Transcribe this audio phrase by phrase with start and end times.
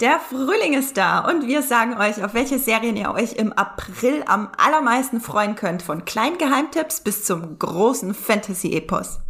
[0.00, 4.24] Der Frühling ist da und wir sagen euch, auf welche Serien ihr euch im April
[4.26, 9.23] am allermeisten freuen könnt, von kleinen Geheimtipps bis zum großen Fantasy-Epos.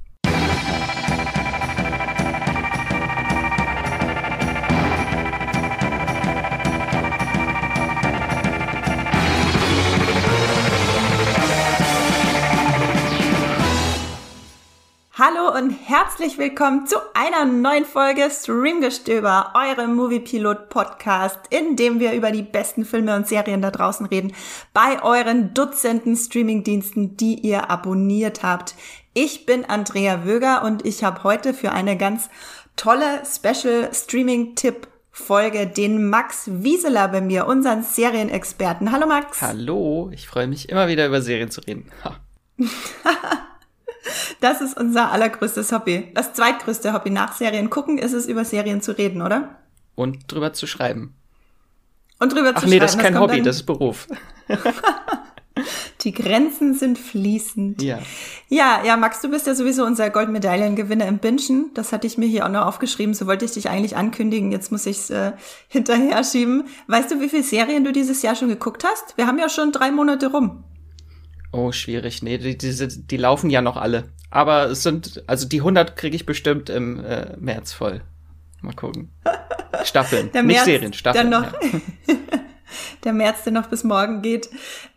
[15.16, 22.14] Hallo und herzlich willkommen zu einer neuen Folge Streamgestöber, eurem Moviepilot Podcast, in dem wir
[22.14, 24.32] über die besten Filme und Serien da draußen reden,
[24.72, 28.74] bei euren Dutzenden Streamingdiensten, die ihr abonniert habt.
[29.12, 32.28] Ich bin Andrea Wöger und ich habe heute für eine ganz
[32.74, 38.90] tolle Special Streaming Tipp Folge den Max Wieseler bei mir, unseren Serienexperten.
[38.90, 39.40] Hallo Max.
[39.40, 41.88] Hallo, ich freue mich immer wieder über Serien zu reden.
[44.40, 46.10] Das ist unser allergrößtes Hobby.
[46.14, 49.56] Das zweitgrößte Hobby nach Serien gucken ist es, über Serien zu reden, oder?
[49.94, 51.14] Und drüber zu schreiben.
[52.18, 52.80] Und drüber Ach zu nee, schreiben.
[52.80, 54.06] das ist kein Hobby, das ist Beruf.
[56.00, 57.80] Die Grenzen sind fließend.
[57.80, 57.98] Ja.
[58.48, 61.70] Ja, ja, Max, du bist ja sowieso unser Goldmedaillengewinner im Bingen.
[61.72, 63.14] Das hatte ich mir hier auch noch aufgeschrieben.
[63.14, 64.52] So wollte ich dich eigentlich ankündigen.
[64.52, 65.32] Jetzt muss ich es äh,
[65.68, 66.64] hinterher schieben.
[66.88, 69.16] Weißt du, wie viele Serien du dieses Jahr schon geguckt hast?
[69.16, 70.64] Wir haben ja schon drei Monate rum.
[71.54, 72.20] Oh, schwierig.
[72.20, 74.10] Nee, die, diese, die laufen ja noch alle.
[74.28, 78.00] Aber es sind, also die 100 kriege ich bestimmt im äh, März voll.
[78.60, 79.12] Mal gucken.
[79.84, 81.30] Staffeln, Der nicht Serien, Staffeln.
[81.30, 82.16] Der, noch, ja.
[83.04, 84.48] der März, der noch bis morgen geht.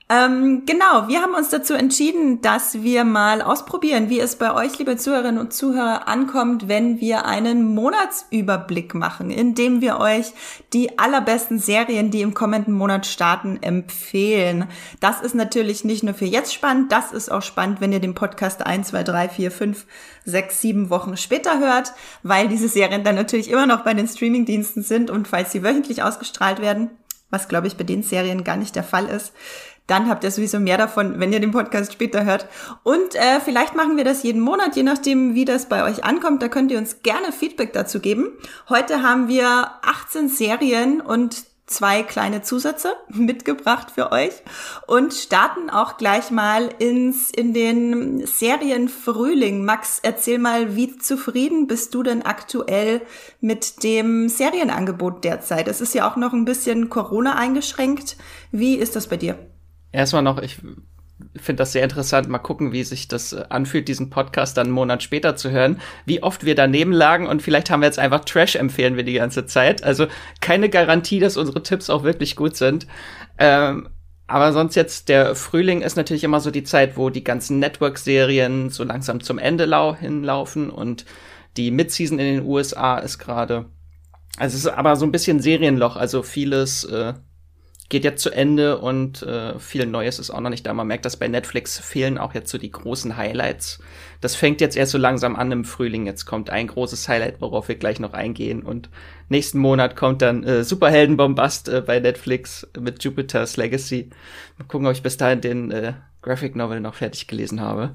[0.09, 4.79] Ähm, genau, wir haben uns dazu entschieden, dass wir mal ausprobieren, wie es bei euch,
[4.79, 10.31] liebe Zuhörerinnen und Zuhörer, ankommt, wenn wir einen Monatsüberblick machen, indem wir euch
[10.71, 14.69] die allerbesten Serien, die im kommenden Monat starten, empfehlen.
[15.01, 18.15] Das ist natürlich nicht nur für jetzt spannend, das ist auch spannend, wenn ihr den
[18.15, 19.85] Podcast 1, 2, 3, 4, 5,
[20.23, 21.91] 6, 7 Wochen später hört,
[22.23, 26.01] weil diese Serien dann natürlich immer noch bei den Streamingdiensten sind und falls sie wöchentlich
[26.01, 26.91] ausgestrahlt werden,
[27.29, 29.33] was glaube ich bei den Serien gar nicht der Fall ist,
[29.87, 32.47] dann habt ihr sowieso mehr davon, wenn ihr den Podcast später hört.
[32.83, 36.41] Und äh, vielleicht machen wir das jeden Monat, je nachdem, wie das bei euch ankommt.
[36.41, 38.31] Da könnt ihr uns gerne Feedback dazu geben.
[38.69, 44.33] Heute haben wir 18 Serien und zwei kleine Zusätze mitgebracht für euch
[44.87, 49.63] und starten auch gleich mal ins in den Serien Frühling.
[49.63, 53.01] Max, erzähl mal, wie zufrieden bist du denn aktuell
[53.41, 55.67] mit dem Serienangebot derzeit?
[55.67, 58.17] Es ist ja auch noch ein bisschen Corona eingeschränkt.
[58.51, 59.37] Wie ist das bei dir?
[59.91, 60.59] Erstmal noch, ich
[61.35, 62.29] finde das sehr interessant.
[62.29, 65.79] Mal gucken, wie sich das äh, anfühlt, diesen Podcast dann einen Monat später zu hören.
[66.05, 69.13] Wie oft wir daneben lagen und vielleicht haben wir jetzt einfach Trash empfehlen wir die
[69.13, 69.83] ganze Zeit.
[69.83, 70.07] Also
[70.41, 72.87] keine Garantie, dass unsere Tipps auch wirklich gut sind.
[73.37, 73.89] Ähm,
[74.27, 78.69] aber sonst jetzt, der Frühling ist natürlich immer so die Zeit, wo die ganzen Network-Serien
[78.69, 81.05] so langsam zum Ende lau hinlaufen und
[81.55, 83.65] die Midseason in den USA ist gerade.
[84.37, 87.13] Also es ist aber so ein bisschen Serienloch, also vieles äh,
[87.89, 90.73] geht jetzt zu Ende und äh, viel Neues ist auch noch nicht da.
[90.73, 93.79] Man merkt, dass bei Netflix fehlen auch jetzt so die großen Highlights.
[94.19, 96.05] Das fängt jetzt erst so langsam an im Frühling.
[96.05, 98.61] Jetzt kommt ein großes Highlight, worauf wir gleich noch eingehen.
[98.61, 98.89] Und
[99.29, 104.09] nächsten Monat kommt dann äh, Superheldenbombast äh, bei Netflix mit Jupiter's Legacy.
[104.57, 107.93] Mal gucken, ob ich bis dahin den äh, Graphic Novel noch fertig gelesen habe.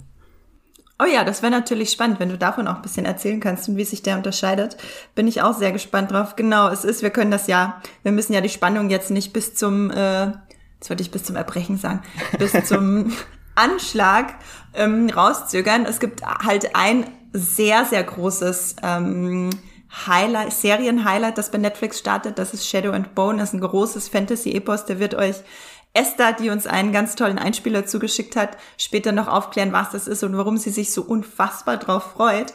[1.02, 3.76] Oh ja, das wäre natürlich spannend, wenn du davon auch ein bisschen erzählen kannst und
[3.76, 4.76] wie sich der unterscheidet.
[5.14, 6.36] Bin ich auch sehr gespannt drauf.
[6.36, 9.54] Genau, es ist, wir können das ja, wir müssen ja die Spannung jetzt nicht bis
[9.54, 12.02] zum, äh, jetzt wollte ich bis zum Erbrechen sagen,
[12.38, 13.12] bis zum
[13.56, 14.34] Anschlag
[14.74, 15.86] ähm, rauszögern.
[15.86, 19.50] Es gibt halt ein sehr, sehr großes ähm,
[20.06, 22.38] Highlight, Serien-Highlight, das bei Netflix startet.
[22.38, 23.38] Das ist Shadow and Bone.
[23.38, 24.86] Das ist ein großes Fantasy-Epos.
[24.86, 25.36] Der wird euch
[25.94, 30.22] Esther, die uns einen ganz tollen Einspieler zugeschickt hat, später noch aufklären, was das ist
[30.24, 32.54] und warum sie sich so unfassbar drauf freut.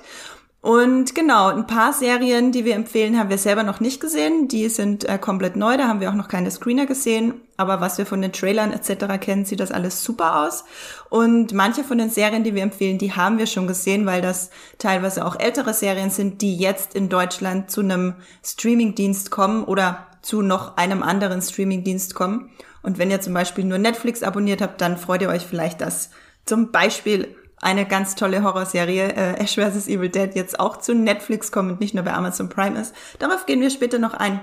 [0.67, 4.47] Und genau, ein paar Serien, die wir empfehlen, haben wir selber noch nicht gesehen.
[4.47, 7.35] Die sind äh, komplett neu, da haben wir auch noch keine Screener gesehen.
[7.57, 9.19] Aber was wir von den Trailern etc.
[9.19, 10.65] kennen, sieht das alles super aus.
[11.09, 14.49] Und manche von den Serien, die wir empfehlen, die haben wir schon gesehen, weil das
[14.77, 20.41] teilweise auch ältere Serien sind, die jetzt in Deutschland zu einem Streamingdienst kommen oder zu
[20.41, 22.49] noch einem anderen Streamingdienst kommen.
[22.87, 26.09] Und wenn ihr zum Beispiel nur Netflix abonniert habt, dann freut ihr euch vielleicht, dass
[26.45, 29.89] zum Beispiel eine ganz tolle Horrorserie äh, Ash vs.
[29.89, 32.95] Evil Dead jetzt auch zu Netflix kommt und nicht nur bei Amazon Prime ist.
[33.19, 34.39] Darauf gehen wir später noch ein.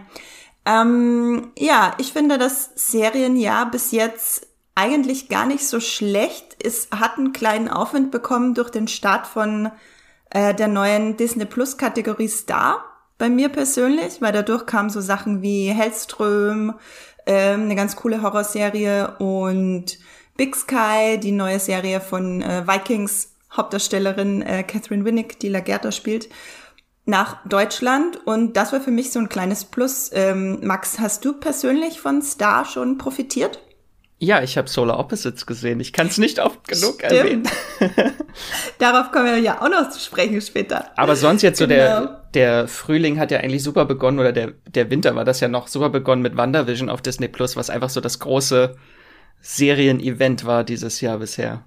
[0.66, 6.54] Ähm, ja, ich finde das Serienjahr bis jetzt eigentlich gar nicht so schlecht.
[6.62, 9.70] Es hat einen kleinen Aufwind bekommen durch den Start von
[10.28, 12.84] äh, der neuen Disney Plus Kategorie Star
[13.16, 16.74] bei mir persönlich, weil dadurch kamen so Sachen wie Hellström,
[17.26, 19.98] ähm, eine ganz coole Horrorserie und
[20.36, 26.28] Big Sky, die neue Serie von äh, Vikings Hauptdarstellerin äh, Catherine Winnick, die Lagerta spielt.
[27.06, 30.10] nach Deutschland und das war für mich so ein kleines Plus.
[30.12, 33.60] Ähm, Max, hast du persönlich von Star schon profitiert?
[34.18, 35.80] Ja, ich habe Solar Opposites gesehen.
[35.80, 37.12] Ich kann es nicht oft genug Stimmt.
[37.12, 37.48] erwähnen.
[38.78, 40.90] Darauf kommen wir ja auch noch zu sprechen später.
[40.96, 41.76] Aber sonst jetzt so genau.
[41.76, 45.48] der, der Frühling hat ja eigentlich super begonnen oder der, der Winter war das ja
[45.48, 48.76] noch super begonnen mit WandaVision auf Disney Plus, was einfach so das große
[49.40, 51.64] Serienevent war dieses Jahr bisher.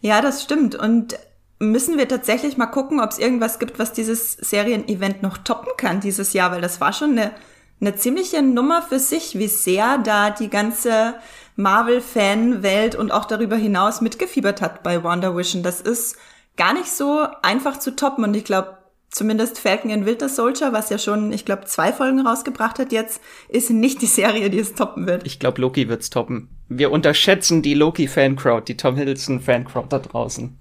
[0.00, 0.74] Ja, das stimmt.
[0.74, 1.18] Und
[1.58, 6.00] müssen wir tatsächlich mal gucken, ob es irgendwas gibt, was dieses Serienevent noch toppen kann
[6.00, 7.32] dieses Jahr, weil das war schon eine,
[7.80, 11.14] eine ziemliche Nummer für sich, wie sehr da die ganze
[11.56, 15.62] Marvel-Fan-Welt und auch darüber hinaus mitgefiebert hat bei WandaVision.
[15.62, 16.16] Das ist
[16.56, 18.77] gar nicht so einfach zu toppen und ich glaube,
[19.18, 23.20] zumindest Falcon and Winter Soldier, was ja schon, ich glaube, zwei Folgen rausgebracht hat jetzt,
[23.48, 25.26] ist nicht die Serie, die es toppen wird.
[25.26, 26.48] Ich glaube, Loki wird's toppen.
[26.68, 30.56] Wir unterschätzen die Loki-Fan-Crowd, die Tom Hiddleston-Fan-Crowd da draußen.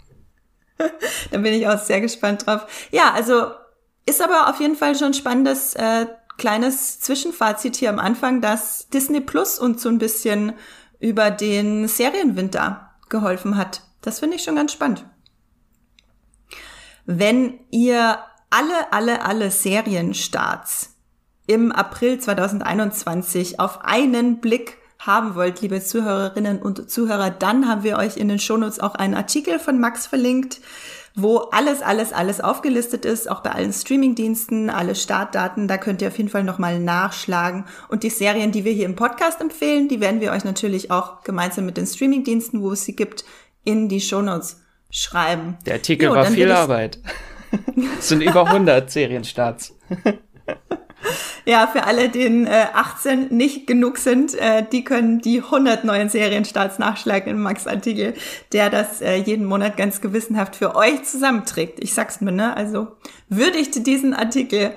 [1.31, 2.65] da bin ich auch sehr gespannt drauf.
[2.91, 3.51] Ja, also
[4.07, 6.07] ist aber auf jeden Fall schon spannendes äh,
[6.37, 10.53] kleines Zwischenfazit hier am Anfang, dass Disney Plus uns so ein bisschen
[10.99, 13.83] über den Serienwinter geholfen hat.
[14.01, 15.05] Das finde ich schon ganz spannend.
[17.05, 20.93] Wenn ihr alle, alle, alle Serienstarts
[21.47, 27.97] im April 2021 auf einen Blick haben wollt, liebe Zuhörerinnen und Zuhörer, dann haben wir
[27.97, 30.59] euch in den Shownotes auch einen Artikel von Max verlinkt,
[31.15, 35.67] wo alles, alles, alles aufgelistet ist, auch bei allen Streamingdiensten, alle Startdaten.
[35.67, 37.65] Da könnt ihr auf jeden Fall nochmal nachschlagen.
[37.89, 41.23] Und die Serien, die wir hier im Podcast empfehlen, die werden wir euch natürlich auch
[41.23, 43.25] gemeinsam mit den Streamingdiensten, wo es sie gibt,
[43.63, 44.61] in die Shownotes
[44.91, 45.57] schreiben.
[45.65, 46.99] Der Artikel jo, war viel Arbeit.
[47.99, 49.75] es sind über 100 Serienstarts.
[51.45, 56.09] Ja, für alle, denen äh, 18 nicht genug sind, äh, die können die 100 neuen
[56.09, 58.15] Serienstarts nachschlagen in Max Artikel,
[58.51, 61.79] der das äh, jeden Monat ganz gewissenhaft für euch zusammenträgt.
[61.81, 62.57] Ich sag's mir, ne?
[62.57, 62.89] Also
[63.29, 64.73] würdigt diesen Artikel.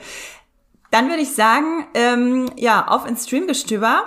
[0.93, 4.05] Dann würde ich sagen, ähm, ja, auf ins Streamgestöber.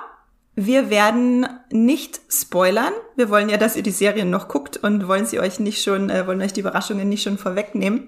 [0.55, 2.93] Wir werden nicht spoilern.
[3.17, 6.09] Wir wollen ja, dass ihr die Serien noch guckt und wollen sie euch nicht schon,
[6.09, 8.07] äh, wollen euch die Überraschungen nicht schon vorwegnehmen.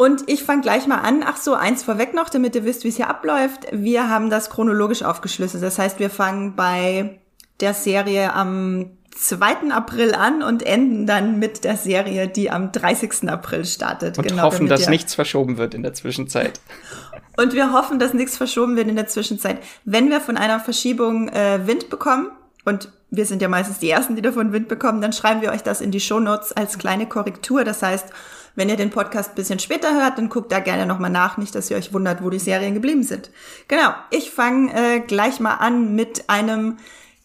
[0.00, 1.22] Und ich fange gleich mal an.
[1.26, 3.66] Ach so, eins vorweg noch, damit ihr wisst, wie es hier abläuft.
[3.70, 5.62] Wir haben das chronologisch aufgeschlüsselt.
[5.62, 7.20] Das heißt, wir fangen bei
[7.60, 9.70] der Serie am 2.
[9.70, 13.28] April an und enden dann mit der Serie, die am 30.
[13.28, 14.16] April startet.
[14.16, 16.60] Und genau, hoffen, dass nichts verschoben wird in der Zwischenzeit.
[17.36, 19.58] Und wir hoffen, dass nichts verschoben wird in der Zwischenzeit.
[19.84, 22.30] Wenn wir von einer Verschiebung äh, Wind bekommen,
[22.64, 25.62] und wir sind ja meistens die Ersten, die davon Wind bekommen, dann schreiben wir euch
[25.62, 27.64] das in die Shownotes als kleine Korrektur.
[27.64, 28.06] Das heißt,
[28.54, 31.54] wenn ihr den Podcast ein bisschen später hört, dann guckt da gerne nochmal nach, nicht,
[31.54, 33.30] dass ihr euch wundert, wo die Serien geblieben sind.
[33.68, 36.78] Genau, ich fange äh, gleich mal an mit einem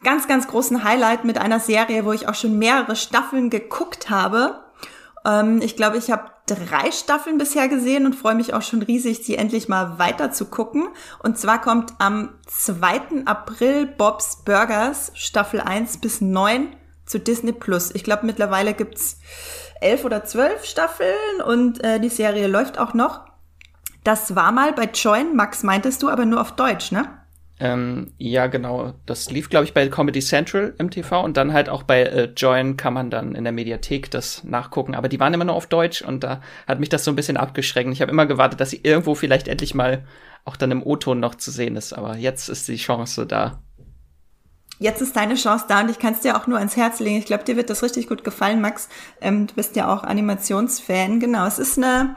[0.03, 4.63] ganz, ganz großen Highlight, mit einer Serie, wo ich auch schon mehrere Staffeln geguckt habe.
[5.25, 9.21] Ähm, ich glaube, ich habe drei Staffeln bisher gesehen und freue mich auch schon riesig,
[9.21, 10.87] die endlich mal weiter zu gucken.
[11.23, 13.25] Und zwar kommt am 2.
[13.25, 16.67] April Bob's Burgers Staffel 1 bis 9
[17.05, 17.93] zu Disney Plus.
[17.93, 19.19] Ich glaube, mittlerweile gibt's
[19.81, 23.21] elf oder zwölf Staffeln und äh, die Serie läuft auch noch.
[24.03, 27.07] Das war mal bei Join, Max, meintest du, aber nur auf Deutsch, ne?
[27.59, 28.93] Ähm, ja, genau.
[29.05, 32.25] Das lief, glaube ich, bei Comedy Central im TV und dann halt auch bei äh,
[32.35, 34.93] Join kann man dann in der Mediathek das nachgucken.
[34.93, 37.37] Aber die waren immer nur auf Deutsch und da hat mich das so ein bisschen
[37.37, 37.89] abgeschreckt.
[37.91, 40.03] Ich habe immer gewartet, dass sie irgendwo vielleicht endlich mal
[40.43, 41.93] auch dann im O-Ton noch zu sehen ist.
[41.93, 43.61] Aber jetzt ist die Chance da
[44.79, 47.17] jetzt ist deine Chance da und ich kann es dir auch nur ans Herz legen.
[47.17, 48.89] Ich glaube, dir wird das richtig gut gefallen, Max.
[49.21, 51.19] Ähm, du bist ja auch Animationsfan.
[51.19, 52.15] Genau, es ist eine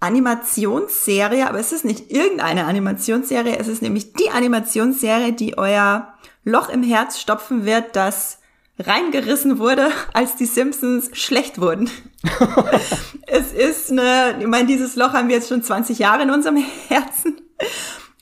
[0.00, 3.58] Animationsserie, aber es ist nicht irgendeine Animationsserie.
[3.58, 8.38] Es ist nämlich die Animationsserie, die euer Loch im Herz stopfen wird, das
[8.78, 11.90] reingerissen wurde, als die Simpsons schlecht wurden.
[13.26, 16.62] es ist eine, ich meine, dieses Loch haben wir jetzt schon 20 Jahre in unserem
[16.88, 17.40] Herzen.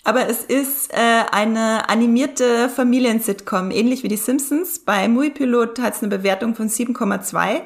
[0.05, 4.81] Aber es ist äh, eine animierte Familiensitcom, ähnlich wie die Simpsons.
[4.81, 7.63] Bei Muipilot hat es eine Bewertung von 7,2.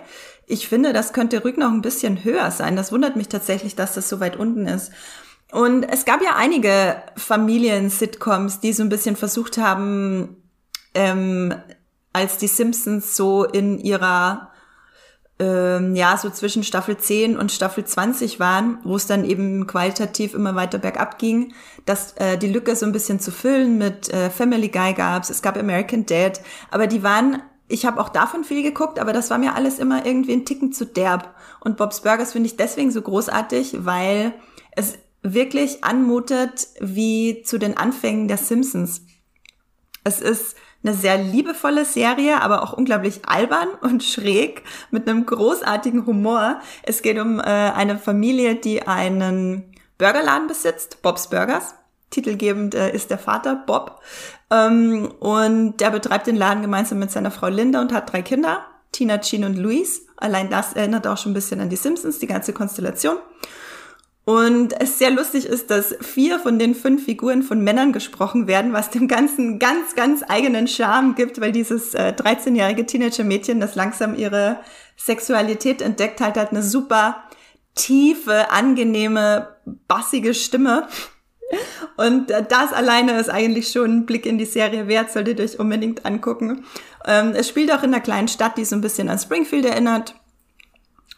[0.46, 2.76] Ich finde, das könnte ruhig noch ein bisschen höher sein.
[2.76, 4.92] Das wundert mich tatsächlich, dass das so weit unten ist.
[5.50, 10.36] Und es gab ja einige Familien-Sitcoms, die so ein bisschen versucht haben,
[10.94, 11.54] ähm,
[12.12, 14.52] als die Simpsons so in ihrer
[15.40, 20.34] ähm, ja, so zwischen Staffel 10 und Staffel 20 waren, wo es dann eben qualitativ
[20.34, 21.54] immer weiter bergab ging,
[21.86, 25.42] dass äh, die Lücke so ein bisschen zu füllen mit äh, Family Guy gab's, es
[25.42, 26.40] gab American Dad,
[26.70, 30.04] aber die waren, ich habe auch davon viel geguckt, aber das war mir alles immer
[30.04, 31.34] irgendwie ein Ticken zu derb.
[31.60, 34.34] Und Bob's Burgers finde ich deswegen so großartig, weil
[34.72, 39.02] es wirklich anmutet wie zu den Anfängen der Simpsons.
[40.04, 46.06] Es ist eine sehr liebevolle Serie, aber auch unglaublich albern und schräg mit einem großartigen
[46.06, 46.60] Humor.
[46.82, 51.74] Es geht um äh, eine Familie, die einen Burgerladen besitzt, Bob's Burgers.
[52.10, 54.00] Titelgebend äh, ist der Vater Bob.
[54.50, 58.64] Ähm, und der betreibt den Laden gemeinsam mit seiner Frau Linda und hat drei Kinder,
[58.92, 60.02] Tina, Jean und Louise.
[60.16, 63.16] Allein das erinnert auch schon ein bisschen an die Simpsons, die ganze Konstellation.
[64.28, 68.74] Und es sehr lustig ist, dass vier von den fünf Figuren von Männern gesprochen werden,
[68.74, 74.14] was dem Ganzen ganz, ganz eigenen Charme gibt, weil dieses äh, 13-jährige Teenager-Mädchen, das langsam
[74.14, 74.60] ihre
[74.98, 77.24] Sexualität entdeckt, halt hat eine super
[77.74, 80.88] tiefe, angenehme, bassige Stimme.
[81.96, 85.46] Und äh, das alleine ist eigentlich schon ein Blick in die Serie wert, solltet ihr
[85.46, 86.66] euch unbedingt angucken.
[87.06, 90.16] Ähm, es spielt auch in einer kleinen Stadt, die so ein bisschen an Springfield erinnert.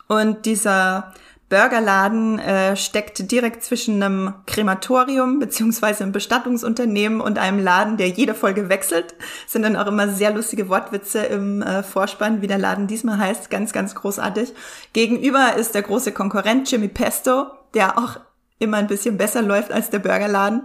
[0.06, 1.12] Und dieser
[1.50, 8.34] Burgerladen äh, steckt direkt zwischen einem Krematorium beziehungsweise einem Bestattungsunternehmen und einem Laden, der jede
[8.34, 9.16] Folge wechselt.
[9.48, 13.50] Sind dann auch immer sehr lustige Wortwitze im äh, Vorspann, wie der Laden diesmal heißt.
[13.50, 14.54] Ganz, ganz großartig.
[14.92, 18.20] Gegenüber ist der große Konkurrent Jimmy Pesto, der auch
[18.60, 20.62] immer ein bisschen besser läuft als der Burgerladen.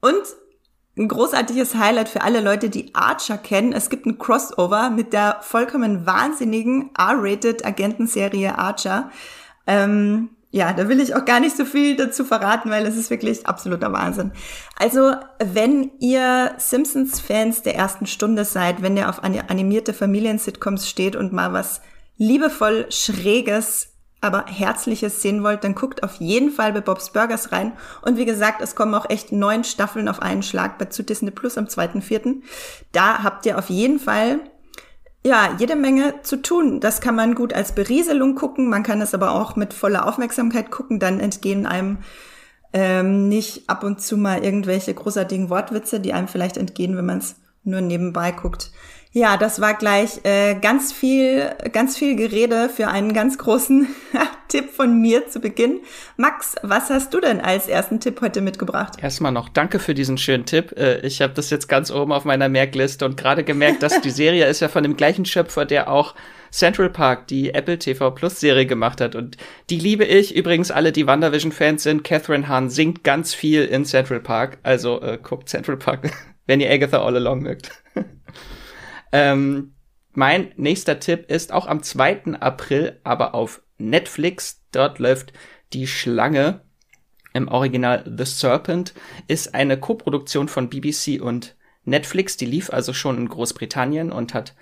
[0.00, 0.22] Und
[0.98, 3.72] ein großartiges Highlight für alle Leute, die Archer kennen.
[3.72, 9.12] Es gibt ein Crossover mit der vollkommen wahnsinnigen R-rated Agentenserie Archer.
[9.66, 13.10] Ähm, ja, da will ich auch gar nicht so viel dazu verraten, weil es ist
[13.10, 14.32] wirklich absoluter Wahnsinn.
[14.76, 21.32] Also, wenn ihr Simpsons-Fans der ersten Stunde seid, wenn ihr auf animierte Familien-Sitcoms steht und
[21.32, 21.82] mal was
[22.16, 23.90] liebevoll Schräges,
[24.20, 27.72] aber Herzliches sehen wollt, dann guckt auf jeden Fall bei Bob's Burgers rein.
[28.02, 31.30] Und wie gesagt, es kommen auch echt neun Staffeln auf einen Schlag bei zu Disney
[31.30, 32.42] Plus am 2.4.
[32.92, 34.40] Da habt ihr auf jeden Fall
[35.24, 36.80] ja, jede Menge zu tun.
[36.80, 40.70] Das kann man gut als Berieselung gucken, man kann es aber auch mit voller Aufmerksamkeit
[40.70, 41.98] gucken, dann entgehen einem
[42.72, 47.18] ähm, nicht ab und zu mal irgendwelche großartigen Wortwitze, die einem vielleicht entgehen, wenn man
[47.18, 48.70] es nur nebenbei guckt.
[49.12, 53.88] Ja, das war gleich äh, ganz viel, ganz viel Gerede für einen ganz großen
[54.50, 55.80] Tipp von mir zu Beginn.
[56.18, 58.98] Max, was hast du denn als ersten Tipp heute mitgebracht?
[59.00, 60.72] Erstmal noch danke für diesen schönen Tipp.
[60.76, 64.10] Äh, ich habe das jetzt ganz oben auf meiner Merkliste und gerade gemerkt, dass die
[64.10, 66.14] Serie ist ja von dem gleichen Schöpfer, der auch
[66.50, 69.14] Central Park, die Apple TV Plus Serie gemacht hat.
[69.14, 69.38] Und
[69.70, 70.36] die liebe ich.
[70.36, 74.58] Übrigens, alle, die WandaVision-Fans sind, Catherine Hahn singt ganz viel in Central Park.
[74.64, 76.10] Also äh, guckt Central Park,
[76.46, 77.70] wenn ihr Agatha All Along mögt.
[79.12, 79.74] Ähm,
[80.12, 82.34] mein nächster Tipp ist auch am 2.
[82.40, 84.62] April, aber auf Netflix.
[84.72, 85.32] Dort läuft
[85.72, 86.60] Die Schlange.
[87.32, 88.92] Im Original The Serpent
[89.28, 92.36] ist eine Koproduktion von BBC und Netflix.
[92.36, 94.54] Die lief also schon in Großbritannien und hat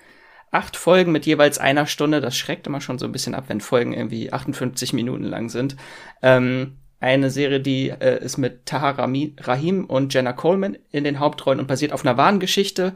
[0.51, 2.21] acht Folgen mit jeweils einer Stunde.
[2.21, 5.75] Das schreckt immer schon so ein bisschen ab, wenn Folgen irgendwie 58 Minuten lang sind.
[6.21, 11.59] Ähm, eine Serie, die äh, ist mit Tahar Rahim und Jenna Coleman in den Hauptrollen
[11.59, 12.93] und basiert auf einer wahren Geschichte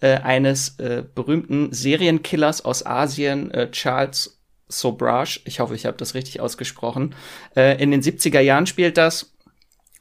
[0.00, 5.40] äh, eines äh, berühmten Serienkillers aus Asien, äh, Charles Sobrage.
[5.44, 7.14] Ich hoffe, ich habe das richtig ausgesprochen.
[7.56, 9.34] Äh, in den 70er Jahren spielt das.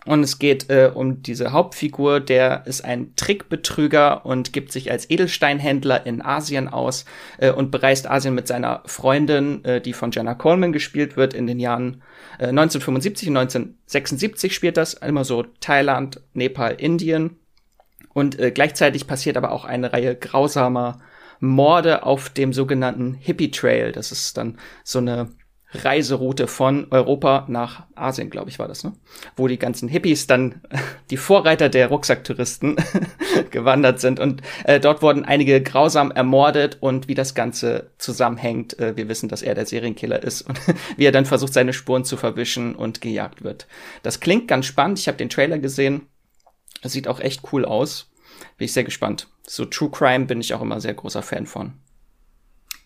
[0.06, 5.10] Und es geht äh, um diese Hauptfigur, der ist ein Trickbetrüger und gibt sich als
[5.10, 7.06] Edelsteinhändler in Asien aus
[7.38, 11.48] äh, und bereist Asien mit seiner Freundin, äh, die von Jenna Coleman gespielt wird, in
[11.48, 12.02] den Jahren
[12.38, 17.38] äh, 1975 und 1976 spielt das, immer so Thailand, Nepal, Indien.
[18.14, 21.00] Und äh, gleichzeitig passiert aber auch eine Reihe grausamer
[21.44, 23.92] Morde auf dem sogenannten Hippie Trail.
[23.92, 25.30] Das ist dann so eine
[25.74, 28.94] Reiseroute von Europa nach Asien, glaube ich, war das, ne?
[29.36, 30.62] Wo die ganzen Hippies dann
[31.10, 32.78] die Vorreiter der Rucksacktouristen
[33.50, 34.22] gewandert sind.
[34.22, 38.80] Und äh, dort wurden einige grausam ermordet und wie das Ganze zusammenhängt.
[38.80, 40.58] Äh, wir wissen, dass er der Serienkiller ist und
[40.96, 43.68] wie er dann versucht, seine Spuren zu verwischen und gejagt wird.
[44.02, 44.98] Das klingt ganz spannend.
[45.00, 46.08] Ich habe den Trailer gesehen.
[46.84, 48.13] Sieht auch echt cool aus.
[48.58, 49.28] Bin ich sehr gespannt.
[49.46, 51.74] So True Crime bin ich auch immer sehr großer Fan von.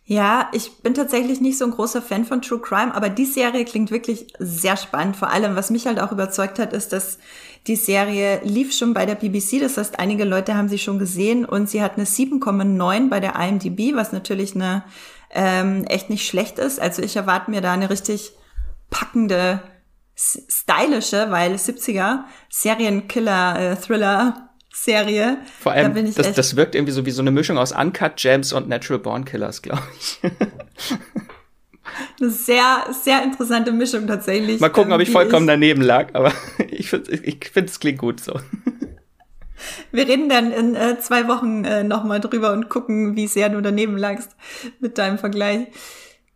[0.09, 3.65] Ja, ich bin tatsächlich nicht so ein großer Fan von True Crime, aber die Serie
[3.65, 5.17] klingt wirklich sehr spannend.
[5.17, 7.19] Vor allem, was mich halt auch überzeugt hat, ist, dass
[7.67, 9.59] die Serie lief schon bei der BBC.
[9.59, 13.35] Das heißt, einige Leute haben sie schon gesehen und sie hat eine 7,9 bei der
[13.35, 14.85] IMDb, was natürlich eine
[15.29, 16.79] ähm, echt nicht schlecht ist.
[16.79, 18.31] Also ich erwarte mir da eine richtig
[18.89, 19.61] packende
[20.15, 24.46] stylische, weil 70er Serienkiller, äh, Thriller
[24.84, 25.38] Serie.
[25.60, 28.53] Vor allem, da das, das wirkt irgendwie so wie so eine Mischung aus Uncut Gems
[28.53, 30.19] und Natural Born Killers, glaube ich.
[32.19, 34.60] eine sehr, sehr interessante Mischung tatsächlich.
[34.60, 36.31] Mal gucken, ob ich vollkommen ich, daneben lag, aber
[36.69, 38.34] ich finde, ich finde, es klingt gut so.
[39.91, 43.60] Wir reden dann in äh, zwei Wochen äh, nochmal drüber und gucken, wie sehr du
[43.62, 44.36] daneben lagst
[44.79, 45.67] mit deinem Vergleich.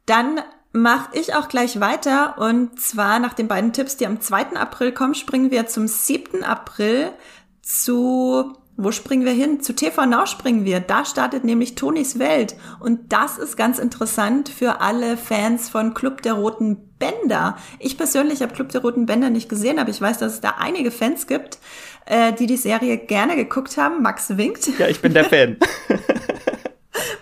[0.08, 0.40] Dann
[0.72, 2.40] mache ich auch gleich weiter.
[2.40, 4.56] Und zwar nach den beiden Tipps, die am 2.
[4.56, 6.44] April kommen, springen wir zum 7.
[6.44, 7.12] April
[7.62, 9.62] zu Wo springen wir hin?
[9.62, 10.80] Zu TV Now springen wir.
[10.80, 12.56] Da startet nämlich Tonis Welt.
[12.80, 17.58] Und das ist ganz interessant für alle Fans von Club der Roten Bänder.
[17.80, 20.56] Ich persönlich habe Club der Roten Bänder nicht gesehen, aber ich weiß, dass es da
[20.60, 21.60] einige Fans gibt,
[22.06, 24.02] äh, die die Serie gerne geguckt haben.
[24.02, 24.68] Max winkt.
[24.80, 25.58] Ja, ich bin der Fan.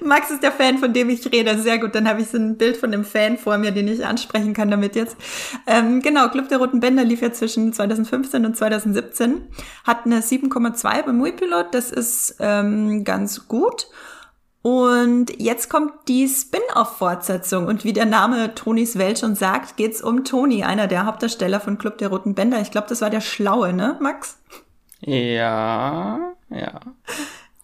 [0.02, 1.58] Max ist der Fan, von dem ich rede.
[1.60, 4.06] Sehr gut, dann habe ich so ein Bild von dem Fan vor mir, den ich
[4.06, 5.18] ansprechen kann damit jetzt.
[5.68, 9.48] Ähm, genau, Club der Roten Bänder lief ja zwischen 2015 und 2017.
[9.84, 13.88] Hat eine 7,2 beim Muipilot, das ist ähm, ganz gut.
[14.62, 17.66] Und jetzt kommt die Spin-off-Fortsetzung.
[17.66, 21.78] Und wie der Name Tonys Welt schon sagt, geht's um Toni, einer der Hauptdarsteller von
[21.78, 22.60] Club der Roten Bänder.
[22.60, 24.38] Ich glaube, das war der Schlaue, ne, Max?
[25.02, 26.82] Ja, ja.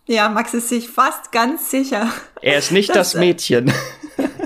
[0.07, 2.07] Ja, Max ist sich fast ganz sicher.
[2.41, 3.73] Er ist nicht das Mädchen.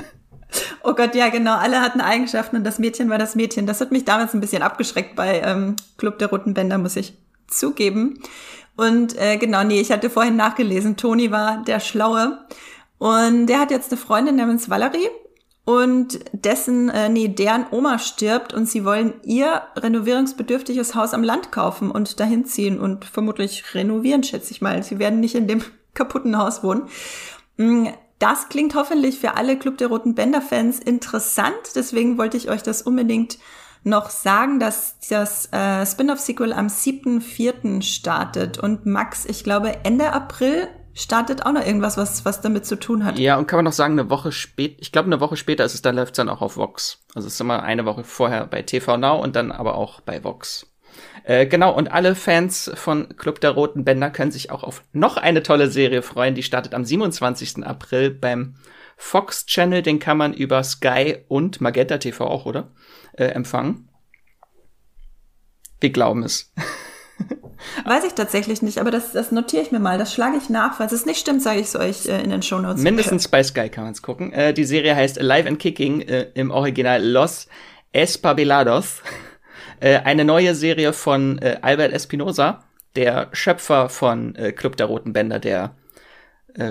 [0.83, 1.57] oh Gott, ja, genau.
[1.57, 3.67] Alle hatten Eigenschaften und das Mädchen war das Mädchen.
[3.67, 7.13] Das hat mich damals ein bisschen abgeschreckt bei ähm, Club der Roten Bänder, muss ich
[7.47, 8.21] zugeben.
[8.77, 12.39] Und äh, genau, nee, ich hatte vorhin nachgelesen, Toni war der Schlaue.
[12.97, 15.09] Und der hat jetzt eine Freundin namens Valerie
[15.69, 21.51] und dessen, äh, nee, deren Oma stirbt und sie wollen ihr renovierungsbedürftiges Haus am Land
[21.51, 24.81] kaufen und dahin ziehen und vermutlich renovieren, schätze ich mal.
[24.81, 25.61] Sie werden nicht in dem
[25.93, 26.87] kaputten Haus wohnen.
[27.57, 27.85] Mm,
[28.17, 31.53] das klingt hoffentlich für alle Club der Roten Bänder-Fans interessant.
[31.75, 33.37] Deswegen wollte ich euch das unbedingt
[33.83, 37.83] noch sagen, dass das äh, Spin-off-Sequel am 7.4.
[37.83, 38.57] startet.
[38.57, 40.67] Und Max, ich glaube, Ende April
[40.99, 43.17] startet auch noch irgendwas, was, was damit zu tun hat.
[43.17, 45.73] Ja, und kann man noch sagen, eine Woche später, ich glaube, eine Woche später ist
[45.73, 46.99] es, dann läuft es dann auch auf Vox.
[47.15, 50.23] Also es ist immer eine Woche vorher bei TV Now und dann aber auch bei
[50.23, 50.67] Vox.
[51.23, 55.17] Äh, genau, und alle Fans von Club der Roten Bänder können sich auch auf noch
[55.17, 56.35] eine tolle Serie freuen.
[56.35, 57.65] Die startet am 27.
[57.65, 58.55] April beim
[58.97, 59.81] Fox Channel.
[59.81, 62.71] Den kann man über Sky und Magenta TV auch, oder?
[63.13, 63.89] Äh, empfangen.
[65.79, 66.51] Wir glauben es.
[67.85, 69.97] Weiß ich tatsächlich nicht, aber das, das notiere ich mir mal.
[69.97, 70.77] Das schlage ich nach.
[70.77, 72.81] Falls es nicht stimmt, sage ich es euch äh, in den Show Notes.
[72.81, 74.31] Mindestens bei Sky kann man es gucken.
[74.31, 77.47] Äh, die Serie heißt Alive and Kicking, äh, im Original Los
[77.91, 79.01] Espabelados.
[79.81, 82.65] Äh, eine neue Serie von äh, Albert Espinosa,
[82.97, 85.75] der Schöpfer von äh, Club der Roten Bänder, der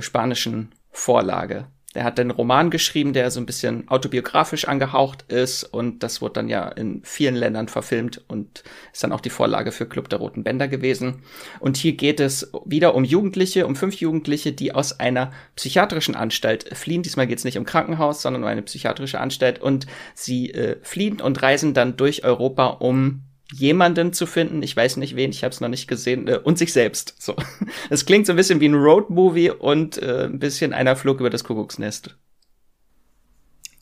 [0.00, 1.68] spanischen Vorlage.
[1.98, 6.34] Er hat einen Roman geschrieben, der so ein bisschen autobiografisch angehaucht ist und das wurde
[6.34, 10.20] dann ja in vielen Ländern verfilmt und ist dann auch die Vorlage für Club der
[10.20, 11.24] Roten Bänder gewesen.
[11.58, 16.68] Und hier geht es wieder um Jugendliche, um fünf Jugendliche, die aus einer psychiatrischen Anstalt
[16.72, 17.02] fliehen.
[17.02, 21.20] Diesmal geht es nicht um Krankenhaus, sondern um eine psychiatrische Anstalt und sie äh, fliehen
[21.20, 25.52] und reisen dann durch Europa, um jemanden zu finden, ich weiß nicht wen, ich habe
[25.52, 27.14] es noch nicht gesehen, äh, und sich selbst.
[27.18, 27.34] So,
[27.90, 31.30] es klingt so ein bisschen wie ein Roadmovie und äh, ein bisschen einer Flug über
[31.30, 32.16] das Kuckucksnest.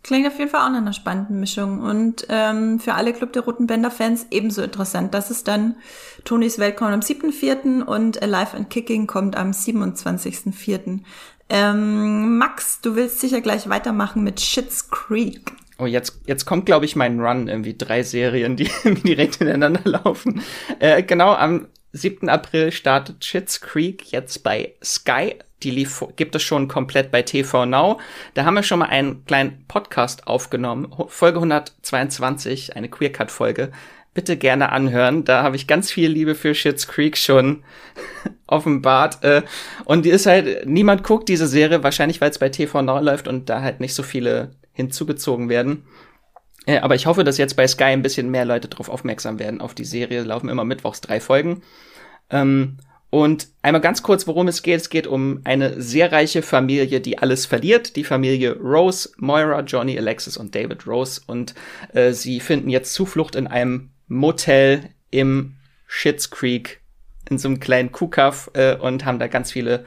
[0.06, 3.42] Klingt auf jeden Fall auch nach einer spannenden Mischung und ähm, für alle Club der
[3.42, 5.12] Roten Bänder Fans ebenso interessant.
[5.14, 5.74] Das ist dann
[6.24, 7.82] Tonys Welt kommt am 7.4.
[7.82, 11.00] und Alive and Kicking kommt am 27.4.
[11.48, 15.52] Ähm, Max, du willst sicher gleich weitermachen mit Shits Creek.
[15.78, 20.42] Oh, jetzt, jetzt kommt, glaube ich, mein Run, irgendwie drei Serien, die direkt ineinander laufen.
[20.78, 22.28] Äh, genau, am 7.
[22.28, 25.36] April startet Shits Creek jetzt bei Sky.
[25.62, 27.98] Die lief, gibt es schon komplett bei TV Now.
[28.34, 30.94] Da haben wir schon mal einen kleinen Podcast aufgenommen.
[31.08, 33.72] Folge 122, eine Queercut-Folge.
[34.12, 35.24] Bitte gerne anhören.
[35.24, 37.64] Da habe ich ganz viel Liebe für Shits Creek schon
[38.46, 39.22] offenbart.
[39.24, 39.42] Äh,
[39.84, 43.28] und die ist halt, niemand guckt diese Serie, wahrscheinlich weil es bei TV Now läuft
[43.28, 45.84] und da halt nicht so viele hinzugezogen werden.
[46.66, 49.60] Äh, aber ich hoffe, dass jetzt bei Sky ein bisschen mehr Leute darauf aufmerksam werden.
[49.60, 51.62] Auf die Serie laufen immer mittwochs drei Folgen.
[52.30, 52.76] Ähm,
[53.08, 54.80] und einmal ganz kurz, worum es geht.
[54.80, 57.96] Es geht um eine sehr reiche Familie, die alles verliert.
[57.96, 61.22] Die Familie Rose, Moira, Johnny, Alexis und David Rose.
[61.26, 61.54] Und
[61.94, 65.54] äh, sie finden jetzt Zuflucht in einem Motel im
[65.86, 66.80] Shits Creek,
[67.30, 69.86] in so einem kleinen Kuhkaff äh, und haben da ganz viele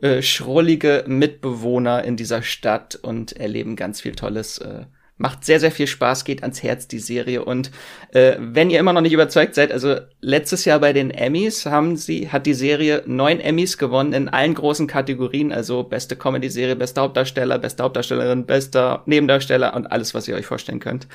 [0.00, 4.58] äh, schrullige Mitbewohner in dieser Stadt und erleben ganz viel Tolles.
[4.58, 7.44] Äh, macht sehr, sehr viel Spaß, geht ans Herz, die Serie.
[7.44, 7.70] Und
[8.12, 11.96] äh, wenn ihr immer noch nicht überzeugt seid, also letztes Jahr bei den Emmys haben
[11.96, 17.02] sie, hat die Serie neun Emmys gewonnen in allen großen Kategorien, also beste Comedy-Serie, bester
[17.02, 21.06] Hauptdarsteller, beste Hauptdarstellerin, bester Nebendarsteller und alles, was ihr euch vorstellen könnt.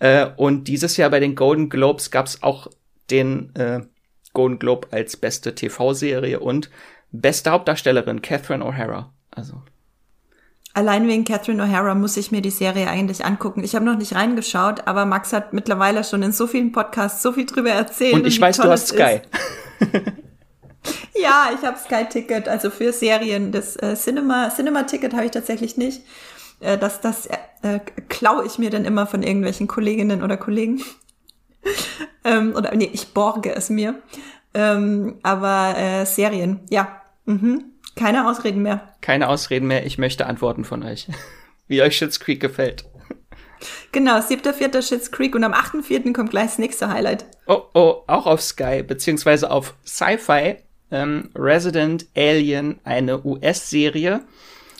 [0.00, 2.68] Äh, und dieses Jahr bei den Golden Globes gab's auch
[3.10, 3.80] den äh,
[4.32, 6.68] Golden Globe als beste TV-Serie und
[7.12, 9.10] Beste Hauptdarstellerin, Catherine O'Hara.
[9.30, 9.62] Also.
[10.74, 13.64] Allein wegen Catherine O'Hara muss ich mir die Serie eigentlich angucken.
[13.64, 17.32] Ich habe noch nicht reingeschaut, aber Max hat mittlerweile schon in so vielen Podcasts so
[17.32, 18.12] viel drüber erzählt.
[18.12, 19.22] Und ich weiß, du hast Sky.
[21.14, 23.52] ja, ich habe Sky Ticket, also für Serien.
[23.52, 26.02] Das äh, Cinema Cinema Ticket habe ich tatsächlich nicht.
[26.60, 27.26] Äh, das das
[27.62, 30.82] äh, klaue ich mir dann immer von irgendwelchen Kolleginnen oder Kollegen.
[32.24, 33.94] ähm, oder nee, ich borge es mir.
[34.56, 37.02] Ähm, aber äh, Serien, ja.
[37.26, 37.72] Mhm.
[37.94, 38.94] Keine Ausreden mehr.
[39.02, 39.84] Keine Ausreden mehr.
[39.84, 41.08] Ich möchte Antworten von euch.
[41.68, 42.86] Wie euch Schitt's Creek gefällt.
[43.92, 44.80] Genau, 7.4.
[44.86, 46.14] Schitt's Creek und am 8.4.
[46.14, 47.26] kommt gleich das nächste Highlight.
[47.46, 50.56] Oh, oh, auch auf Sky, beziehungsweise auf Sci-Fi.
[50.90, 54.22] Ähm, Resident Alien, eine US-Serie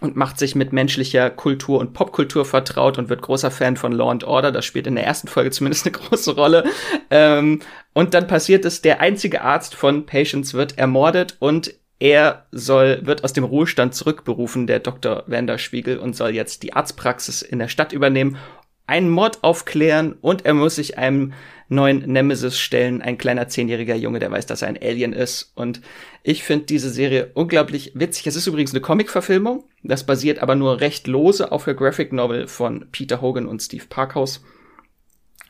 [0.00, 4.10] und macht sich mit menschlicher Kultur und Popkultur vertraut und wird großer Fan von Law
[4.10, 4.52] and Order.
[4.52, 6.64] Das spielt in der ersten Folge zumindest eine große Rolle.
[7.10, 7.60] Ähm,
[7.94, 13.24] und dann passiert es, der einzige Arzt von Patients wird ermordet und er soll, wird
[13.24, 15.24] aus dem Ruhestand zurückberufen, der Dr.
[15.26, 18.36] Vanderspiegel, und soll jetzt die Arztpraxis in der Stadt übernehmen,
[18.86, 21.32] einen Mord aufklären und er muss sich einem
[21.68, 23.02] neuen Nemesis stellen.
[23.02, 25.52] Ein kleiner zehnjähriger Junge, der weiß, dass er ein Alien ist.
[25.54, 25.80] Und
[26.22, 28.26] ich finde diese Serie unglaublich witzig.
[28.26, 29.64] Es ist übrigens eine Comic-Verfilmung.
[29.82, 33.84] Das basiert aber nur recht lose auf der Graphic Novel von Peter Hogan und Steve
[33.88, 34.42] Parkhouse.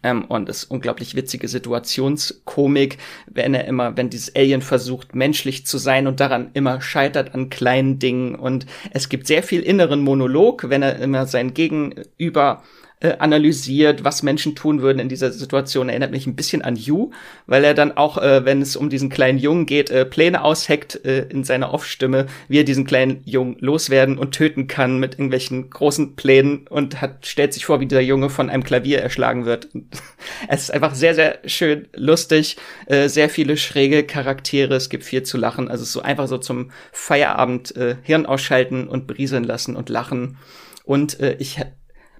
[0.02, 5.66] Ähm, und es ist unglaublich witzige Situationskomik, wenn er immer, wenn dieses Alien versucht, menschlich
[5.66, 8.34] zu sein und daran immer scheitert an kleinen Dingen.
[8.34, 12.62] Und es gibt sehr viel inneren Monolog, wenn er immer sein Gegenüber
[13.00, 15.88] äh, analysiert, was Menschen tun würden in dieser Situation.
[15.88, 17.10] Erinnert mich ein bisschen an You,
[17.46, 21.04] weil er dann auch, äh, wenn es um diesen kleinen Jungen geht, äh, Pläne ausheckt
[21.04, 25.68] äh, in seiner Off-Stimme, wie er diesen kleinen Jungen loswerden und töten kann mit irgendwelchen
[25.68, 29.68] großen Plänen und hat, stellt sich vor, wie dieser Junge von einem Klavier erschlagen wird.
[30.48, 32.56] es ist einfach sehr, sehr schön lustig,
[32.86, 35.68] äh, sehr viele schräge Charaktere, es gibt viel zu lachen.
[35.68, 40.38] Also so einfach so zum Feierabend äh, Hirn ausschalten und berieseln lassen und lachen.
[40.84, 41.60] Und äh, ich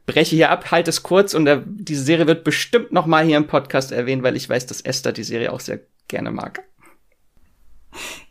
[0.07, 3.37] breche hier ab, halte es kurz und äh, diese Serie wird bestimmt noch mal hier
[3.37, 6.63] im Podcast erwähnt, weil ich weiß, dass Esther die Serie auch sehr gerne mag.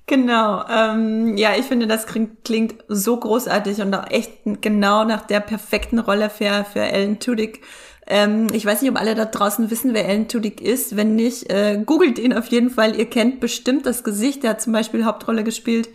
[0.07, 5.25] Genau, ähm, ja, ich finde, das klingt, klingt so großartig und auch echt genau nach
[5.25, 7.61] der perfekten Rolle für, für Ellen Tudyk.
[8.07, 10.95] Ähm, ich weiß nicht, ob alle da draußen wissen, wer Ellen Tudyk ist.
[10.95, 12.95] Wenn nicht, äh, googelt ihn auf jeden Fall.
[12.95, 14.43] Ihr kennt bestimmt das Gesicht.
[14.43, 15.89] Der hat zum Beispiel Hauptrolle gespielt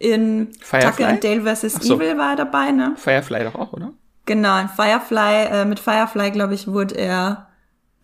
[0.00, 0.90] in Firefly?
[0.90, 1.74] Tucker and Dale vs.
[1.74, 1.94] so.
[1.94, 2.94] Evil war er dabei, ne?
[2.96, 3.92] Firefly doch auch, oder?
[4.26, 7.48] Genau, in Firefly, äh, mit Firefly, glaube ich, wurde er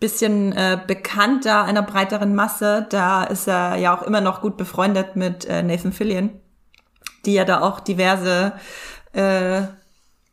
[0.01, 2.87] bisschen äh, bekannter einer breiteren Masse.
[2.89, 6.31] Da ist er ja auch immer noch gut befreundet mit äh, Nathan Fillion,
[7.25, 8.53] die ja da auch diverse
[9.13, 9.61] äh,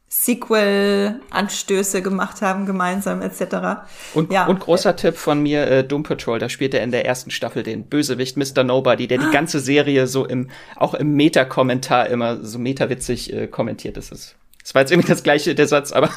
[0.08, 3.84] Sequel-Anstöße gemacht haben, gemeinsam etc.
[4.14, 4.46] Und, ja.
[4.46, 7.62] und großer Tipp von mir, äh, Doom Patrol, da spielt er in der ersten Staffel
[7.62, 8.64] den Bösewicht Mr.
[8.64, 13.98] Nobody, der die ganze Serie so im, auch im Meta-Kommentar immer so metawitzig äh, kommentiert.
[13.98, 14.34] Das ist
[14.68, 16.10] das war jetzt irgendwie das gleiche, der Satz, aber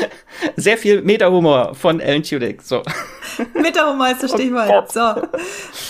[0.56, 2.60] sehr viel Meta-Humor von Alan Tudyk.
[2.60, 2.82] So.
[3.54, 4.66] Meta-Humor ist das Oh Stichwort.
[4.66, 4.90] Gott.
[4.92, 5.22] so.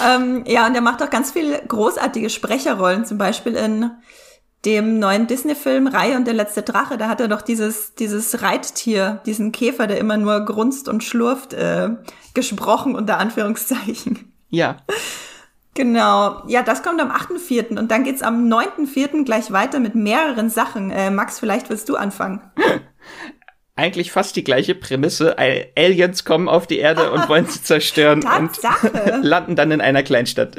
[0.04, 3.92] Ähm, ja, und er macht auch ganz viele großartige Sprecherrollen, zum Beispiel in
[4.66, 6.98] dem neuen Disney-Film Reihe und der letzte Drache.
[6.98, 11.54] Da hat er doch dieses, dieses Reittier, diesen Käfer, der immer nur grunzt und schlurft,
[11.54, 11.88] äh,
[12.34, 14.34] gesprochen, unter Anführungszeichen.
[14.50, 14.76] Ja.
[15.74, 16.42] Genau.
[16.48, 17.78] Ja, das kommt am 8.4.
[17.78, 19.24] und dann geht's am 9.4.
[19.24, 20.90] gleich weiter mit mehreren Sachen.
[20.90, 22.40] Äh, Max, vielleicht willst du anfangen.
[23.74, 25.38] Eigentlich fast die gleiche Prämisse.
[25.38, 29.14] Al- Aliens kommen auf die Erde und wollen sie zerstören Tatsache.
[29.14, 30.58] und landen dann in einer Kleinstadt.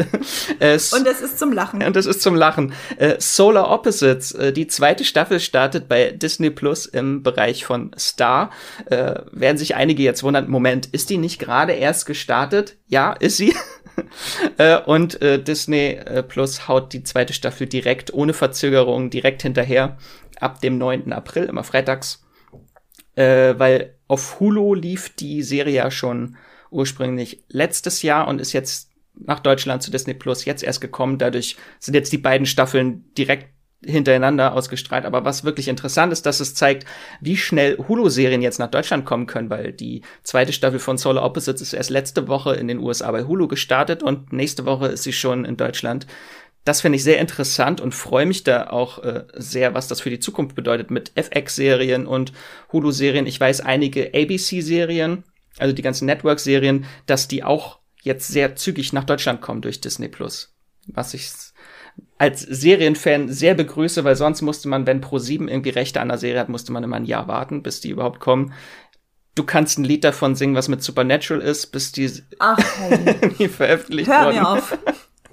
[0.59, 1.83] Äh, Und es ist zum Lachen.
[1.83, 2.73] Und das ist zum Lachen.
[2.97, 8.49] Äh, Solar Opposites, äh, die zweite Staffel startet bei Disney Plus im Bereich von Star.
[8.87, 12.77] Äh, werden sich einige jetzt wundern, Moment, ist die nicht gerade erst gestartet?
[12.87, 13.53] Ja, ist sie.
[14.57, 19.97] äh, und äh, Disney äh, Plus haut die zweite Staffel direkt, ohne Verzögerung, direkt hinterher,
[20.39, 21.13] ab dem 9.
[21.13, 22.23] April, immer freitags.
[23.15, 26.37] Äh, weil auf Hulu lief die Serie ja schon
[26.71, 31.19] ursprünglich letztes Jahr und ist jetzt nach Deutschland zu Disney Plus jetzt erst gekommen.
[31.19, 33.52] Dadurch sind jetzt die beiden Staffeln direkt
[33.85, 35.05] hintereinander ausgestrahlt.
[35.05, 36.85] Aber was wirklich interessant ist, dass es zeigt,
[37.21, 41.61] wie schnell Hulu-Serien jetzt nach Deutschland kommen können, weil die zweite Staffel von Solar Opposites
[41.61, 45.13] ist erst letzte Woche in den USA bei Hulu gestartet und nächste Woche ist sie
[45.13, 46.07] schon in Deutschland.
[46.65, 50.09] Das finde ich sehr interessant und freue mich da auch äh, sehr, was das für
[50.09, 52.31] die Zukunft bedeutet mit FX-Serien und
[52.71, 53.27] Hulu-Serien.
[53.27, 55.23] Ich weiß einige ABC-Serien,
[55.57, 60.07] also die ganzen Network-Serien, dass die auch jetzt sehr zügig nach Deutschland kommen durch Disney
[60.07, 60.53] Plus.
[60.87, 61.31] Was ich
[62.17, 66.39] als Serienfan sehr begrüße, weil sonst musste man, wenn Pro7 irgendwie Rechte an der Serie
[66.39, 68.53] hat, musste man immer ein Jahr warten, bis die überhaupt kommen.
[69.35, 72.57] Du kannst ein Lied davon singen, was mit Supernatural ist, bis die, Ach,
[73.39, 74.35] die veröffentlicht Hör wurden.
[74.37, 74.77] mir auf.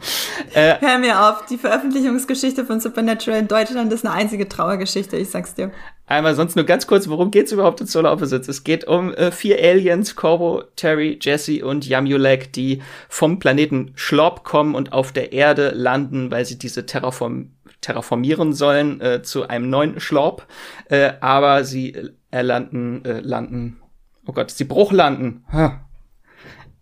[0.54, 5.30] Äh, Hör mir auf, die Veröffentlichungsgeschichte von Supernatural in Deutschland ist eine einzige Trauergeschichte, ich
[5.30, 5.70] sag's dir.
[6.06, 8.48] Einmal sonst nur ganz kurz, worum geht's überhaupt in Solar Opposites?
[8.48, 14.42] Es geht um äh, vier Aliens, Corvo, Terry, Jesse und Yamulek, die vom Planeten Schlop
[14.42, 19.70] kommen und auf der Erde landen, weil sie diese Terraform terraformieren sollen äh, zu einem
[19.70, 20.46] neuen Schlop.
[20.86, 21.94] Äh, aber sie
[22.30, 23.80] äh, landen, äh, landen,
[24.26, 25.44] oh Gott, sie bruchlanden.
[25.52, 25.70] Huh.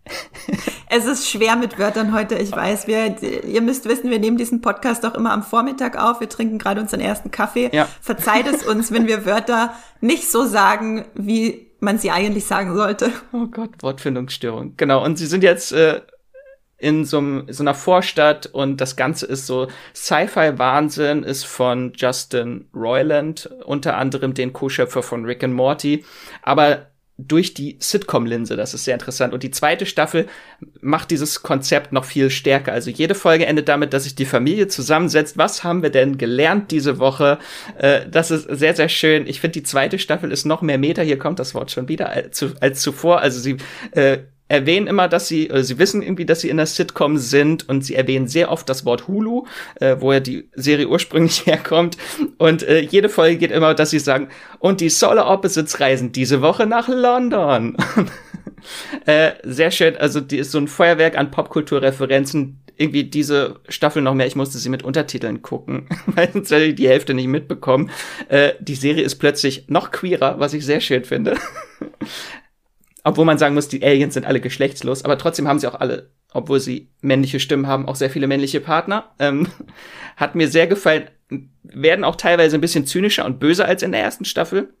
[0.91, 2.87] Es ist schwer mit Wörtern heute, ich weiß.
[2.87, 6.19] Wir, ihr müsst wissen, wir nehmen diesen Podcast auch immer am Vormittag auf.
[6.19, 7.69] Wir trinken gerade unseren ersten Kaffee.
[7.71, 7.87] Ja.
[8.01, 13.11] Verzeiht es uns, wenn wir Wörter nicht so sagen, wie man sie eigentlich sagen sollte.
[13.31, 14.73] Oh Gott, Wortfindungsstörung.
[14.77, 16.01] Genau, und sie sind jetzt äh,
[16.79, 23.47] in so, so einer Vorstadt und das Ganze ist so Sci-Fi-Wahnsinn, ist von Justin Roiland,
[23.63, 26.03] unter anderem den Co-Schöpfer von Rick and Morty.
[26.41, 26.87] Aber
[27.27, 28.55] durch die Sitcom-Linse.
[28.55, 29.33] Das ist sehr interessant.
[29.33, 30.27] Und die zweite Staffel
[30.79, 32.71] macht dieses Konzept noch viel stärker.
[32.71, 35.37] Also jede Folge endet damit, dass sich die Familie zusammensetzt.
[35.37, 37.37] Was haben wir denn gelernt diese Woche?
[37.77, 39.27] Äh, das ist sehr, sehr schön.
[39.27, 41.01] Ich finde, die zweite Staffel ist noch mehr Meta.
[41.01, 43.19] Hier kommt das Wort schon wieder als, als zuvor.
[43.19, 43.57] Also sie
[43.91, 44.19] äh,
[44.49, 47.85] erwähnen immer, dass sie, oder sie wissen irgendwie, dass sie in der Sitcom sind und
[47.85, 49.45] sie erwähnen sehr oft das Wort Hulu,
[49.79, 51.97] äh, wo ja die Serie ursprünglich herkommt.
[52.37, 56.41] Und äh, jede Folge geht immer, dass sie sagen, und die Solar Opposites reisen diese
[56.41, 57.77] Woche nach London.
[59.05, 62.59] äh, sehr schön, also die ist so ein Feuerwerk an Popkulturreferenzen.
[62.75, 66.75] Irgendwie diese Staffel noch mehr, ich musste sie mit Untertiteln gucken, weil sonst hätte ich
[66.75, 67.91] die Hälfte nicht mitbekommen.
[68.29, 71.35] Äh, die Serie ist plötzlich noch queerer, was ich sehr schön finde.
[73.03, 76.09] Obwohl man sagen muss, die Aliens sind alle geschlechtslos, aber trotzdem haben sie auch alle,
[76.33, 79.11] obwohl sie männliche Stimmen haben, auch sehr viele männliche Partner.
[79.19, 79.47] Ähm,
[80.17, 81.09] hat mir sehr gefallen.
[81.63, 84.73] Werden auch teilweise ein bisschen zynischer und böser als in der ersten Staffel.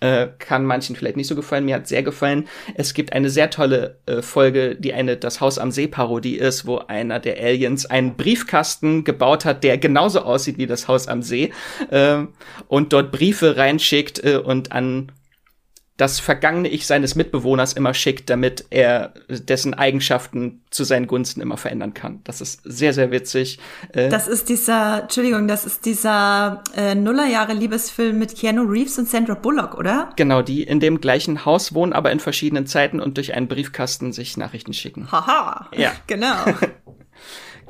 [0.00, 1.64] Äh, kann manchen vielleicht nicht so gefallen.
[1.64, 2.46] Mir hat sehr gefallen.
[2.76, 6.66] Es gibt eine sehr tolle äh, Folge, die eine Das Haus am See Parodie ist,
[6.66, 11.22] wo einer der Aliens einen Briefkasten gebaut hat, der genauso aussieht wie das Haus am
[11.22, 11.52] See
[11.90, 12.18] äh,
[12.68, 15.10] und dort Briefe reinschickt äh, und an
[15.98, 21.56] das vergangene Ich seines Mitbewohners immer schickt, damit er dessen Eigenschaften zu seinen Gunsten immer
[21.56, 22.20] verändern kann.
[22.22, 23.58] Das ist sehr, sehr witzig.
[23.92, 29.34] Äh, das ist dieser, Entschuldigung, das ist dieser äh, Nullerjahre-Liebesfilm mit Keanu Reeves und Sandra
[29.34, 30.10] Bullock, oder?
[30.14, 34.12] Genau, die in dem gleichen Haus wohnen, aber in verschiedenen Zeiten und durch einen Briefkasten
[34.12, 35.10] sich Nachrichten schicken.
[35.10, 35.68] Haha.
[35.76, 35.92] Ja.
[36.06, 36.36] Genau.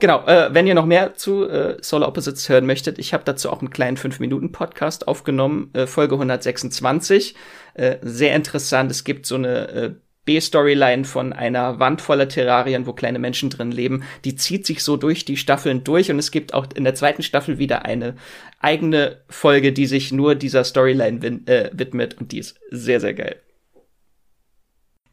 [0.00, 3.50] Genau, äh, wenn ihr noch mehr zu äh, Solar Opposites hören möchtet, ich habe dazu
[3.50, 7.34] auch einen kleinen 5-Minuten-Podcast aufgenommen, äh, Folge 126.
[7.74, 8.90] Äh, sehr interessant.
[8.90, 13.72] Es gibt so eine äh, B-Storyline von einer Wand voller Terrarien, wo kleine Menschen drin
[13.72, 14.04] leben.
[14.24, 17.22] Die zieht sich so durch die Staffeln durch und es gibt auch in der zweiten
[17.22, 18.14] Staffel wieder eine
[18.60, 23.40] eigene Folge, die sich nur dieser Storyline äh, widmet und die ist sehr, sehr geil.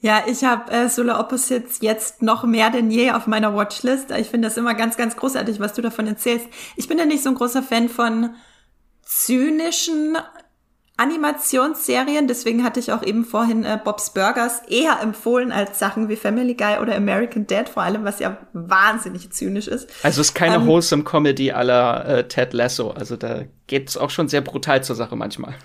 [0.06, 4.12] Ja, ich habe äh, Solar Opposites jetzt noch mehr denn je auf meiner Watchlist.
[4.12, 6.46] Ich finde das immer ganz, ganz großartig, was du davon erzählst.
[6.76, 8.36] Ich bin ja nicht so ein großer Fan von
[9.02, 10.16] zynischen
[10.98, 16.16] Animationsserien, deswegen hatte ich auch eben vorhin äh, Bob's Burgers eher empfohlen als Sachen wie
[16.16, 19.90] Family Guy oder American Dad, vor allem, was ja wahnsinnig zynisch ist.
[20.04, 23.98] Also es ist keine ähm, wholesome Comedy aller äh, Ted Lasso, also da geht es
[23.98, 25.56] auch schon sehr brutal zur Sache manchmal.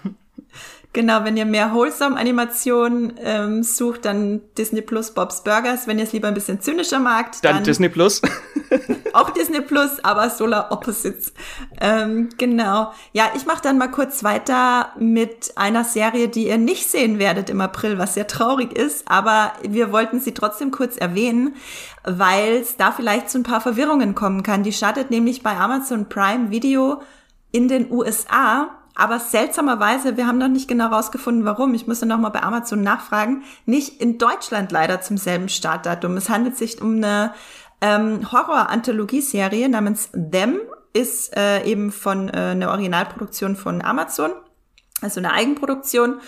[0.92, 5.86] Genau, wenn ihr mehr wholesome Animation ähm, sucht, dann Disney Plus Bob's Burgers.
[5.86, 8.20] Wenn ihr es lieber ein bisschen zynischer mag, dann, dann Disney Plus.
[9.12, 11.32] auch Disney Plus, aber Solar Opposites.
[11.80, 12.92] Ähm, genau.
[13.12, 17.50] Ja, ich mache dann mal kurz weiter mit einer Serie, die ihr nicht sehen werdet
[17.50, 21.54] im April, was sehr traurig ist, aber wir wollten sie trotzdem kurz erwähnen,
[22.02, 24.64] weil es da vielleicht zu ein paar Verwirrungen kommen kann.
[24.64, 27.00] Die startet nämlich bei Amazon Prime Video
[27.52, 31.74] in den USA aber seltsamerweise, wir haben noch nicht genau rausgefunden, warum.
[31.74, 33.44] Ich musste noch mal bei Amazon nachfragen.
[33.66, 36.16] Nicht in Deutschland leider zum selben Startdatum.
[36.16, 37.32] Es handelt sich um eine
[37.80, 40.60] ähm, Horror-Anthologieserie namens Them.
[40.92, 44.32] Ist äh, eben von äh, einer Originalproduktion von Amazon
[45.02, 46.20] also eine Eigenproduktion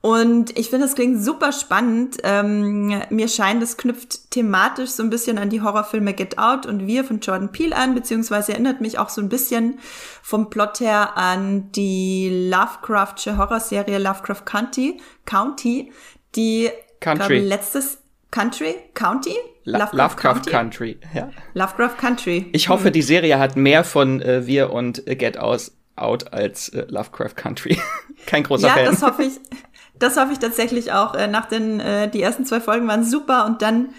[0.00, 2.18] und ich finde, das klingt super spannend.
[2.22, 6.86] Ähm, mir scheint, es knüpft thematisch so ein bisschen an die Horrorfilme Get Out und
[6.86, 9.80] Wir von Jordan Peele an, beziehungsweise erinnert mich auch so ein bisschen
[10.22, 15.92] vom Plot her an die Lovecraftsche Horrorserie Lovecraft County, County,
[16.36, 17.40] die Country.
[17.40, 17.98] Glaub, letztes
[18.30, 19.34] Country, County,
[19.64, 20.94] Lovecraft, Lovecraft Country.
[20.94, 20.98] Country.
[21.12, 21.30] ja.
[21.54, 22.46] Lovecraft Country.
[22.52, 22.92] Ich hoffe, hm.
[22.92, 27.34] die Serie hat mehr von äh, Wir und äh, Get Out Out als äh, Lovecraft
[27.34, 27.76] Country.
[28.26, 28.84] Kein großer ja, Fan.
[28.84, 29.32] Ja, das hoffe ich.
[29.98, 31.14] Das hoffe ich tatsächlich auch.
[31.14, 33.90] Äh, nach den äh, die ersten zwei Folgen waren super und dann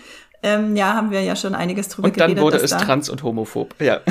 [0.43, 3.23] ähm, ja haben wir ja schon einiges drüber Und dann wurde es da trans und
[3.23, 3.75] homophob.
[3.79, 4.01] Ja.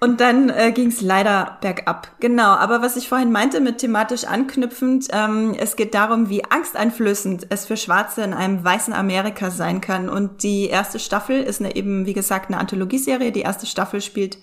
[0.00, 2.12] Und dann äh, ging es leider bergab.
[2.20, 7.48] Genau, aber was ich vorhin meinte mit thematisch anknüpfend, ähm, es geht darum, wie angsteinflößend
[7.50, 10.08] es für Schwarze in einem weißen Amerika sein kann.
[10.08, 13.32] Und die erste Staffel ist eine, eben, wie gesagt, eine Anthologieserie.
[13.32, 14.38] Die erste Staffel spielt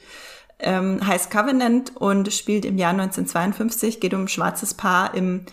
[0.60, 5.46] ähm, heißt Covenant und spielt im Jahr 1952, geht um ein schwarzes Paar im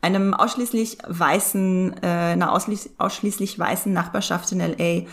[0.00, 5.06] einem ausschließlich weißen, äh, einer ausschließlich, ausschließlich weißen Nachbarschaft in LA.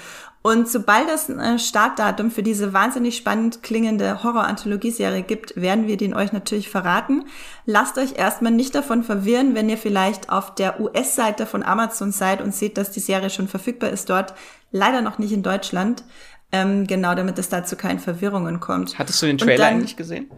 [0.45, 6.13] Und sobald es ein Startdatum für diese wahnsinnig spannend klingende Horror-Anthologieserie gibt, werden wir den
[6.13, 7.25] euch natürlich verraten.
[7.65, 12.43] Lasst euch erstmal nicht davon verwirren, wenn ihr vielleicht auf der US-Seite von Amazon seid
[12.43, 14.35] und seht, dass die Serie schon verfügbar ist dort.
[14.71, 16.03] Leider noch nicht in Deutschland.
[16.51, 18.99] Ähm, genau, damit es dazu keinen Verwirrungen kommt.
[18.99, 20.29] Hattest du den Trailer dann, eigentlich gesehen?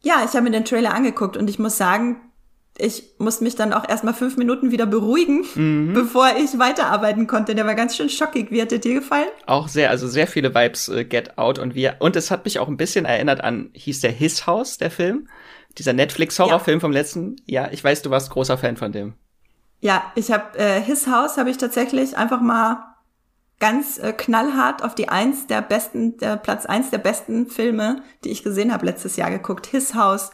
[0.00, 2.20] Ja, ich habe mir den Trailer angeguckt und ich muss sagen,
[2.78, 5.92] ich musste mich dann auch erstmal fünf Minuten wieder beruhigen, mhm.
[5.92, 7.54] bevor ich weiterarbeiten konnte.
[7.54, 8.50] Der war ganz schön schockig.
[8.50, 9.28] Wie hat der dir gefallen?
[9.46, 12.58] Auch sehr, also sehr viele Vibes äh, Get Out und wir und es hat mich
[12.58, 15.28] auch ein bisschen erinnert an, hieß der His House, der Film?
[15.78, 16.80] Dieser Netflix-Horrorfilm ja.
[16.80, 17.36] vom letzten.
[17.46, 19.14] Ja, ich weiß, du warst großer Fan von dem.
[19.80, 22.92] Ja, ich habe äh, His House habe ich tatsächlich einfach mal
[23.58, 28.30] ganz äh, knallhart auf die eins der besten, der Platz eins der besten Filme, die
[28.30, 29.66] ich gesehen habe letztes Jahr geguckt.
[29.66, 30.30] His House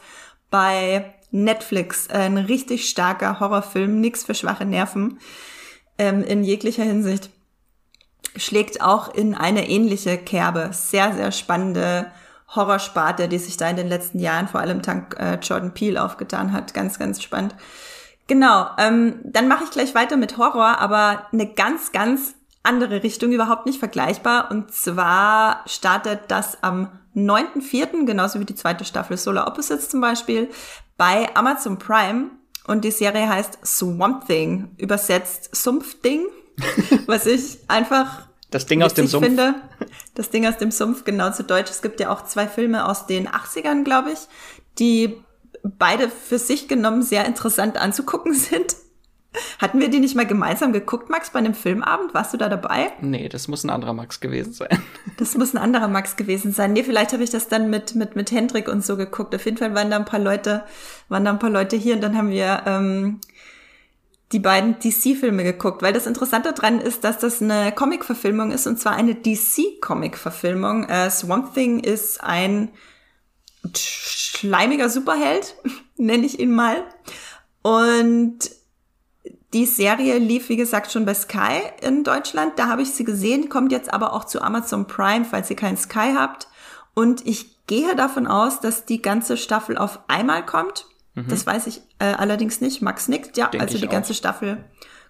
[0.50, 5.18] bei Netflix, ein richtig starker Horrorfilm, nix für schwache Nerven
[5.98, 7.30] ähm, in jeglicher Hinsicht.
[8.36, 10.70] Schlägt auch in eine ähnliche Kerbe.
[10.72, 12.10] Sehr, sehr spannende
[12.54, 16.52] Horrorsparte, die sich da in den letzten Jahren vor allem dank äh, Jordan Peele aufgetan
[16.52, 16.72] hat.
[16.72, 17.54] Ganz, ganz spannend.
[18.26, 23.32] Genau, ähm, dann mache ich gleich weiter mit Horror, aber eine ganz, ganz andere Richtung,
[23.32, 24.50] überhaupt nicht vergleichbar.
[24.50, 26.90] Und zwar startet das am
[27.26, 30.48] 9.4., genauso wie die zweite Staffel Solar Opposites zum Beispiel,
[30.96, 32.30] bei Amazon Prime.
[32.66, 36.26] Und die Serie heißt Swamp Thing, übersetzt Sumpfding,
[37.06, 39.26] was ich einfach das Ding aus dem Sumpf.
[39.26, 39.54] finde.
[40.14, 41.70] Das Ding aus dem Sumpf, genau zu Deutsch.
[41.70, 44.18] Es gibt ja auch zwei Filme aus den 80ern, glaube ich,
[44.78, 45.22] die
[45.62, 48.76] beide für sich genommen sehr interessant anzugucken sind.
[49.58, 52.14] Hatten wir die nicht mal gemeinsam geguckt, Max, bei einem Filmabend?
[52.14, 52.92] Warst du da dabei?
[53.00, 54.82] Nee, das muss ein anderer Max gewesen sein.
[55.18, 56.72] Das muss ein anderer Max gewesen sein.
[56.72, 59.34] Nee, vielleicht habe ich das dann mit, mit, mit Hendrik und so geguckt.
[59.34, 60.64] Auf jeden Fall waren da ein paar Leute,
[61.08, 63.20] waren da ein paar Leute hier und dann haben wir ähm,
[64.32, 68.78] die beiden DC-Filme geguckt, weil das Interessante daran ist, dass das eine Comic-Verfilmung ist und
[68.78, 70.84] zwar eine DC-Comic-Verfilmung.
[70.84, 72.70] Äh, Swamp Thing ist ein
[73.76, 75.54] schleimiger Superheld,
[75.96, 76.84] nenne ich ihn mal.
[77.62, 78.57] Und
[79.54, 82.58] die Serie lief, wie gesagt, schon bei Sky in Deutschland.
[82.58, 85.78] Da habe ich sie gesehen, kommt jetzt aber auch zu Amazon Prime, falls ihr keinen
[85.78, 86.48] Sky habt.
[86.94, 90.86] Und ich gehe davon aus, dass die ganze Staffel auf einmal kommt.
[91.14, 91.28] Mhm.
[91.28, 92.82] Das weiß ich äh, allerdings nicht.
[92.82, 93.36] Max nickt.
[93.36, 94.16] Ja, Denk also die ganze auch.
[94.16, 94.64] Staffel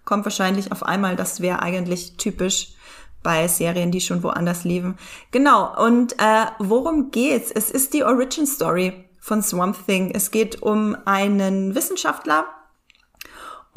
[0.04, 1.16] kommt wahrscheinlich auf einmal.
[1.16, 2.74] Das wäre eigentlich typisch
[3.22, 4.96] bei Serien, die schon woanders liefen.
[5.32, 5.84] Genau.
[5.84, 7.50] Und äh, worum geht's?
[7.50, 10.12] Es ist die Origin Story von Swamp Thing.
[10.14, 12.46] Es geht um einen Wissenschaftler,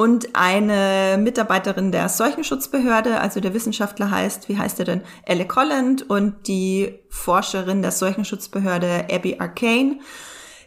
[0.02, 5.02] und eine Mitarbeiterin der Seuchenschutzbehörde, also der Wissenschaftler heißt, wie heißt er denn?
[5.26, 10.00] Elle Colland und die Forscherin der Seuchenschutzbehörde Abby Arcane.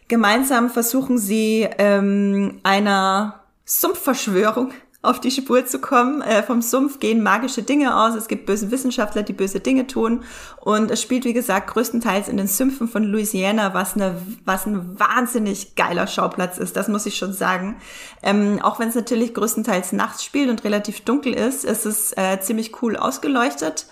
[0.07, 4.71] Gemeinsam versuchen sie ähm, einer Sumpfverschwörung
[5.05, 6.21] auf die Spur zu kommen.
[6.21, 8.15] Äh, vom Sumpf gehen magische Dinge aus.
[8.15, 10.23] Es gibt böse Wissenschaftler, die böse Dinge tun.
[10.59, 14.99] Und es spielt, wie gesagt, größtenteils in den Sümpfen von Louisiana, was, eine, was ein
[14.99, 16.75] wahnsinnig geiler Schauplatz ist.
[16.75, 17.77] Das muss ich schon sagen.
[18.23, 22.39] Ähm, auch wenn es natürlich größtenteils nachts spielt und relativ dunkel ist, ist es äh,
[22.41, 23.87] ziemlich cool ausgeleuchtet.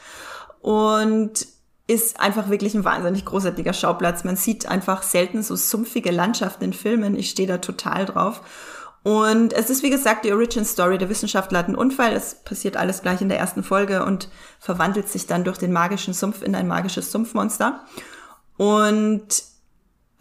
[0.62, 1.48] Und
[1.88, 4.24] ist einfach wirklich ein wahnsinnig großartiger Schauplatz.
[4.24, 7.18] Man sieht einfach selten so sumpfige Landschaften in Filmen.
[7.18, 8.42] Ich stehe da total drauf.
[9.04, 10.98] Und es ist, wie gesagt, die Origin Story.
[10.98, 12.14] Der Wissenschaftler hat einen Unfall.
[12.14, 16.14] Es passiert alles gleich in der ersten Folge und verwandelt sich dann durch den magischen
[16.14, 17.84] Sumpf in ein magisches Sumpfmonster.
[18.56, 19.44] Und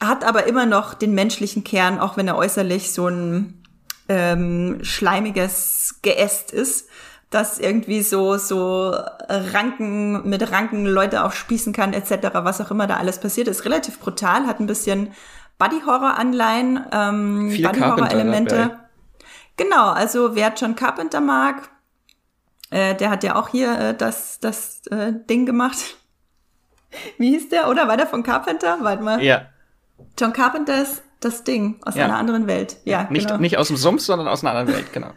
[0.00, 3.62] hat aber immer noch den menschlichen Kern, auch wenn er äußerlich so ein
[4.08, 6.88] ähm, schleimiges Geäst ist,
[7.30, 8.94] das irgendwie so, so
[9.28, 13.64] Ranken, mit Ranken Leute aufspießen kann, etc., was auch immer da alles passiert ist.
[13.64, 15.12] Relativ brutal, hat ein bisschen
[15.62, 18.80] Buddy-Horror-Anleihen, ähm, Buddy-Horror-Elemente.
[19.56, 21.70] Genau, also wer John Carpenter mag,
[22.70, 25.78] äh, der hat ja auch hier äh, das, das äh, Ding gemacht.
[27.18, 27.68] Wie hieß der?
[27.68, 28.78] Oder war der von Carpenter?
[28.80, 29.22] Warte mal.
[29.22, 29.46] Ja.
[30.18, 32.06] John Carpenter ist das Ding aus ja.
[32.06, 32.78] einer anderen Welt.
[32.84, 33.40] Ja, nicht, genau.
[33.40, 35.12] nicht aus dem Sumpf, sondern aus einer anderen Welt, genau.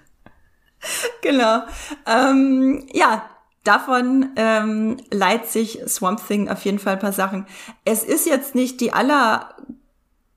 [1.23, 1.63] genau.
[2.05, 3.27] Ähm, ja,
[3.63, 7.47] davon ähm, leiht sich Swamp Thing auf jeden Fall ein paar Sachen.
[7.83, 9.55] Es ist jetzt nicht die aller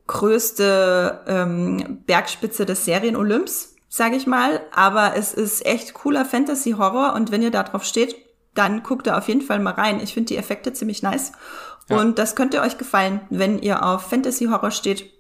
[0.09, 4.61] größte ähm, Bergspitze des Serien-Olymps, sage ich mal.
[4.75, 8.17] Aber es ist echt cooler Fantasy-Horror und wenn ihr da drauf steht,
[8.55, 10.01] dann guckt da auf jeden Fall mal rein.
[10.01, 11.33] Ich finde die Effekte ziemlich nice.
[11.89, 12.01] Ja.
[12.01, 15.11] Und das könnte euch gefallen, wenn ihr auf Fantasy-Horror steht.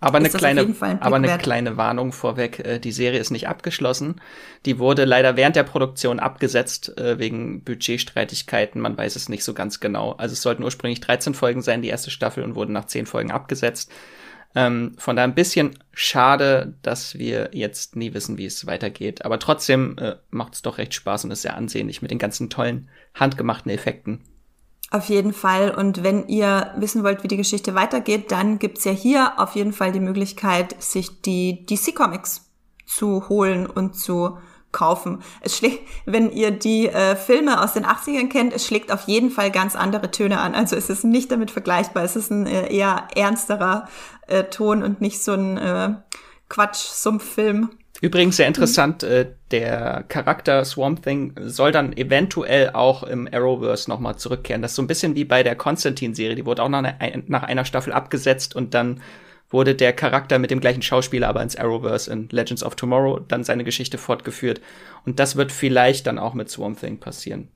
[0.00, 2.60] Aber eine, kleine, ein aber eine kleine Warnung vorweg.
[2.60, 4.20] Äh, die Serie ist nicht abgeschlossen.
[4.66, 8.80] Die wurde leider während der Produktion abgesetzt äh, wegen Budgetstreitigkeiten.
[8.80, 10.12] Man weiß es nicht so ganz genau.
[10.12, 13.30] Also es sollten ursprünglich 13 Folgen sein, die erste Staffel, und wurden nach 10 Folgen
[13.30, 13.90] abgesetzt.
[14.54, 19.24] Ähm, von daher ein bisschen schade, dass wir jetzt nie wissen, wie es weitergeht.
[19.24, 22.48] Aber trotzdem äh, macht es doch recht Spaß und ist sehr ansehnlich mit den ganzen
[22.48, 24.24] tollen handgemachten Effekten.
[24.90, 25.74] Auf jeden Fall.
[25.74, 29.72] Und wenn ihr wissen wollt, wie die Geschichte weitergeht, dann gibt's ja hier auf jeden
[29.72, 32.50] Fall die Möglichkeit, sich die DC Comics
[32.86, 34.38] zu holen und zu
[34.70, 35.22] kaufen.
[35.40, 39.30] Es schlägt, wenn ihr die äh, Filme aus den 80ern kennt, es schlägt auf jeden
[39.30, 40.54] Fall ganz andere Töne an.
[40.54, 42.04] Also es ist nicht damit vergleichbar.
[42.04, 43.88] Es ist ein äh, eher ernsterer
[44.26, 45.94] äh, Ton und nicht so ein äh,
[46.48, 47.70] Quatsch-Sumpf-Film.
[48.00, 49.08] Übrigens sehr interessant, mhm.
[49.08, 54.62] äh, der Charakter Swamp Thing soll dann eventuell auch im Arrowverse nochmal zurückkehren.
[54.62, 56.36] Das ist so ein bisschen wie bei der Konstantin-Serie.
[56.36, 59.00] Die wurde auch nach, eine, nach einer Staffel abgesetzt und dann
[59.48, 63.44] wurde der Charakter mit dem gleichen Schauspieler aber ins Arrowverse in Legends of Tomorrow dann
[63.44, 64.60] seine Geschichte fortgeführt.
[65.04, 67.48] Und das wird vielleicht dann auch mit Swamp Thing passieren.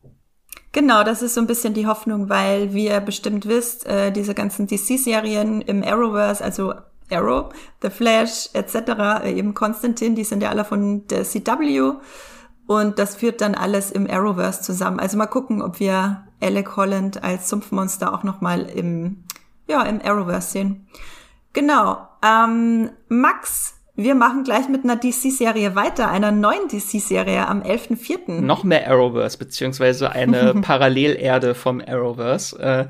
[0.72, 4.34] Genau, das ist so ein bisschen die Hoffnung, weil wie ihr bestimmt wisst, äh, diese
[4.34, 6.74] ganzen DC-Serien im Arrowverse, also
[7.10, 7.52] Arrow,
[7.82, 11.92] The Flash etc., äh, eben Konstantin, die sind ja alle von der CW
[12.66, 15.00] und das führt dann alles im Arrowverse zusammen.
[15.00, 19.24] Also mal gucken, ob wir Alec Holland als Sumpfmonster auch noch mal im
[19.66, 20.86] ja im Arrowverse sehen.
[21.52, 22.06] Genau.
[22.24, 28.40] Ähm, Max, wir machen gleich mit einer DC-Serie weiter, einer neuen DC-Serie am 11.04.
[28.40, 32.58] Noch mehr Arrowverse, beziehungsweise eine Parallelerde vom Arrowverse.
[32.58, 32.86] Äh,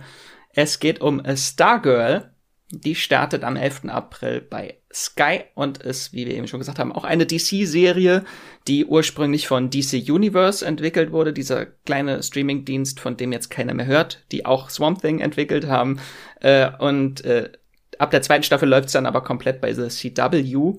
[0.52, 2.34] es geht um Stargirl.
[2.72, 3.86] Die startet am 11.
[3.88, 8.24] April bei Sky und ist, wie wir eben schon gesagt haben, auch eine DC-Serie,
[8.68, 13.86] die ursprünglich von DC Universe entwickelt wurde, dieser kleine Streaming-Dienst, von dem jetzt keiner mehr
[13.86, 15.98] hört, die auch Swamp Thing entwickelt haben.
[16.40, 17.50] Äh, und äh,
[17.98, 20.74] ab der zweiten Staffel läuft es dann aber komplett bei The CW.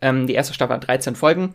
[0.00, 1.54] Ähm, die erste Staffel hat 13 Folgen.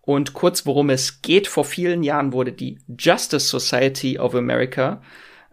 [0.00, 5.00] Und kurz worum es geht, vor vielen Jahren wurde die Justice Society of America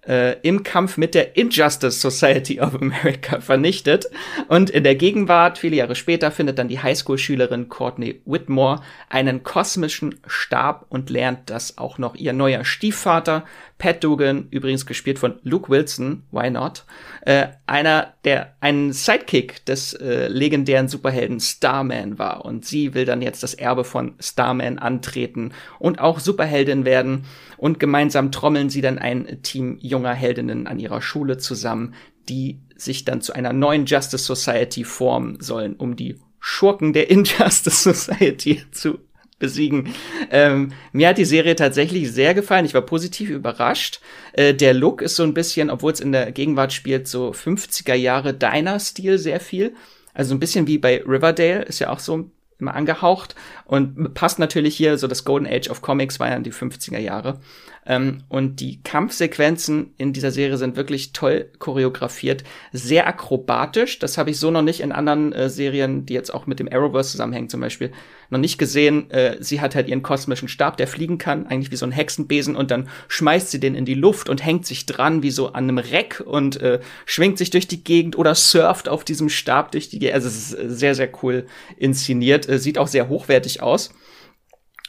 [0.10, 4.08] äh, im Kampf mit der Injustice Society of America vernichtet.
[4.48, 10.20] Und in der Gegenwart, viele Jahre später, findet dann die Highschool-Schülerin Courtney Whitmore einen kosmischen
[10.26, 13.46] Stab und lernt, dass auch noch ihr neuer Stiefvater
[13.80, 16.84] Pat Dugan, übrigens gespielt von Luke Wilson, why not,
[17.22, 22.44] äh, einer, der ein Sidekick des äh, legendären Superhelden Starman war.
[22.44, 27.24] Und sie will dann jetzt das Erbe von Starman antreten und auch Superheldin werden.
[27.56, 31.94] Und gemeinsam trommeln sie dann ein Team junger Heldinnen an ihrer Schule zusammen,
[32.28, 37.84] die sich dann zu einer neuen Justice Society formen sollen, um die Schurken der Injustice
[37.84, 39.00] Society zu
[39.40, 39.94] besiegen.
[40.30, 42.66] Ähm, mir hat die Serie tatsächlich sehr gefallen.
[42.66, 44.02] Ich war positiv überrascht.
[44.34, 47.96] Äh, der Look ist so ein bisschen, obwohl es in der Gegenwart spielt, so 50er
[47.96, 49.74] Jahre Diner-Stil sehr viel.
[50.14, 52.30] Also ein bisschen wie bei Riverdale, ist ja auch so
[52.60, 53.36] immer angehaucht
[53.66, 56.98] und passt natürlich hier, so das Golden Age of Comics war ja in die 50er
[56.98, 57.40] Jahre.
[57.90, 63.98] Ähm, und die Kampfsequenzen in dieser Serie sind wirklich toll choreografiert, sehr akrobatisch.
[63.98, 66.70] Das habe ich so noch nicht in anderen äh, Serien, die jetzt auch mit dem
[66.72, 67.92] Arrowverse zusammenhängen zum Beispiel,
[68.30, 69.10] noch nicht gesehen.
[69.10, 72.56] Äh, sie hat halt ihren kosmischen Stab, der fliegen kann, eigentlich wie so ein Hexenbesen
[72.56, 75.64] und dann schmeißt sie den in die Luft und hängt sich dran wie so an
[75.64, 79.90] einem Reck und äh, schwingt sich durch die Gegend oder surft auf diesem Stab durch
[79.90, 80.14] die Gegend.
[80.14, 82.48] Also es ist sehr, sehr cool inszeniert.
[82.48, 83.96] Äh, sieht auch sehr hochwertig aus.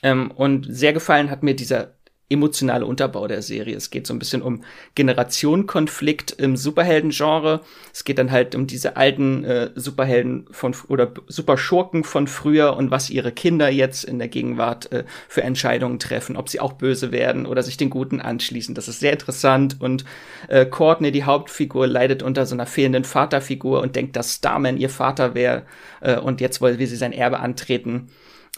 [0.03, 1.95] Ähm, und sehr gefallen hat mir dieser
[2.31, 3.77] emotionale Unterbau der Serie.
[3.77, 4.63] Es geht so ein bisschen um
[4.95, 7.61] Generationenkonflikt im Superhelden-Genre.
[7.93, 12.93] Es geht dann halt um diese alten äh, Superhelden von oder Superschurken von früher und
[12.93, 17.11] was ihre Kinder jetzt in der Gegenwart äh, für Entscheidungen treffen, ob sie auch böse
[17.11, 18.77] werden oder sich den Guten anschließen.
[18.77, 20.05] Das ist sehr interessant und
[20.49, 24.91] äh, Courtney, die Hauptfigur, leidet unter so einer fehlenden Vaterfigur und denkt, dass Starman ihr
[24.91, 25.65] Vater wäre
[26.01, 28.09] äh, und jetzt will sie sein Erbe antreten.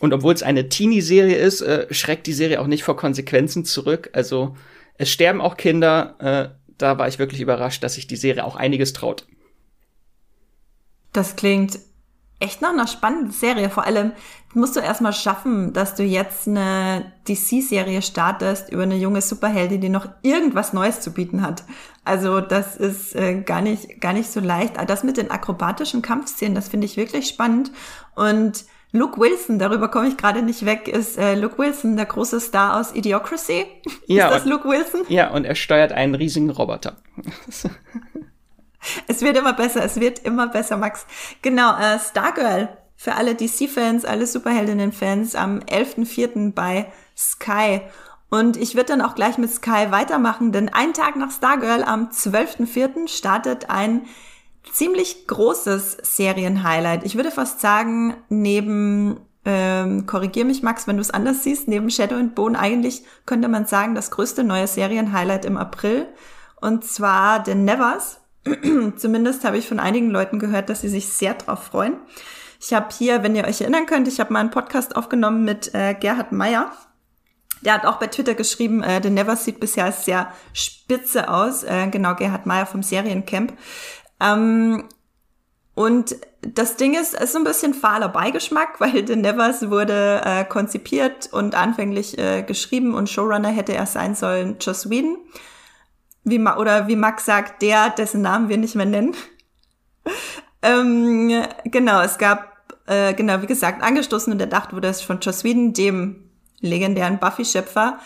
[0.03, 4.11] Und obwohl es eine Teenie-Serie ist, äh, schreckt die Serie auch nicht vor Konsequenzen zurück.
[4.13, 4.57] Also
[4.99, 6.17] es sterben auch Kinder.
[6.19, 9.29] Äh, da war ich wirklich überrascht, dass sich die Serie auch einiges traut.
[11.13, 11.79] Das klingt
[12.41, 13.71] echt nach einer spannenden Serie.
[13.71, 14.11] Vor allem
[14.55, 19.89] musst du erstmal schaffen, dass du jetzt eine DC-Serie startest über eine junge Superheldin, die
[19.89, 21.63] noch irgendwas Neues zu bieten hat.
[22.05, 24.75] Also das ist äh, gar nicht gar nicht so leicht.
[24.85, 27.71] Das mit den akrobatischen Kampfszenen, das finde ich wirklich spannend
[28.17, 32.41] und Luke Wilson, darüber komme ich gerade nicht weg, ist äh, Luke Wilson, der große
[32.41, 33.65] Star aus Idiocracy.
[34.07, 35.03] Ja, ist das Luke Wilson?
[35.09, 36.97] Ja, und er steuert einen riesigen Roboter.
[39.07, 41.07] es wird immer besser, es wird immer besser, Max.
[41.41, 46.53] Genau, äh, Stargirl, für alle DC-Fans, alle Superheldinnen-Fans, am 11.04.
[46.53, 47.81] bei Sky.
[48.29, 52.11] Und ich würde dann auch gleich mit Sky weitermachen, denn einen Tag nach Stargirl am
[52.11, 53.09] 12.04.
[53.09, 54.07] startet ein
[54.71, 57.05] ziemlich großes Serienhighlight.
[57.05, 61.91] Ich würde fast sagen, neben, ähm, korrigier mich Max, wenn du es anders siehst, neben
[61.91, 66.07] Shadow and Bone eigentlich könnte man sagen, das größte neue Serienhighlight im April.
[66.61, 68.21] Und zwar The Nevers.
[68.97, 71.97] Zumindest habe ich von einigen Leuten gehört, dass sie sich sehr drauf freuen.
[72.61, 75.75] Ich habe hier, wenn ihr euch erinnern könnt, ich habe mal einen Podcast aufgenommen mit
[75.75, 76.71] äh, Gerhard Meyer.
[77.63, 81.65] Der hat auch bei Twitter geschrieben, äh, The Never sieht bisher sehr spitze aus.
[81.65, 83.53] Äh, genau, Gerhard Meyer vom Seriencamp.
[84.23, 84.85] Ähm,
[85.75, 90.23] und das Ding ist, es ist so ein bisschen fahler Beigeschmack, weil The Nevers wurde
[90.25, 95.17] äh, konzipiert und anfänglich äh, geschrieben und Showrunner hätte er sein sollen Joss Whedon.
[96.25, 99.17] Wie, Ma oder wie Max sagt, der, dessen Namen wir nicht mehr nennen.
[100.63, 105.43] ähm, genau, es gab, äh, genau, wie gesagt, angestoßen und erdacht wurde es von Joss
[105.43, 107.99] Whedon, dem legendären Buffy-Schöpfer,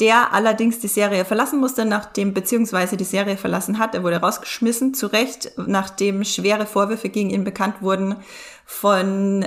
[0.00, 3.94] der allerdings die Serie verlassen musste, nachdem, beziehungsweise die Serie verlassen hat.
[3.94, 8.16] Er wurde rausgeschmissen, zu Recht, nachdem schwere Vorwürfe gegen ihn bekannt wurden
[8.64, 9.46] von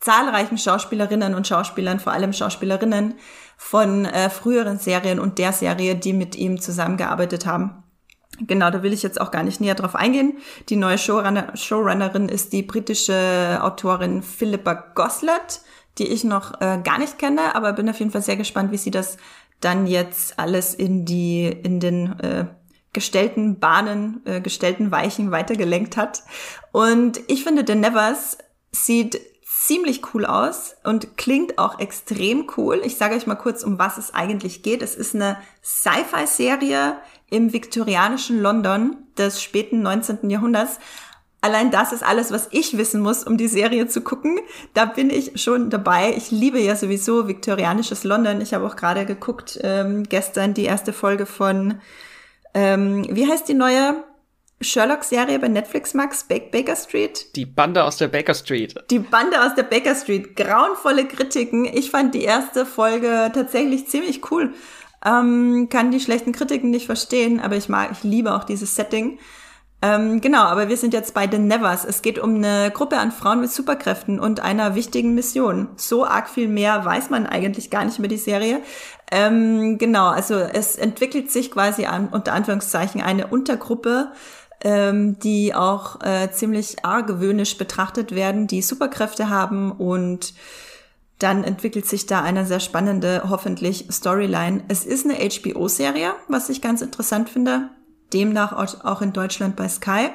[0.00, 3.14] zahlreichen Schauspielerinnen und Schauspielern, vor allem Schauspielerinnen
[3.56, 7.82] von äh, früheren Serien und der Serie, die mit ihm zusammengearbeitet haben.
[8.40, 10.38] Genau, da will ich jetzt auch gar nicht näher drauf eingehen.
[10.70, 15.60] Die neue Showrunner, Showrunnerin ist die britische Autorin Philippa Goslett,
[15.98, 18.78] die ich noch äh, gar nicht kenne, aber bin auf jeden Fall sehr gespannt, wie
[18.78, 19.18] sie das
[19.60, 22.46] dann jetzt alles in die, in den äh,
[22.92, 26.22] gestellten Bahnen, äh, gestellten Weichen weitergelenkt hat.
[26.72, 28.38] Und ich finde, The Nevers
[28.72, 32.80] sieht ziemlich cool aus und klingt auch extrem cool.
[32.84, 34.82] Ich sage euch mal kurz, um was es eigentlich geht.
[34.82, 36.96] Es ist eine Sci-Fi-Serie
[37.28, 40.30] im viktorianischen London des späten 19.
[40.30, 40.78] Jahrhunderts.
[41.42, 44.40] Allein das ist alles, was ich wissen muss, um die Serie zu gucken.
[44.74, 46.14] Da bin ich schon dabei.
[46.16, 48.40] Ich liebe ja sowieso viktorianisches London.
[48.40, 51.80] Ich habe auch gerade geguckt, ähm, gestern die erste Folge von,
[52.52, 54.04] ähm, wie heißt die neue
[54.60, 56.26] Sherlock-Serie bei Netflix, Max?
[56.28, 57.34] Baker Street?
[57.34, 58.74] Die Bande aus der Baker Street.
[58.90, 60.36] Die Bande aus der Baker Street.
[60.36, 61.64] Grauenvolle Kritiken.
[61.64, 64.52] Ich fand die erste Folge tatsächlich ziemlich cool.
[65.02, 69.18] Ähm, kann die schlechten Kritiken nicht verstehen, aber ich mag, ich liebe auch dieses Setting.
[69.82, 71.84] Ähm, genau, aber wir sind jetzt bei The Nevers.
[71.84, 75.68] Es geht um eine Gruppe an Frauen mit Superkräften und einer wichtigen Mission.
[75.76, 78.60] So arg viel mehr weiß man eigentlich gar nicht über die Serie.
[79.10, 84.12] Ähm, genau, also es entwickelt sich quasi an, unter Anführungszeichen eine Untergruppe,
[84.62, 90.34] ähm, die auch äh, ziemlich argwöhnisch betrachtet werden, die Superkräfte haben und
[91.18, 94.62] dann entwickelt sich da eine sehr spannende, hoffentlich, Storyline.
[94.68, 97.70] Es ist eine HBO-Serie, was ich ganz interessant finde
[98.12, 100.08] demnach auch in Deutschland bei Sky.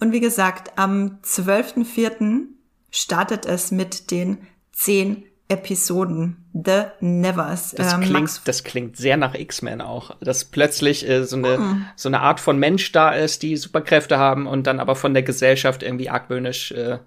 [0.00, 2.46] Und wie gesagt, am 12.04.
[2.90, 4.38] startet es mit den
[4.72, 7.72] zehn Episoden The Nevers.
[7.72, 10.16] Das, ähm, klingt, das klingt sehr nach X-Men auch.
[10.20, 11.86] Dass plötzlich äh, so, eine, mm.
[11.96, 15.22] so eine Art von Mensch da ist, die Superkräfte haben und dann aber von der
[15.22, 16.98] Gesellschaft irgendwie argwöhnisch äh,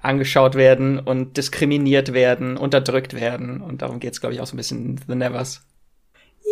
[0.00, 3.60] angeschaut werden und diskriminiert werden, unterdrückt werden.
[3.60, 5.62] Und darum geht's, glaube ich, auch so ein bisschen in The Nevers.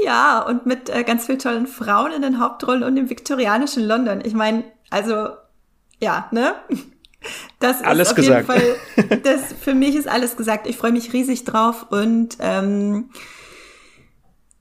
[0.03, 4.22] Ja, und mit äh, ganz vielen tollen Frauen in den Hauptrollen und im viktorianischen London.
[4.24, 5.28] Ich meine, also,
[6.01, 6.55] ja, ne?
[7.59, 8.47] Das ist alles auf gesagt.
[8.51, 10.66] jeden Fall, das, für mich ist alles gesagt.
[10.66, 13.09] Ich freue mich riesig drauf und ähm,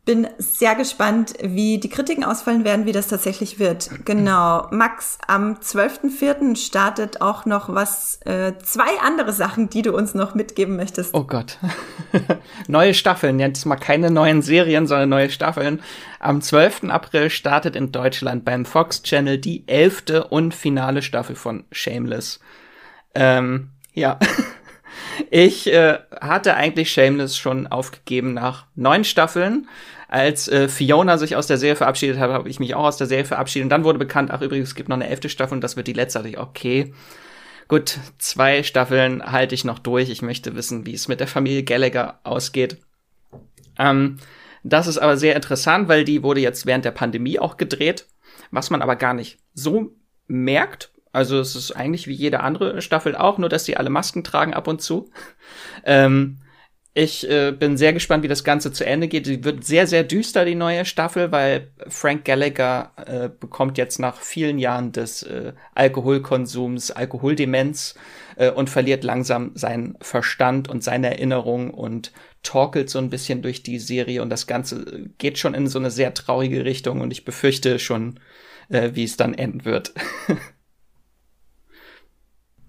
[0.06, 3.90] bin sehr gespannt, wie die Kritiken ausfallen werden, wie das tatsächlich wird.
[4.04, 4.68] Genau.
[4.72, 6.58] Max, am 12.04.
[6.58, 11.14] startet auch noch was, äh, zwei andere Sachen, die du uns noch mitgeben möchtest.
[11.14, 11.58] Oh Gott.
[12.68, 13.40] neue Staffeln.
[13.40, 15.82] Jetzt mal keine neuen Serien, sondern neue Staffeln.
[16.20, 16.86] Am 12.
[16.90, 22.42] April startet in Deutschland beim Fox Channel die elfte und finale Staffel von Shameless.
[23.16, 24.20] Ähm, ja.
[25.30, 29.68] Ich äh, hatte eigentlich Shameless schon aufgegeben nach neun Staffeln.
[30.08, 33.08] Als äh, Fiona sich aus der Serie verabschiedet hat, habe ich mich auch aus der
[33.08, 33.66] Serie verabschiedet.
[33.66, 35.88] Und dann wurde bekannt, ach übrigens, es gibt noch eine elfte Staffel und das wird
[35.88, 36.28] die letzte.
[36.28, 36.94] Ich, okay,
[37.68, 40.10] gut, zwei Staffeln halte ich noch durch.
[40.10, 42.78] Ich möchte wissen, wie es mit der Familie Gallagher ausgeht.
[43.80, 44.18] Ähm,
[44.64, 48.08] das ist aber sehr interessant, weil die wurde jetzt während der Pandemie auch gedreht,
[48.52, 49.96] was man aber gar nicht so
[50.28, 50.93] merkt.
[51.14, 54.54] Also es ist eigentlich wie jede andere Staffel auch, nur dass die alle Masken tragen
[54.54, 55.10] ab und zu.
[55.86, 56.40] Ähm,
[56.96, 59.26] ich äh, bin sehr gespannt, wie das Ganze zu Ende geht.
[59.26, 64.18] Sie wird sehr, sehr düster, die neue Staffel, weil Frank Gallagher äh, bekommt jetzt nach
[64.18, 67.96] vielen Jahren des äh, Alkoholkonsums Alkoholdemenz
[68.36, 72.12] äh, und verliert langsam seinen Verstand und seine Erinnerung und
[72.44, 75.90] torkelt so ein bisschen durch die Serie und das Ganze geht schon in so eine
[75.90, 78.20] sehr traurige Richtung und ich befürchte schon,
[78.70, 79.94] äh, wie es dann enden wird.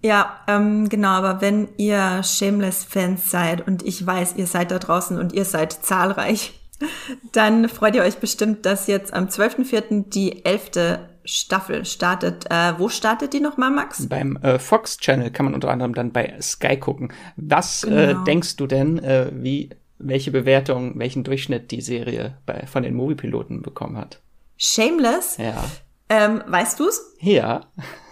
[0.05, 5.17] Ja, ähm, genau, aber wenn ihr Shameless-Fans seid und ich weiß, ihr seid da draußen
[5.17, 6.53] und ihr seid zahlreich,
[7.31, 10.07] dann freut ihr euch bestimmt, dass jetzt am 12.04.
[10.07, 12.45] die elfte Staffel startet.
[12.51, 14.07] Äh, wo startet die nochmal, Max?
[14.07, 17.11] Beim äh, Fox Channel kann man unter anderem dann bei Sky gucken.
[17.35, 18.21] Was äh, genau.
[18.21, 22.93] äh, denkst du denn, äh, wie, welche Bewertung, welchen Durchschnitt die Serie bei, von den
[22.93, 24.21] Moviepiloten bekommen hat?
[24.57, 25.37] Shameless?
[25.37, 25.63] Ja.
[26.09, 27.01] Ähm, weißt du's?
[27.19, 27.61] Ja.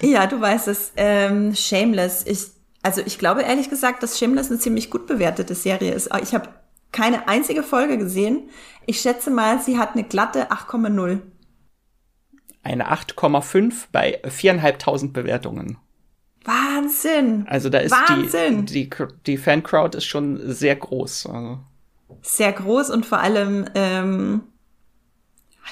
[0.01, 0.91] Ja, du weißt es.
[0.95, 2.25] Ähm, Shameless.
[2.25, 2.47] Ich,
[2.81, 6.09] also ich glaube ehrlich gesagt, dass Shameless eine ziemlich gut bewertete Serie ist.
[6.21, 6.49] Ich habe
[6.91, 8.49] keine einzige Folge gesehen.
[8.85, 11.19] Ich schätze mal, sie hat eine glatte 8,0.
[12.63, 15.77] Eine 8,5 bei 4.500 Bewertungen.
[16.45, 17.45] Wahnsinn!
[17.47, 18.65] Also da ist Wahnsinn.
[18.65, 21.27] die, die, die Fancrowd ist schon sehr groß.
[21.27, 21.59] Also.
[22.21, 24.43] Sehr groß und vor allem ähm,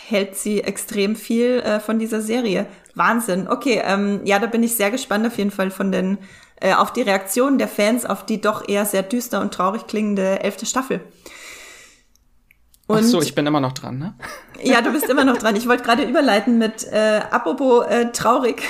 [0.08, 2.66] hält sie extrem viel äh, von dieser Serie.
[2.96, 3.48] Wahnsinn.
[3.48, 6.18] Okay, ähm, ja, da bin ich sehr gespannt auf jeden Fall von den
[6.62, 10.44] äh, auf die Reaktionen der Fans auf die doch eher sehr düster und traurig klingende
[10.44, 11.02] elfte Staffel.
[12.88, 14.16] Und, Ach so, ich bin immer noch dran, ne?
[14.62, 15.56] Ja, du bist immer noch dran.
[15.56, 18.64] Ich wollte gerade überleiten mit äh, apropos äh, traurig.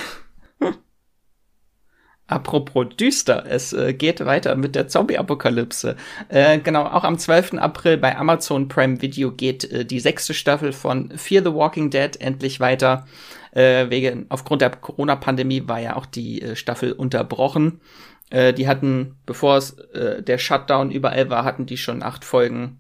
[2.32, 5.98] Apropos düster, es äh, geht weiter mit der Zombie-Apokalypse.
[6.30, 7.56] Äh, genau, auch am 12.
[7.56, 12.16] April bei Amazon Prime Video geht äh, die sechste Staffel von Fear the Walking Dead
[12.22, 13.06] endlich weiter.
[13.52, 17.82] Äh, wegen, aufgrund der Corona-Pandemie war ja auch die äh, Staffel unterbrochen.
[18.30, 22.80] Äh, die hatten, bevor es der Shutdown überall war, hatten die schon acht Folgen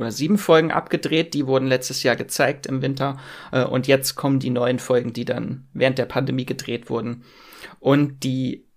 [0.00, 1.32] oder sieben Folgen abgedreht.
[1.34, 3.18] Die wurden letztes Jahr gezeigt im Winter.
[3.70, 7.24] Und jetzt kommen die neuen Folgen, die dann während der Pandemie gedreht wurden.
[7.80, 8.69] Und die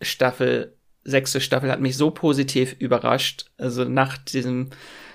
[0.00, 3.46] Staffel, sechste Staffel hat mich so positiv überrascht.
[3.56, 4.70] Also nach diesem,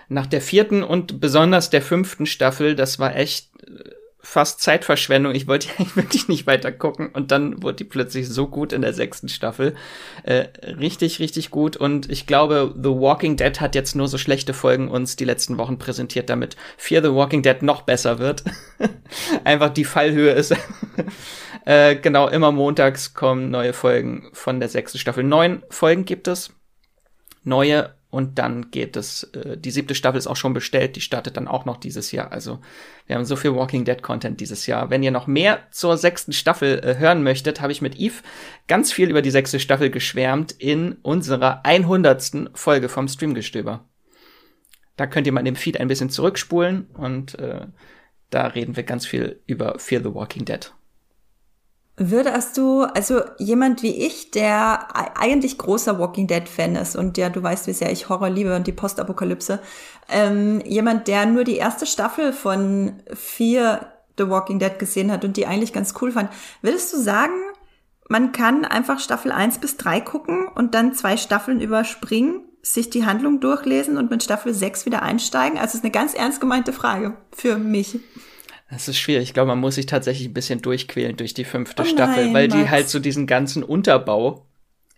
[0.10, 3.92] nach der vierten und besonders der fünften Staffel, das war echt äh,
[4.26, 5.36] fast Zeitverschwendung.
[5.36, 8.82] Ich wollte eigentlich wirklich nicht weiter gucken und dann wurde die plötzlich so gut in
[8.82, 9.76] der sechsten Staffel.
[10.24, 14.54] Äh, richtig, richtig gut und ich glaube, The Walking Dead hat jetzt nur so schlechte
[14.54, 18.44] Folgen uns die letzten Wochen präsentiert, damit Fear the Walking Dead noch besser wird.
[19.44, 20.56] Einfach die Fallhöhe ist.
[21.66, 25.24] äh, genau, immer montags kommen neue Folgen von der sechsten Staffel.
[25.24, 26.52] Neun Folgen gibt es.
[27.44, 31.36] Neue und dann geht es, äh, die siebte Staffel ist auch schon bestellt, die startet
[31.36, 32.32] dann auch noch dieses Jahr.
[32.32, 32.60] Also
[33.08, 34.92] wir haben so viel Walking Dead Content dieses Jahr.
[34.92, 38.22] Wenn ihr noch mehr zur sechsten Staffel äh, hören möchtet, habe ich mit Eve
[38.68, 42.52] ganz viel über die sechste Staffel geschwärmt in unserer 100.
[42.54, 43.84] Folge vom Streamgestöber.
[44.96, 47.66] Da könnt ihr mal in dem Feed ein bisschen zurückspulen und äh,
[48.30, 50.72] da reden wir ganz viel über Fear the Walking Dead.
[51.96, 57.30] Würdest du, also jemand wie ich, der eigentlich großer Walking Dead Fan ist und der,
[57.30, 59.60] du weißt, wie sehr ich Horror liebe und die Postapokalypse,
[60.10, 65.38] ähm, jemand, der nur die erste Staffel von vier The Walking Dead gesehen hat und
[65.38, 66.32] die eigentlich ganz cool fand,
[66.64, 67.34] würdest du sagen,
[68.10, 73.06] man kann einfach Staffel 1 bis 3 gucken und dann zwei Staffeln überspringen, sich die
[73.06, 75.60] Handlung durchlesen und mit Staffel 6 wieder einsteigen?
[75.60, 78.00] Also es ist eine ganz ernst gemeinte Frage für mich.
[78.74, 79.24] Das ist schwierig.
[79.24, 82.48] Ich glaube, man muss sich tatsächlich ein bisschen durchquälen durch die fünfte oh Staffel, weil
[82.48, 82.60] Max.
[82.60, 84.48] die halt so diesen ganzen Unterbau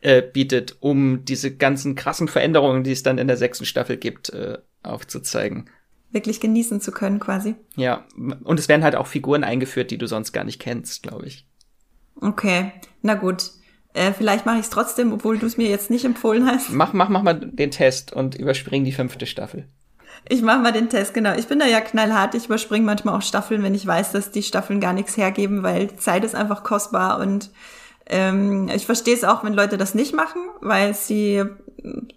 [0.02, 4.30] äh, bietet, um diese ganzen krassen Veränderungen, die es dann in der sechsten Staffel gibt,
[4.30, 5.70] äh, aufzuzeigen.
[6.12, 7.56] Wirklich genießen zu können, quasi.
[7.76, 11.26] Ja, und es werden halt auch Figuren eingeführt, die du sonst gar nicht kennst, glaube
[11.26, 11.46] ich.
[12.22, 12.72] Okay,
[13.02, 13.52] na gut.
[13.94, 16.72] Äh, vielleicht mache ich es trotzdem, obwohl du es mir jetzt nicht empfohlen hast.
[16.72, 19.68] Mach, mach, mach mal den Test und überspring die fünfte Staffel.
[20.28, 21.34] Ich mache mal den Test, genau.
[21.36, 22.36] Ich bin da ja knallhart.
[22.36, 25.96] Ich überspringe manchmal auch Staffeln, wenn ich weiß, dass die Staffeln gar nichts hergeben, weil
[25.98, 27.52] Zeit ist einfach kostbar und
[28.08, 31.44] ähm, ich verstehe es auch, wenn Leute das nicht machen, weil sie
[31.84, 32.08] ein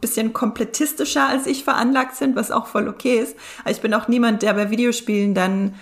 [0.00, 3.36] bisschen komplettistischer als ich veranlagt sind, was auch voll okay ist.
[3.60, 5.74] Aber ich bin auch niemand, der bei Videospielen dann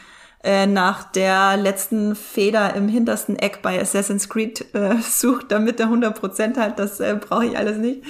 [0.43, 5.89] äh, nach der letzten Feder im hintersten Eck bei Assassin's Creed äh, sucht, damit er
[5.89, 6.79] 100% hat.
[6.79, 8.03] Das äh, brauche ich alles nicht.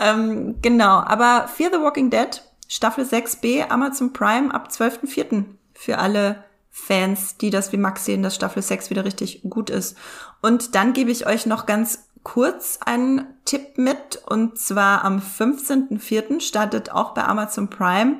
[0.00, 2.42] Ähm, genau, aber Fear the Walking Dead
[2.74, 5.44] Staffel 6b Amazon Prime ab 12.04.
[5.74, 9.96] für alle Fans, die das wie Max sehen, dass Staffel 6 wieder richtig gut ist.
[10.42, 14.20] Und dann gebe ich euch noch ganz kurz einen Tipp mit.
[14.26, 16.40] Und zwar am 15.04.
[16.40, 18.16] startet auch bei Amazon Prime,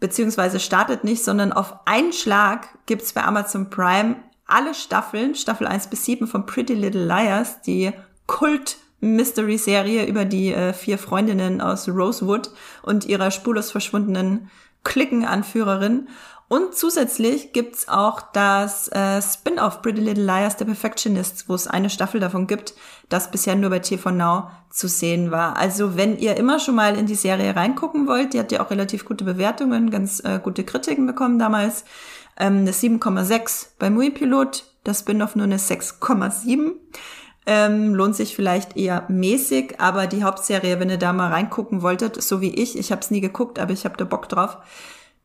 [0.00, 4.16] beziehungsweise startet nicht, sondern auf einen Schlag gibt's bei Amazon Prime
[4.46, 7.92] alle Staffeln, Staffel 1 bis 7 von Pretty Little Liars, die
[8.26, 12.50] Kult Mystery-Serie über die äh, vier Freundinnen aus Rosewood
[12.82, 14.50] und ihrer spurlos verschwundenen
[14.84, 16.08] Klickenanführerin.
[16.48, 21.90] Und zusätzlich gibt's auch das äh, Spin-off Pretty Little Liars, The Perfectionists, wo es eine
[21.90, 22.72] Staffel davon gibt,
[23.10, 25.58] das bisher nur bei TV Now zu sehen war.
[25.58, 28.70] Also wenn ihr immer schon mal in die Serie reingucken wollt, die hat ja auch
[28.70, 31.84] relativ gute Bewertungen, ganz äh, gute Kritiken bekommen damals.
[32.38, 36.72] Ähm, eine 7,6 bei Movie Pilot, das Spin-off nur eine 6,7.
[37.50, 42.22] Ähm, lohnt sich vielleicht eher mäßig, aber die Hauptserie, wenn ihr da mal reingucken wolltet,
[42.22, 44.58] so wie ich, ich habe es nie geguckt, aber ich habe da Bock drauf.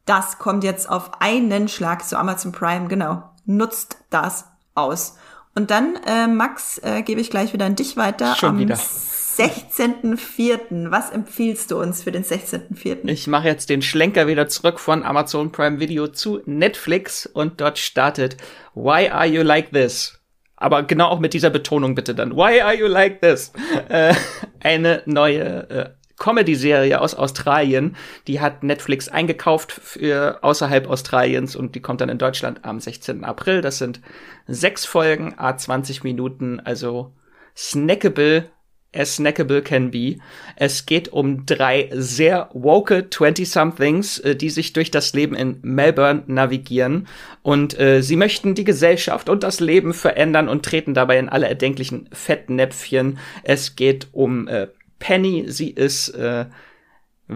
[0.05, 3.23] Das kommt jetzt auf einen Schlag zu Amazon Prime, genau.
[3.45, 5.17] Nutzt das aus.
[5.53, 8.35] Und dann, äh, Max, äh, gebe ich gleich wieder an dich weiter.
[8.35, 8.75] Schon Am wieder.
[8.75, 10.91] 16.04.
[10.91, 13.09] Was empfiehlst du uns für den 16.04.?
[13.09, 17.79] Ich mache jetzt den Schlenker wieder zurück von Amazon Prime Video zu Netflix und dort
[17.79, 18.37] startet
[18.75, 20.22] Why Are You Like This?
[20.63, 22.37] Aber genau auch mit dieser Betonung bitte dann.
[22.37, 23.51] Why are you like this?
[23.89, 24.13] Äh,
[24.61, 27.97] eine neue äh, Comedy-Serie aus Australien.
[28.27, 33.25] Die hat Netflix eingekauft für außerhalb Australiens und die kommt dann in Deutschland am 16.
[33.25, 33.59] April.
[33.59, 33.99] Das sind
[34.47, 37.11] sechs Folgen, a 20 Minuten, also
[37.57, 38.49] snackable
[38.93, 40.17] as snackable can be.
[40.55, 46.23] Es geht um drei sehr woke 20-somethings, äh, die sich durch das Leben in Melbourne
[46.27, 47.07] navigieren
[47.41, 51.47] und äh, sie möchten die Gesellschaft und das Leben verändern und treten dabei in alle
[51.47, 53.19] erdenklichen Fettnäpfchen.
[53.43, 54.67] Es geht um äh,
[54.99, 56.45] Penny, sie ist äh,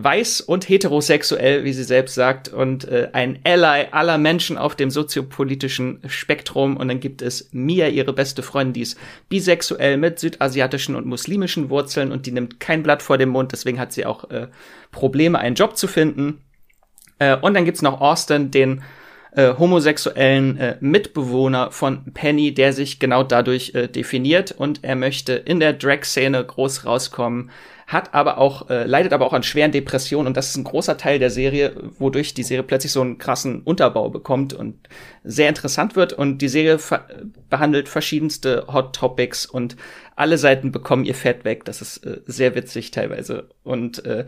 [0.03, 4.89] weiß und heterosexuell, wie sie selbst sagt, und äh, ein Ally aller Menschen auf dem
[4.89, 6.77] soziopolitischen Spektrum.
[6.77, 8.97] Und dann gibt es Mia, ihre beste Freundin, die ist
[9.29, 13.79] bisexuell mit südasiatischen und muslimischen Wurzeln und die nimmt kein Blatt vor dem Mund, deswegen
[13.79, 14.47] hat sie auch äh,
[14.91, 16.41] Probleme, einen Job zu finden.
[17.19, 18.83] Äh, und dann gibt's noch Austin, den
[19.31, 25.33] äh, homosexuellen äh, Mitbewohner von Penny, der sich genau dadurch äh, definiert und er möchte
[25.33, 27.51] in der Drag-Szene groß rauskommen,
[27.87, 30.97] hat aber auch, äh, leidet aber auch an schweren Depressionen und das ist ein großer
[30.97, 34.75] Teil der Serie, wodurch die Serie plötzlich so einen krassen Unterbau bekommt und
[35.23, 36.79] sehr interessant wird und die Serie
[37.49, 39.77] behandelt verschiedenste Hot Topics und
[40.17, 41.63] alle Seiten bekommen ihr Fett weg.
[41.63, 44.25] Das ist äh, sehr witzig teilweise und äh,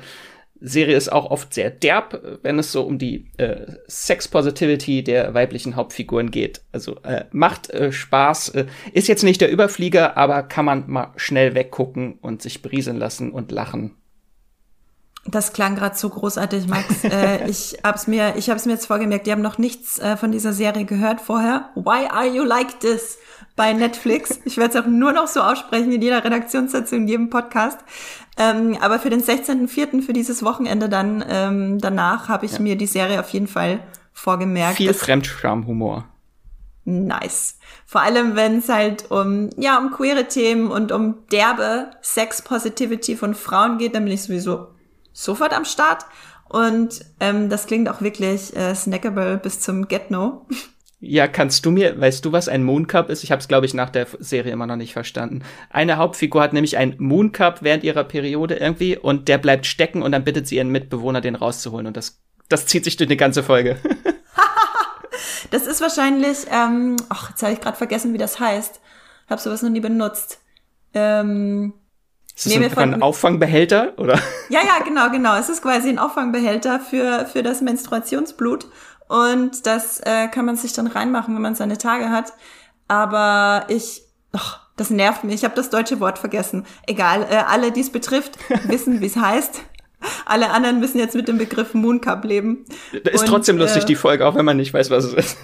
[0.62, 5.34] Serie ist auch oft sehr derb, wenn es so um die äh, Sex Positivity der
[5.34, 6.62] weiblichen Hauptfiguren geht.
[6.72, 11.14] Also äh, macht äh, Spaß, äh, ist jetzt nicht der Überflieger, aber kann man mal
[11.16, 13.95] schnell weggucken und sich berieseln lassen und lachen.
[15.26, 17.03] Das klang gerade so großartig, Max.
[17.03, 19.28] äh, ich hab's mir, ich hab's mir jetzt vorgemerkt.
[19.28, 21.70] Die haben noch nichts äh, von dieser Serie gehört vorher.
[21.76, 23.18] Why are you like this?
[23.60, 24.39] Bei Netflix.
[24.45, 27.78] Ich werde es auch nur noch so aussprechen in jeder Redaktionssitzung, in jedem Podcast.
[28.38, 30.01] Ähm, aber für den 16.04.
[30.01, 32.60] für dieses Wochenende dann ähm, danach habe ich ja.
[32.62, 33.82] mir die Serie auf jeden Fall
[34.14, 34.78] vorgemerkt.
[34.78, 36.07] Viel Fremdscham-Humor.
[36.86, 37.57] Nice.
[37.86, 43.36] Vor allem, wenn es halt um, ja, um queere Themen und um derbe Sex-Positivity von
[43.36, 44.68] Frauen geht, dann bin ich sowieso
[45.12, 46.05] sofort am Start.
[46.47, 50.45] Und ähm, das klingt auch wirklich äh, snackable bis zum Get-No.
[51.02, 53.24] Ja, kannst du mir, weißt du, was ein Mooncup ist?
[53.24, 55.43] Ich habe es, glaube ich, nach der Serie immer noch nicht verstanden.
[55.70, 60.12] Eine Hauptfigur hat nämlich ein Mooncup während ihrer Periode irgendwie und der bleibt stecken und
[60.12, 61.88] dann bittet sie ihren Mitbewohner, den rauszuholen.
[61.88, 63.78] Und das, das zieht sich durch eine ganze Folge.
[65.52, 68.82] das ist wahrscheinlich, ähm, ach, jetzt habe ich gerade vergessen, wie das heißt.
[69.30, 70.41] Hab sowas noch nie benutzt.
[70.93, 71.74] Ähm,
[72.36, 74.20] ist das ein, von, ein Auffangbehälter, oder?
[74.50, 75.38] Ja, ja, genau, genau.
[75.38, 78.68] Es ist quasi ein Auffangbehälter für, für das Menstruationsblut.
[79.10, 82.32] Und das äh, kann man sich dann reinmachen, wenn man seine Tage hat.
[82.88, 84.03] Aber ich,
[84.34, 84.39] oh,
[84.78, 85.36] das nervt mich.
[85.36, 86.66] Ich habe das deutsche Wort vergessen.
[86.88, 89.62] Egal, äh, alle, die es betrifft, wissen, wie es heißt.
[90.26, 92.66] Alle anderen müssen jetzt mit dem Begriff Mooncup leben.
[92.91, 95.38] Ist Und, trotzdem lustig, äh, die Folge, auch wenn man nicht weiß, was es ist.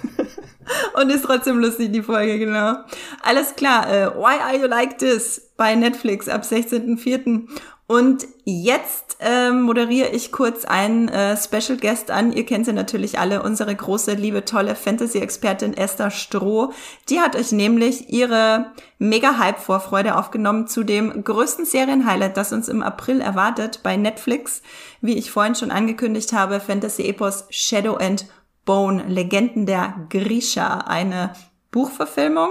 [0.94, 2.76] Und ist trotzdem lustig, die Folge, genau.
[3.22, 7.48] Alles klar, äh, Why Are You Like This bei Netflix ab 16.04.
[7.88, 12.32] Und jetzt äh, moderiere ich kurz einen äh, Special Guest an.
[12.32, 16.72] Ihr kennt sie natürlich alle, unsere große, liebe, tolle Fantasy-Expertin Esther Stroh.
[17.08, 23.20] Die hat euch nämlich ihre Mega-Hype-Vorfreude aufgenommen zu dem größten Serienhighlight, das uns im April
[23.20, 24.62] erwartet bei Netflix.
[25.00, 28.26] Wie ich vorhin schon angekündigt habe, Fantasy-Epos Shadow and
[28.64, 31.34] Bone, Legenden der Grisha, eine
[31.70, 32.50] Buchverfilmung.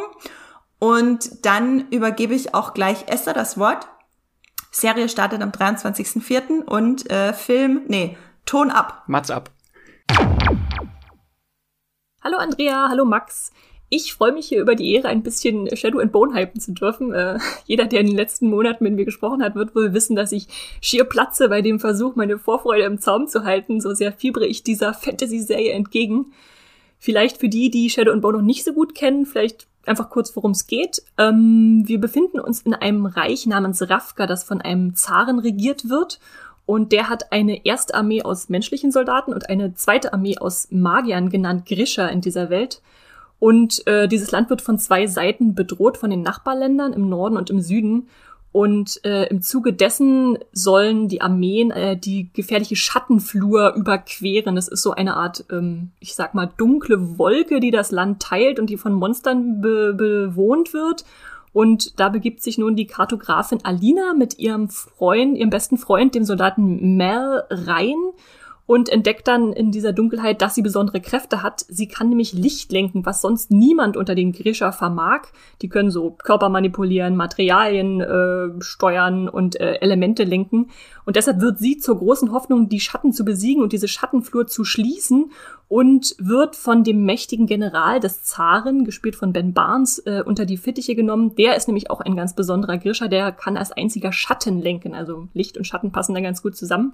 [0.79, 3.88] Und dann übergebe ich auch gleich Esther das Wort
[4.76, 6.65] Serie startet am 23.04.
[6.65, 9.03] und äh, Film, nee, Ton ab.
[9.07, 9.49] Mats ab.
[12.21, 13.53] Hallo Andrea, hallo Max.
[13.88, 17.13] Ich freue mich hier über die Ehre, ein bisschen Shadow and Bone hypen zu dürfen.
[17.13, 20.34] Äh, jeder, der in den letzten Monaten mit mir gesprochen hat, wird wohl wissen, dass
[20.34, 20.49] ich
[20.82, 23.80] schier platze bei dem Versuch, meine Vorfreude im Zaum zu halten.
[23.80, 26.34] So sehr fiebere ich dieser Fantasy-Serie entgegen.
[26.99, 30.36] Vielleicht für die, die Shadow and Bone noch nicht so gut kennen, vielleicht einfach kurz,
[30.36, 31.01] worum es geht.
[31.17, 36.19] Ähm, wir befinden uns in einem Reich namens Ravka, das von einem Zaren regiert wird.
[36.65, 41.29] Und der hat eine erste Armee aus menschlichen Soldaten und eine zweite Armee aus Magiern,
[41.29, 42.81] genannt Grisha, in dieser Welt.
[43.39, 47.49] Und äh, dieses Land wird von zwei Seiten bedroht, von den Nachbarländern im Norden und
[47.49, 48.07] im Süden.
[48.56, 54.56] Und äh, im Zuge dessen sollen die Armeen äh, die gefährliche Schattenflur überqueren.
[54.56, 58.58] Das ist so eine Art, ähm, ich sag mal, dunkle Wolke, die das Land teilt
[58.58, 61.03] und die von Monstern be bewohnt wird.
[61.51, 66.24] Und da begibt sich nun die Kartografin Alina mit ihrem Freund, ihrem besten Freund, dem
[66.24, 67.97] Soldaten Mel rein
[68.68, 71.66] und entdeckt dann in dieser Dunkelheit, dass sie besondere Kräfte hat.
[71.68, 75.28] Sie kann nämlich Licht lenken, was sonst niemand unter den Grisha vermag.
[75.61, 80.72] Die können so Körper manipulieren, Materialien äh, steuern und äh, Elemente lenken.
[81.05, 84.63] Und deshalb wird sie zur großen Hoffnung, die Schatten zu besiegen und diese Schattenflur zu
[84.63, 85.32] schließen
[85.68, 90.57] und wird von dem mächtigen General des Zaren, gespielt von Ben Barnes, äh, unter die
[90.57, 91.36] Fittiche genommen.
[91.36, 94.95] Der ist nämlich auch ein ganz besonderer Grisha, der kann als einziger Schatten lenken.
[94.95, 96.93] Also Licht und Schatten passen da ganz gut zusammen.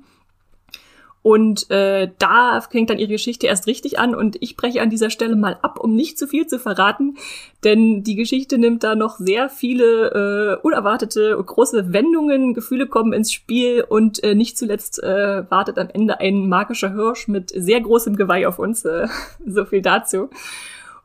[1.24, 5.12] Und äh, da fängt dann ihre Geschichte erst richtig an und ich breche an dieser
[5.12, 7.16] Stelle mal ab, um nicht zu viel zu verraten,
[7.64, 13.32] denn die Geschichte nimmt da noch sehr viele äh, unerwartete große Wendungen, Gefühle kommen ins
[13.32, 18.16] Spiel und äh, nicht zuletzt äh, wartet am Ende ein magischer Hirsch mit sehr großem
[18.16, 18.84] Geweih auf uns.
[18.84, 19.08] Äh,
[19.46, 20.30] so viel dazu.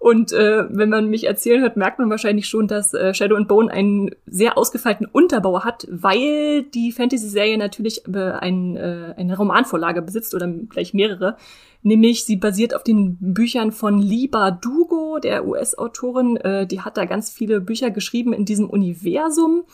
[0.07, 3.49] Und äh, wenn man mich erzählen hört, merkt man wahrscheinlich schon, dass äh, Shadow and
[3.49, 10.03] Bone einen sehr ausgefeilten Unterbau hat, weil die Fantasy-Serie natürlich äh, ein, äh, eine Romanvorlage
[10.03, 11.37] besitzt oder gleich mehrere.
[11.83, 16.37] Nämlich sie basiert auf den Büchern von Liba Dugo, der US-Autorin.
[16.37, 19.65] Äh, die hat da ganz viele Bücher geschrieben in diesem Universum.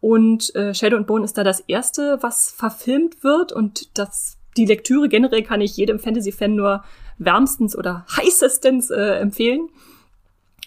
[0.00, 3.52] Und äh, Shadow and Bone ist da das erste, was verfilmt wird.
[3.52, 6.82] Und das, die Lektüre generell kann ich jedem Fantasy-Fan nur
[7.18, 9.68] wärmstens oder heißestens äh, empfehlen.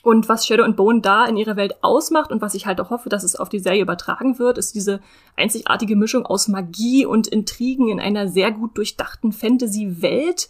[0.01, 2.89] Und was Shadow and Bone da in ihrer Welt ausmacht und was ich halt auch
[2.89, 5.01] hoffe, dass es auf die Serie übertragen wird, ist diese
[5.35, 10.49] einzigartige Mischung aus Magie und Intrigen in einer sehr gut durchdachten Fantasy-Welt.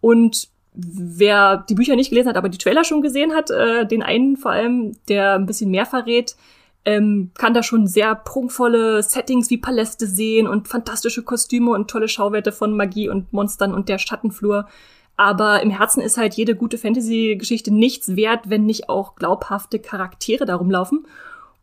[0.00, 4.02] Und wer die Bücher nicht gelesen hat, aber die Trailer schon gesehen hat, äh, den
[4.02, 6.36] einen vor allem, der ein bisschen mehr verrät,
[6.84, 12.08] ähm, kann da schon sehr prunkvolle Settings wie Paläste sehen und fantastische Kostüme und tolle
[12.08, 14.68] Schauwerte von Magie und Monstern und der Schattenflur
[15.16, 20.44] aber im Herzen ist halt jede gute Fantasy-Geschichte nichts wert, wenn nicht auch glaubhafte Charaktere
[20.44, 21.06] darum laufen.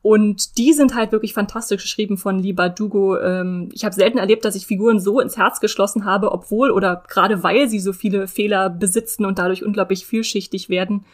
[0.01, 3.17] Und die sind halt wirklich fantastisch geschrieben von Liba Dugo.
[3.17, 7.03] Ähm, ich habe selten erlebt, dass ich Figuren so ins Herz geschlossen habe, obwohl oder
[7.07, 11.05] gerade weil sie so viele Fehler besitzen und dadurch unglaublich vielschichtig werden.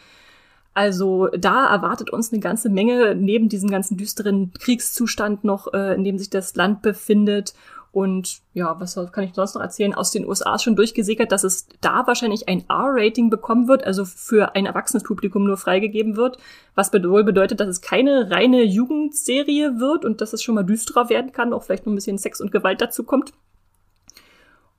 [0.74, 6.02] Also da erwartet uns eine ganze Menge neben diesem ganzen düsteren Kriegszustand noch, äh, in
[6.02, 7.54] dem sich das Land befindet.
[7.92, 9.94] Und ja, was kann ich sonst noch erzählen?
[9.94, 14.04] Aus den USA ist schon durchgesickert, dass es da wahrscheinlich ein R-Rating bekommen wird, also
[14.04, 16.38] für ein erwachsenes Publikum nur freigegeben wird,
[16.76, 21.08] was wohl bedeutet, dass es keine reine Jugendserie wird und dass es schon mal düsterer
[21.08, 23.32] werden kann, auch vielleicht noch ein bisschen Sex und Gewalt dazu kommt.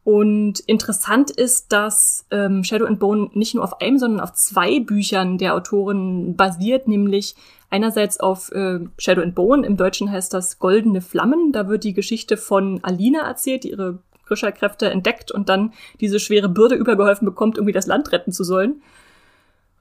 [0.04, 4.80] Und interessant ist, dass ähm, Shadow and Bone nicht nur auf einem, sondern auf zwei
[4.80, 7.36] Büchern der Autorin basiert, nämlich
[7.70, 11.52] einerseits auf äh, Shadow and Bone, im Deutschen heißt das Goldene Flammen.
[11.52, 16.50] Da wird die Geschichte von Alina erzählt, die ihre Grisha-Kräfte entdeckt und dann diese schwere
[16.50, 18.82] Bürde übergeholfen bekommt, irgendwie das Land retten zu sollen.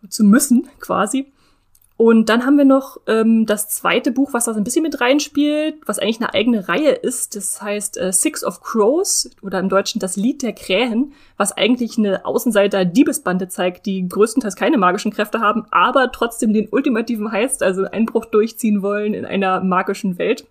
[0.08, 1.32] Zu müssen, quasi.
[2.00, 5.02] Und dann haben wir noch ähm, das zweite Buch, was da so ein bisschen mit
[5.02, 7.36] reinspielt, was eigentlich eine eigene Reihe ist.
[7.36, 11.98] Das heißt äh, Six of Crows oder im Deutschen das Lied der Krähen, was eigentlich
[11.98, 17.84] eine Außenseiter-Diebesbande zeigt, die größtenteils keine magischen Kräfte haben, aber trotzdem den ultimativen Heist, also
[17.84, 20.46] Einbruch durchziehen wollen in einer magischen Welt.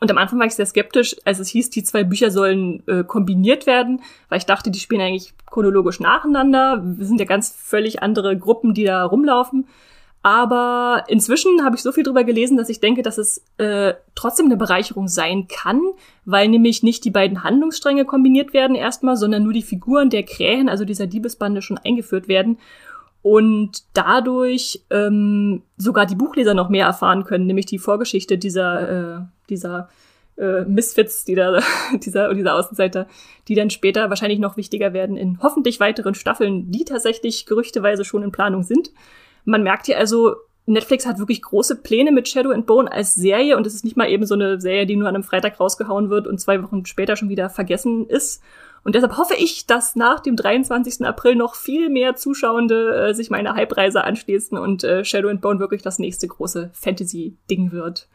[0.00, 3.04] Und am Anfang war ich sehr skeptisch, als es hieß, die zwei Bücher sollen äh,
[3.04, 6.82] kombiniert werden, weil ich dachte, die spielen eigentlich chronologisch nacheinander.
[6.84, 9.68] Wir sind ja ganz völlig andere Gruppen, die da rumlaufen.
[10.26, 14.46] Aber inzwischen habe ich so viel drüber gelesen, dass ich denke, dass es äh, trotzdem
[14.46, 15.80] eine Bereicherung sein kann,
[16.24, 20.68] weil nämlich nicht die beiden Handlungsstränge kombiniert werden erstmal, sondern nur die Figuren der Krähen,
[20.68, 22.58] also dieser Diebesbande, schon eingeführt werden
[23.22, 29.20] und dadurch ähm, sogar die Buchleser noch mehr erfahren können, nämlich die Vorgeschichte dieser, äh,
[29.48, 29.90] dieser
[30.38, 31.60] äh, Misfits, die da,
[32.04, 33.06] dieser, dieser Außenseiter,
[33.46, 38.24] die dann später wahrscheinlich noch wichtiger werden in hoffentlich weiteren Staffeln, die tatsächlich gerüchteweise schon
[38.24, 38.90] in Planung sind.
[39.46, 40.36] Man merkt hier also,
[40.66, 43.96] Netflix hat wirklich große Pläne mit Shadow and Bone als Serie und es ist nicht
[43.96, 46.84] mal eben so eine Serie, die nur an einem Freitag rausgehauen wird und zwei Wochen
[46.84, 48.42] später schon wieder vergessen ist.
[48.82, 51.06] Und deshalb hoffe ich, dass nach dem 23.
[51.06, 55.60] April noch viel mehr Zuschauende äh, sich meiner Hype-Reise anschließen und äh, Shadow and Bone
[55.60, 58.08] wirklich das nächste große Fantasy-Ding wird.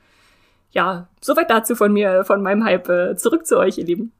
[0.71, 2.89] Ja, soweit dazu von mir, von meinem Hype.
[2.89, 4.13] Äh, zurück zu euch, ihr Lieben.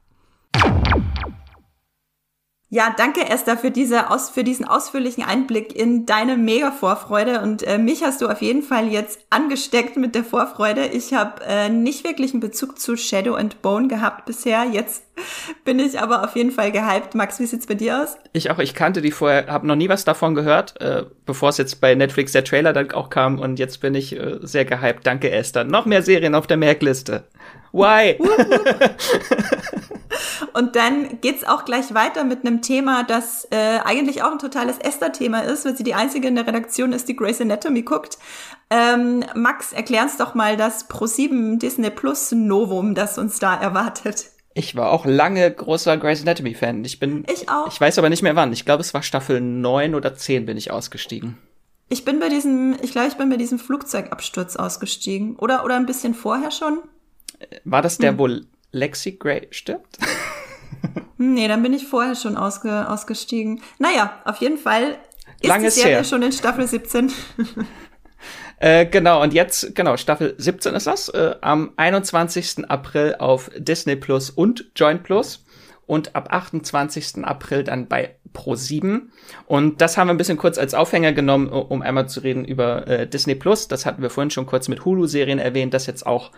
[2.74, 7.42] Ja, danke Esther für, diese aus, für diesen ausführlichen Einblick in deine Mega-Vorfreude.
[7.42, 10.86] Und äh, mich hast du auf jeden Fall jetzt angesteckt mit der Vorfreude.
[10.86, 14.64] Ich habe äh, nicht wirklich einen Bezug zu Shadow and Bone gehabt bisher.
[14.64, 15.04] Jetzt
[15.66, 17.14] bin ich aber auf jeden Fall gehypt.
[17.14, 18.16] Max, wie sieht's bei dir aus?
[18.32, 21.58] Ich auch, ich kannte die vorher, habe noch nie was davon gehört, äh, bevor es
[21.58, 23.38] jetzt bei Netflix der Trailer dann auch kam.
[23.38, 25.06] Und jetzt bin ich äh, sehr gehypt.
[25.06, 25.64] Danke Esther.
[25.64, 27.24] Noch mehr Serien auf der Merkliste.
[27.72, 28.18] Why?
[30.52, 34.78] Und dann geht's auch gleich weiter mit einem Thema, das äh, eigentlich auch ein totales
[34.78, 38.18] Esther-Thema ist, weil sie die einzige in der Redaktion ist, die Grey's Anatomy guckt.
[38.68, 44.26] Ähm, Max, erklär uns doch mal das Pro7 Disney Plus Novum, das uns da erwartet.
[44.54, 46.84] Ich war auch lange großer Grey's Anatomy Fan.
[46.84, 47.24] Ich bin.
[47.32, 47.68] Ich auch.
[47.68, 48.52] Ich weiß aber nicht mehr wann.
[48.52, 51.38] Ich glaube, es war Staffel 9 oder 10 bin ich ausgestiegen.
[51.88, 55.36] Ich bin bei diesem, ich glaube, ich bin bei diesem Flugzeugabsturz ausgestiegen.
[55.36, 56.80] Oder, oder ein bisschen vorher schon.
[57.64, 58.18] War das der, hm.
[58.18, 58.28] wo
[58.72, 59.98] Lexi Gray stirbt?
[61.18, 63.62] nee, dann bin ich vorher schon ausge, ausgestiegen.
[63.78, 64.98] Naja, auf jeden Fall
[65.40, 66.04] ist Lange die Serie her.
[66.04, 67.12] schon in Staffel 17.
[68.58, 72.70] Äh, genau, und jetzt, genau, Staffel 17 ist das, äh, am 21.
[72.70, 75.44] April auf Disney Plus und Joint Plus
[75.86, 77.24] und ab 28.
[77.24, 79.08] April dann bei Pro7.
[79.46, 82.86] Und das haben wir ein bisschen kurz als Aufhänger genommen, um einmal zu reden über
[82.86, 83.66] äh, Disney Plus.
[83.66, 86.30] Das hatten wir vorhin schon kurz mit Hulu-Serien erwähnt, dass jetzt auch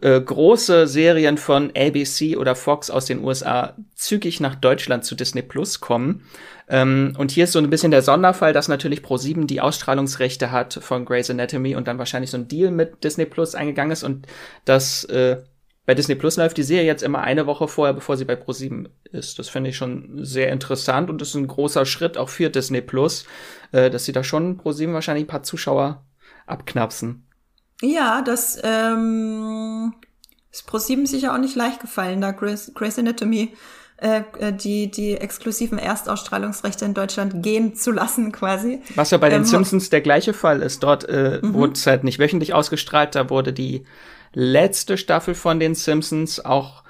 [0.00, 5.42] äh, große Serien von ABC oder Fox aus den USA zügig nach Deutschland zu Disney
[5.42, 6.24] Plus kommen.
[6.68, 10.74] Ähm, und hier ist so ein bisschen der Sonderfall, dass natürlich Pro7 die Ausstrahlungsrechte hat
[10.74, 14.26] von Grey's Anatomy und dann wahrscheinlich so ein Deal mit Disney Plus eingegangen ist und
[14.64, 15.38] das äh,
[15.86, 18.88] bei Disney Plus läuft die Serie jetzt immer eine Woche vorher, bevor sie bei Pro7
[19.12, 19.38] ist.
[19.38, 23.24] Das finde ich schon sehr interessant und ist ein großer Schritt auch für Disney Plus,
[23.70, 26.04] äh, dass sie da schon Pro7 wahrscheinlich ein paar Zuschauer
[26.46, 27.25] abknapsen.
[27.82, 29.94] Ja, das ähm,
[30.50, 33.54] ist Pro7 sicher auch nicht leicht gefallen, da Grace, Grace Anatomy
[33.98, 38.82] äh, äh, die, die exklusiven Erstausstrahlungsrechte in Deutschland gehen zu lassen, quasi.
[38.94, 40.82] Was ja bei den ähm, Simpsons der gleiche Fall ist.
[40.82, 41.54] Dort äh, mhm.
[41.54, 43.84] wurde es halt nicht wöchentlich ausgestrahlt, da wurde die
[44.34, 46.84] letzte Staffel von den Simpsons auch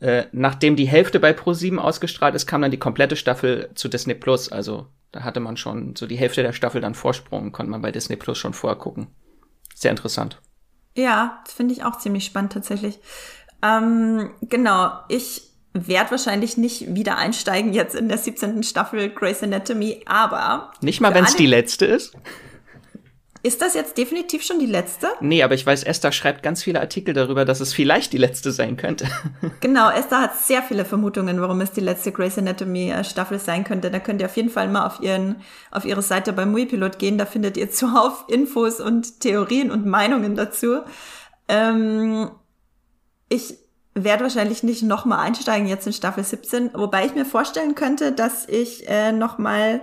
[0.00, 4.14] äh, nachdem die Hälfte bei Pro7 ausgestrahlt ist, kam dann die komplette Staffel zu Disney
[4.14, 4.50] Plus.
[4.50, 7.92] Also da hatte man schon so die Hälfte der Staffel dann Vorsprung, konnte man bei
[7.92, 9.06] Disney Plus schon vorher gucken.
[9.82, 10.40] Sehr interessant.
[10.94, 13.00] Ja, das finde ich auch ziemlich spannend tatsächlich.
[13.64, 18.62] Ähm, genau, ich werde wahrscheinlich nicht wieder einsteigen jetzt in der 17.
[18.62, 20.70] Staffel Grey's Anatomy, aber.
[20.82, 22.14] Nicht mal, wenn es die letzte ist?
[23.44, 25.08] Ist das jetzt definitiv schon die letzte?
[25.20, 28.52] Nee, aber ich weiß, Esther schreibt ganz viele Artikel darüber, dass es vielleicht die letzte
[28.52, 29.06] sein könnte.
[29.60, 33.64] Genau, Esther hat sehr viele Vermutungen, warum es die letzte Grey's Anatomy äh, Staffel sein
[33.64, 33.90] könnte.
[33.90, 35.36] Da könnt ihr auf jeden Fall mal auf ihren,
[35.70, 37.18] auf ihre Seite beim Muipilot gehen.
[37.18, 40.80] Da findet ihr zuhauf Infos und Theorien und Meinungen dazu.
[41.48, 42.30] Ähm,
[43.28, 43.56] ich
[43.94, 48.48] werde wahrscheinlich nicht nochmal einsteigen jetzt in Staffel 17, wobei ich mir vorstellen könnte, dass
[48.48, 49.82] ich äh, nochmal,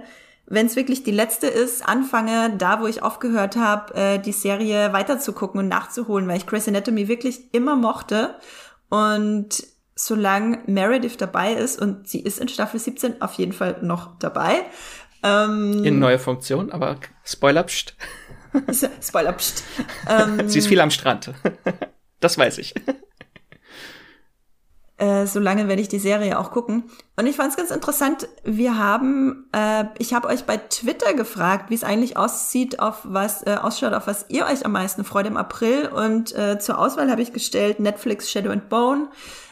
[0.50, 4.92] wenn es wirklich die letzte ist, anfange, da wo ich aufgehört habe, äh, die Serie
[4.94, 8.36] weiterzugucken und nachzuholen, weil ich Grey's Anatomy wirklich immer mochte.
[8.90, 9.64] Und
[9.96, 14.66] solange Meredith dabei ist, und sie ist in Staffel 17 auf jeden Fall noch dabei.
[15.22, 17.96] Ähm, in neuer Funktion, aber Spoiler, pst.
[19.02, 19.64] Spoiler, pst.
[20.10, 21.32] Ähm, sie ist viel am Strand.
[22.20, 22.74] das weiß ich.
[25.00, 26.84] Äh, solange werde ich die Serie auch gucken.
[27.16, 28.28] Und ich fand es ganz interessant.
[28.44, 33.48] Wir haben, äh, ich habe euch bei Twitter gefragt, wie es eigentlich aussieht, auf was
[33.48, 35.88] äh, ausschaut, auf was ihr euch am meisten freut im April.
[35.88, 39.08] Und äh, zur Auswahl habe ich gestellt Netflix Shadow and Bone,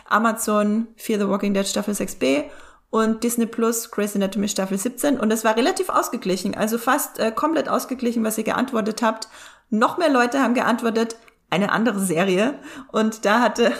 [0.10, 2.44] Amazon Fear the Walking Dead Staffel 6b
[2.90, 5.18] und Disney Plus Grey's Anatomy Staffel 17.
[5.18, 9.30] Und es war relativ ausgeglichen, also fast äh, komplett ausgeglichen, was ihr geantwortet habt.
[9.70, 11.16] Noch mehr Leute haben geantwortet,
[11.50, 12.60] eine andere Serie.
[12.92, 13.72] Und da hatte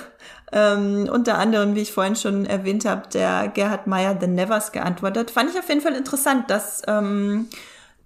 [0.52, 5.32] ähm, unter anderem, wie ich vorhin schon erwähnt habe, der Gerhard Meyer The Nevers geantwortet.
[5.32, 7.48] Fand ich auf jeden Fall interessant, dass ähm,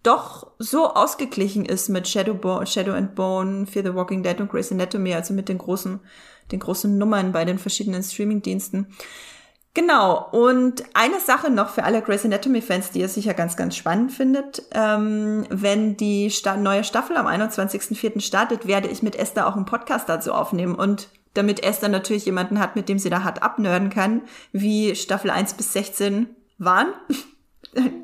[0.04, 4.50] doch so ausgeglichen ist mit Shadow, Bo Shadow and Bone, Fear the Walking Dead und
[4.50, 6.00] Grey's Anatomy, also mit den großen,
[6.52, 8.88] den großen Nummern bei den verschiedenen Streaming-Diensten.
[9.74, 14.12] Genau, und eine Sache noch für alle Grey's Anatomy-Fans, die ihr sicher ganz, ganz spannend
[14.12, 14.64] findet.
[14.72, 18.20] Ähm, wenn die Sta neue Staffel am 21.04.
[18.20, 20.76] startet, werde ich mit Esther auch einen Podcast dazu aufnehmen.
[20.76, 24.22] Und damit Esther natürlich jemanden hat, mit dem sie da hart abnörden kann,
[24.52, 26.28] wie Staffel 1 bis 16
[26.58, 26.94] waren.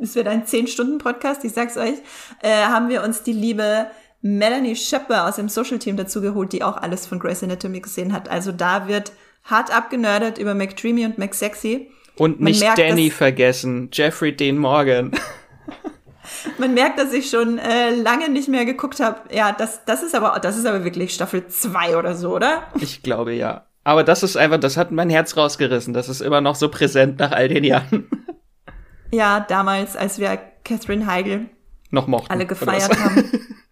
[0.01, 1.95] Es wird ein 10-Stunden-Podcast, ich sag's euch.
[2.41, 3.87] Äh, haben wir uns die liebe
[4.21, 8.29] Melanie Schöpper aus dem Social-Team dazu geholt, die auch alles von Grey's Anatomy gesehen hat.
[8.29, 9.11] Also da wird
[9.43, 11.91] hart abgenördet über McDreamy und McSexy.
[12.15, 15.11] Und nicht merkt, Danny vergessen, Jeffrey Dean Morgan.
[16.57, 19.33] Man merkt, dass ich schon äh, lange nicht mehr geguckt habe.
[19.33, 22.63] Ja, das, das ist aber, das ist aber wirklich Staffel 2 oder so, oder?
[22.79, 23.67] Ich glaube ja.
[23.83, 25.93] Aber das ist einfach, das hat mein Herz rausgerissen.
[25.93, 28.09] Das ist immer noch so präsent nach all den Jahren.
[29.09, 31.49] Ja, damals, als wir Catherine Heigl
[31.91, 33.31] noch mochten, alle gefeiert haben.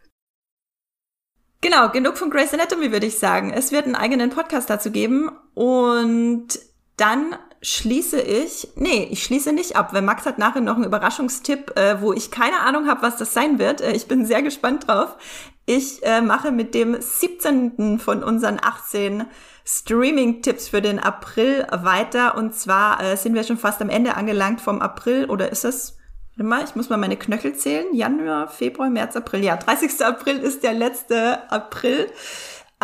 [1.59, 3.51] Genau, genug von Grey's Anatomy, würde ich sagen.
[3.51, 6.47] Es wird einen eigenen Podcast dazu geben und
[6.95, 7.35] dann
[7.65, 11.99] schließe ich, nee, ich schließe nicht ab, weil Max hat nachher noch einen Überraschungstipp, äh,
[11.99, 13.81] wo ich keine Ahnung habe, was das sein wird.
[13.81, 15.15] Äh, ich bin sehr gespannt drauf.
[15.65, 17.97] Ich äh, mache mit dem 17.
[17.97, 19.25] von unseren 18
[19.65, 22.37] Streaming-Tipps für den April weiter.
[22.37, 25.97] Und zwar äh, sind wir schon fast am Ende angelangt vom April, oder ist es
[26.35, 27.87] warte mal, ich muss mal meine Knöchel zählen.
[27.93, 29.43] Januar, Februar, März, April.
[29.43, 30.05] Ja, 30.
[30.05, 32.07] April ist der letzte April.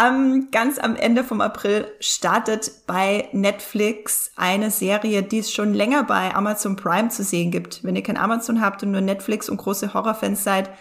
[0.01, 6.03] Am, ganz am Ende vom April startet bei Netflix eine Serie, die es schon länger
[6.05, 7.83] bei Amazon Prime zu sehen gibt.
[7.83, 10.71] Wenn ihr kein Amazon habt und nur Netflix und große Horrorfans seid,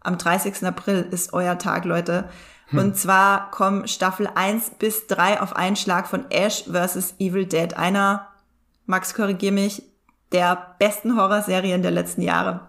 [0.00, 0.62] am 30.
[0.66, 2.28] April ist euer Tag, Leute.
[2.66, 2.78] Hm.
[2.78, 7.14] Und zwar kommen Staffel 1 bis 3 auf einen Schlag von Ash vs.
[7.18, 7.78] Evil Dead.
[7.78, 8.28] Einer,
[8.84, 9.84] Max, korrigier mich,
[10.32, 12.68] der besten Horrorserien der letzten Jahre.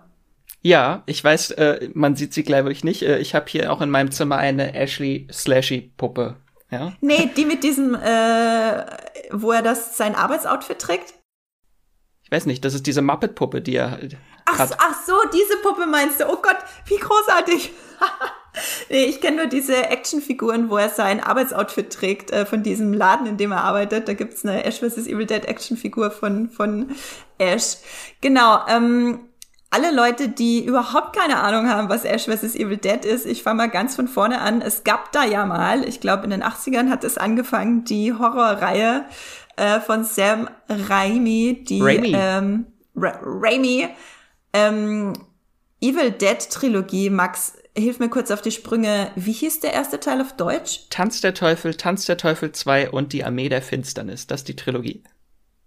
[0.61, 3.03] Ja, ich weiß, äh, man sieht sie glaube ich nicht.
[3.03, 6.37] Äh, ich habe hier auch in meinem Zimmer eine Ashley Slashy Puppe.
[6.71, 6.93] Ja?
[7.01, 8.85] Nee, die mit diesem, äh,
[9.31, 11.13] wo er das sein Arbeitsoutfit trägt.
[12.23, 13.99] Ich weiß nicht, das ist diese Muppet-Puppe, die er
[14.43, 14.77] ach, hat.
[14.79, 16.25] Ach so, diese Puppe meinst du?
[16.25, 17.71] Oh Gott, wie großartig.
[18.89, 23.27] nee, ich kenne nur diese Actionfiguren, wo er sein Arbeitsoutfit trägt äh, von diesem Laden,
[23.27, 24.09] in dem er arbeitet.
[24.09, 25.07] Da gibt's eine Ash vs.
[25.07, 26.93] Evil Dead Actionfigur von, von
[27.37, 27.77] Ash.
[28.19, 29.26] Genau, ähm,
[29.77, 32.55] alle Leute, die überhaupt keine Ahnung haben, was Ash vs.
[32.55, 34.61] Evil Dead ist, ich fange mal ganz von vorne an.
[34.61, 39.05] Es gab da ja mal, ich glaube in den 80ern hat es angefangen, die Horrorreihe
[39.55, 42.65] äh, von Sam Raimi, die Raimi, ähm,
[42.95, 43.87] Ra Raimi
[44.53, 45.13] ähm,
[45.79, 47.11] Evil Dead Trilogie.
[47.11, 49.11] Max, hilf mir kurz auf die Sprünge.
[49.15, 50.87] Wie hieß der erste Teil auf Deutsch?
[50.89, 54.25] Tanz der Teufel, Tanz der Teufel 2 und die Armee der Finsternis.
[54.25, 55.03] Das ist die Trilogie.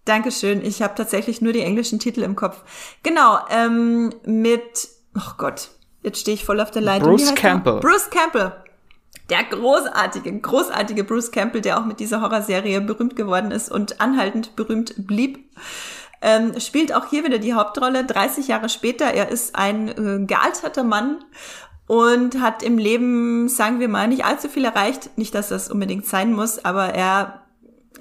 [0.04, 0.64] Dankeschön.
[0.64, 2.62] Ich habe tatsächlich nur die englischen Titel im Kopf.
[3.02, 5.68] Genau, ähm, mit, oh Gott,
[6.02, 7.10] jetzt stehe ich voll auf der Leitung.
[7.10, 7.74] Bruce Campbell.
[7.74, 7.80] Der?
[7.80, 8.52] Bruce Campbell.
[9.28, 14.56] Der großartige, großartige Bruce Campbell, der auch mit dieser Horrorserie berühmt geworden ist und anhaltend
[14.56, 15.38] berühmt blieb.
[16.22, 19.06] Ähm, spielt auch hier wieder die Hauptrolle, 30 Jahre später.
[19.06, 21.24] Er ist ein äh, gealterter Mann
[21.86, 25.16] und hat im Leben, sagen wir mal, nicht allzu viel erreicht.
[25.16, 27.46] Nicht, dass das unbedingt sein muss, aber er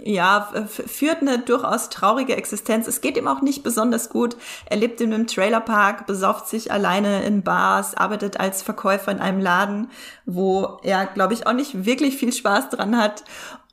[0.04, 2.88] ja, führt eine durchaus traurige Existenz.
[2.88, 4.36] Es geht ihm auch nicht besonders gut.
[4.66, 9.40] Er lebt in einem Trailerpark, besauft sich alleine in Bars, arbeitet als Verkäufer in einem
[9.40, 9.90] Laden,
[10.26, 13.24] wo er, glaube ich, auch nicht wirklich viel Spaß dran hat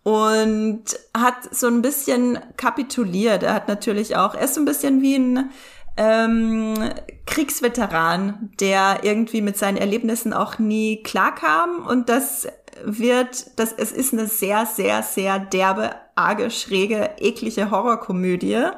[0.02, 0.84] und
[1.16, 3.42] hat so ein bisschen kapituliert.
[3.42, 5.50] Er hat natürlich auch, er ist so ein bisschen wie ein
[5.96, 6.74] ähm,
[7.26, 12.46] Kriegsveteran, der irgendwie mit seinen Erlebnissen auch nie klarkam und das
[12.84, 18.70] wird, das, es ist eine sehr, sehr, sehr derbe, arge, schräge, eklige Horrorkomödie.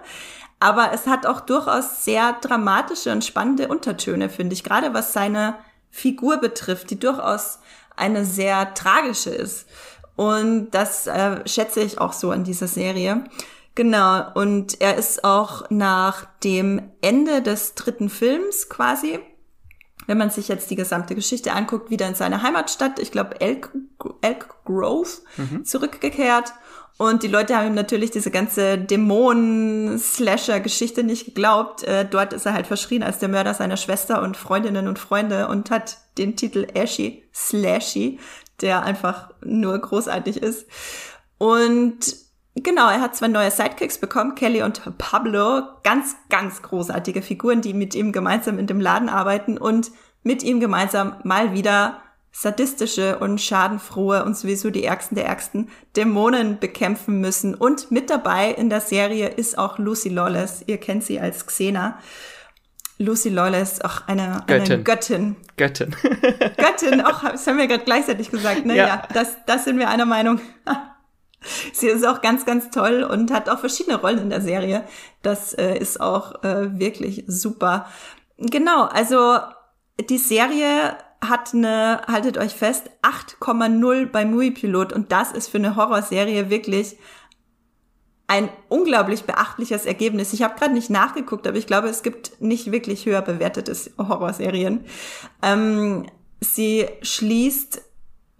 [0.60, 4.64] Aber es hat auch durchaus sehr dramatische und spannende Untertöne, finde ich.
[4.64, 5.56] Gerade was seine
[5.90, 7.60] Figur betrifft, die durchaus
[7.96, 9.68] eine sehr tragische ist.
[10.16, 13.24] Und das äh, schätze ich auch so an dieser Serie.
[13.76, 14.32] Genau.
[14.34, 19.20] Und er ist auch nach dem Ende des dritten Films quasi
[20.08, 23.70] wenn man sich jetzt die gesamte Geschichte anguckt, wieder in seine Heimatstadt, ich glaube Elk,
[24.22, 25.64] Elk Grove, mhm.
[25.64, 26.52] zurückgekehrt.
[26.96, 31.84] Und die Leute haben ihm natürlich diese ganze Dämonen-Slasher-Geschichte nicht geglaubt.
[31.84, 35.46] Äh, dort ist er halt verschrien als der Mörder seiner Schwester und Freundinnen und Freunde
[35.46, 38.18] und hat den Titel Ashy Slashy,
[38.62, 40.66] der einfach nur großartig ist.
[41.36, 42.16] Und
[42.62, 45.62] Genau, er hat zwei neue Sidekicks bekommen, Kelly und Pablo.
[45.82, 49.90] Ganz, ganz großartige Figuren, die mit ihm gemeinsam in dem Laden arbeiten und
[50.22, 52.02] mit ihm gemeinsam mal wieder
[52.32, 57.54] sadistische und schadenfrohe und sowieso die ärgsten der ärgsten Dämonen bekämpfen müssen.
[57.54, 60.62] Und mit dabei in der Serie ist auch Lucy Lawless.
[60.66, 61.98] Ihr kennt sie als Xena.
[62.98, 64.72] Lucy Lawless, auch eine Göttin.
[64.72, 65.36] Eine Göttin.
[65.56, 65.96] Göttin.
[66.56, 68.66] Göttin, auch, das haben wir gerade gleichzeitig gesagt.
[68.66, 68.76] Ne?
[68.76, 68.86] Ja.
[68.86, 70.40] ja, das, das sind wir einer Meinung.
[71.72, 74.84] Sie ist auch ganz, ganz toll und hat auch verschiedene Rollen in der Serie.
[75.22, 77.86] Das äh, ist auch äh, wirklich super.
[78.38, 79.38] Genau, also
[80.08, 85.76] die Serie hat eine, haltet euch fest, 8,0 bei Moviepilot und das ist für eine
[85.76, 86.96] Horrorserie wirklich
[88.28, 90.32] ein unglaublich beachtliches Ergebnis.
[90.32, 94.84] Ich habe gerade nicht nachgeguckt, aber ich glaube, es gibt nicht wirklich höher bewertete Horrorserien.
[95.42, 96.06] Ähm,
[96.40, 97.82] sie schließt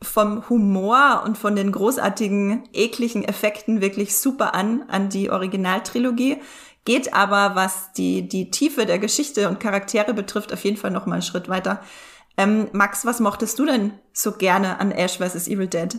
[0.01, 6.39] vom Humor und von den großartigen, ekligen Effekten wirklich super an, an die Originaltrilogie.
[6.85, 11.07] Geht aber, was die, die Tiefe der Geschichte und Charaktere betrifft, auf jeden Fall noch
[11.07, 11.83] mal einen Schritt weiter.
[12.37, 15.49] Ähm, Max, was mochtest du denn so gerne an Ash vs.
[15.49, 15.99] Evil Dead?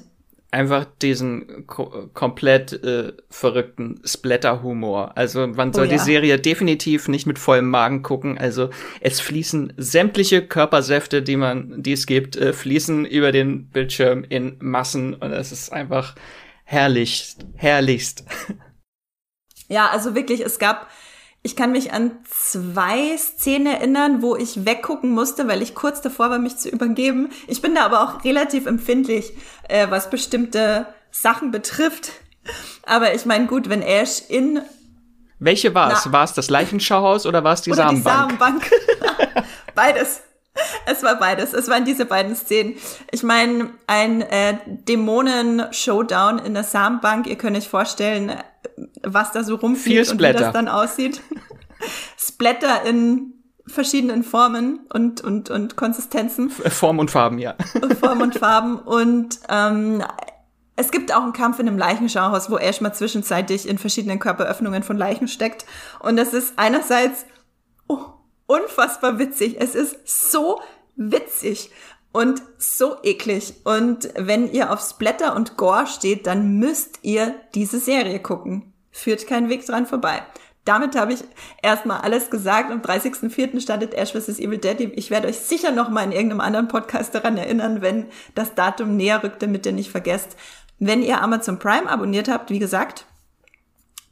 [0.51, 5.15] Einfach diesen ko komplett äh, verrückten Splatter-Humor.
[5.15, 5.97] Also man soll oh, ja.
[5.97, 8.37] die Serie definitiv nicht mit vollem Magen gucken.
[8.37, 8.69] Also
[9.01, 14.57] es fließen sämtliche Körpersäfte, die man, die es gibt, äh, fließen über den Bildschirm in
[14.59, 16.15] Massen und es ist einfach
[16.63, 18.25] herrlich, herrlichst.
[19.71, 20.89] Ja, also wirklich, es gab
[21.41, 26.29] ich kann mich an zwei Szenen erinnern, wo ich weggucken musste, weil ich kurz davor
[26.29, 27.29] war, mich zu übergeben.
[27.47, 29.33] Ich bin da aber auch relativ empfindlich,
[29.69, 32.11] äh, was bestimmte Sachen betrifft.
[32.83, 34.61] Aber ich meine, gut, wenn Ash in
[35.39, 36.11] Welche war es?
[36.11, 38.31] War es das Leichenschauhaus oder war es die Samenbank?
[38.31, 38.71] Die Samenbank.
[39.75, 40.21] beides.
[40.85, 41.53] Es war beides.
[41.53, 42.75] Es waren diese beiden Szenen.
[43.11, 47.27] Ich meine, ein äh, Dämonen-Showdown in der Samenbank.
[47.27, 48.33] Ihr könnt euch vorstellen,
[49.03, 51.21] was da so rumfliegt und wie das dann aussieht.
[52.17, 53.33] Splatter in
[53.67, 56.49] verschiedenen Formen und, und, und Konsistenzen.
[56.49, 57.55] Form und Farben, ja.
[57.99, 58.79] Form und Farben.
[58.79, 60.03] Und ähm,
[60.75, 64.83] es gibt auch einen Kampf in einem Leichenschauhaus, wo Ash mal zwischenzeitlich in verschiedenen Körperöffnungen
[64.83, 65.65] von Leichen steckt.
[65.99, 67.25] Und das ist einerseits
[67.87, 67.99] oh,
[68.49, 69.57] unfassbar witzig.
[69.59, 69.97] Es ist
[70.31, 70.59] so
[70.95, 71.71] witzig
[72.11, 73.53] und so eklig.
[73.63, 78.73] Und wenn ihr auf Splatter und Gore steht, dann müsst ihr diese Serie gucken.
[78.91, 80.23] Führt kein Weg dran vorbei
[80.69, 81.23] damit habe ich
[81.63, 82.71] erstmal alles gesagt.
[82.71, 83.59] Am 30.04.
[83.59, 84.37] startet Ash vs.
[84.37, 84.79] Evil Dead.
[84.95, 88.05] Ich werde euch sicher noch mal in irgendeinem anderen Podcast daran erinnern, wenn
[88.35, 90.37] das Datum näher rückt, damit ihr nicht vergesst.
[90.77, 93.05] Wenn ihr Amazon Prime abonniert habt, wie gesagt,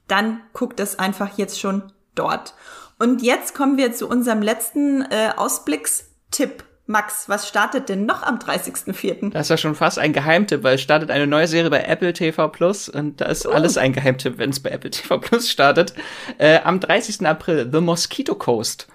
[0.07, 2.55] dann guckt es einfach jetzt schon dort.
[2.99, 8.39] Und jetzt kommen wir zu unserem letzten äh, Ausblickstipp Max, was startet denn noch am
[8.39, 9.31] 30.04.?
[9.31, 12.13] Das ist ja schon fast ein Geheimtipp, weil es startet eine neue Serie bei Apple
[12.13, 13.51] TV Plus und da ist oh.
[13.51, 15.93] alles ein Geheimtipp, wenn es bei Apple TV Plus startet.
[16.37, 17.27] Äh, am 30.
[17.27, 18.87] April The Mosquito Coast.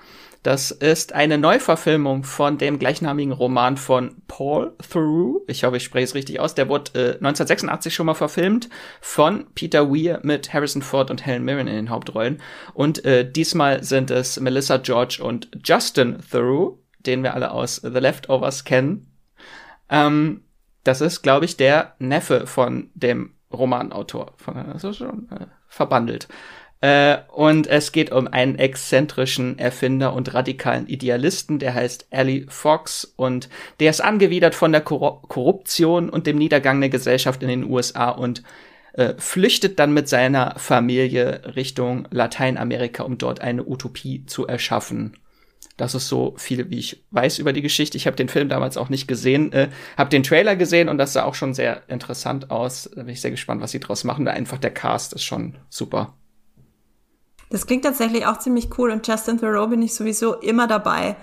[0.43, 5.44] Das ist eine Neuverfilmung von dem gleichnamigen Roman von Paul Theroux.
[5.47, 6.55] Ich hoffe, ich spreche es richtig aus.
[6.55, 8.69] Der wurde äh, 1986 schon mal verfilmt
[9.01, 12.43] von Peter Weir mit Harrison Ford und Helen Mirren in den Hauptrollen.
[12.74, 17.89] Und äh, diesmal sind es Melissa George und Justin Theroux den wir alle aus The
[17.89, 19.12] Leftovers kennen.
[19.89, 20.44] Ähm,
[20.85, 24.35] das ist, glaube ich, der Neffe von dem Romanautor.
[24.36, 26.28] Von, also schon äh, verbandelt.
[26.82, 33.14] Äh, und es geht um einen exzentrischen Erfinder und radikalen Idealisten, der heißt Ali Fox
[33.16, 33.48] und
[33.78, 38.10] der ist angewidert von der Korru Korruption und dem Niedergang der Gesellschaft in den USA
[38.10, 38.42] und
[38.94, 45.16] äh, flüchtet dann mit seiner Familie Richtung Lateinamerika, um dort eine Utopie zu erschaffen.
[45.76, 47.96] Das ist so viel, wie ich weiß über die Geschichte.
[47.96, 51.12] Ich habe den Film damals auch nicht gesehen, äh, habe den Trailer gesehen und das
[51.12, 52.90] sah auch schon sehr interessant aus.
[52.92, 54.24] Da bin ich sehr gespannt, was sie draus machen.
[54.24, 56.14] Da einfach der Cast ist schon super.
[57.53, 61.16] Das klingt tatsächlich auch ziemlich cool und Justin Theroux bin ich sowieso immer dabei.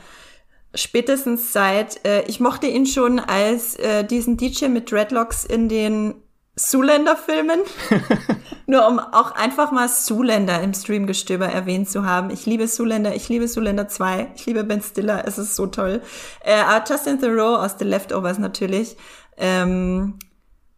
[0.75, 6.13] Spätestens seit, äh, ich mochte ihn schon als äh, diesen DJ mit Dreadlocks in den
[6.55, 7.61] Zuländer-Filmen.
[8.67, 12.29] Nur um auch einfach mal Zuländer im Streamgestöber erwähnt zu haben.
[12.29, 15.99] Ich liebe Zuländer, ich liebe Zuländer 2, ich liebe Ben Stiller, es ist so toll.
[16.45, 18.97] Äh, Justin Thoreau aus The Leftovers natürlich.
[19.35, 20.19] Ähm,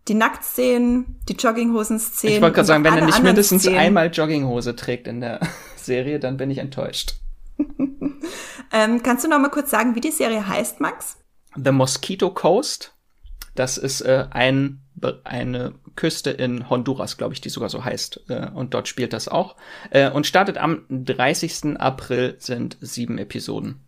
[0.08, 2.36] die Nacktszenen, die Jogginghosen-Szenen.
[2.36, 3.80] Ich wollte gerade sagen, wenn er nicht mindestens Szenen.
[3.80, 5.40] einmal Jogginghose trägt in der
[5.76, 7.16] Serie, dann bin ich enttäuscht.
[8.72, 11.18] ähm, kannst du noch mal kurz sagen, wie die Serie heißt, Max?
[11.56, 12.96] The Mosquito Coast.
[13.56, 14.82] Das ist äh, ein
[15.24, 18.30] eine Küste in Honduras, glaube ich, die sogar so heißt.
[18.30, 19.56] Äh, und dort spielt das auch.
[19.90, 21.80] Äh, und startet am 30.
[21.80, 23.84] April sind sieben Episoden.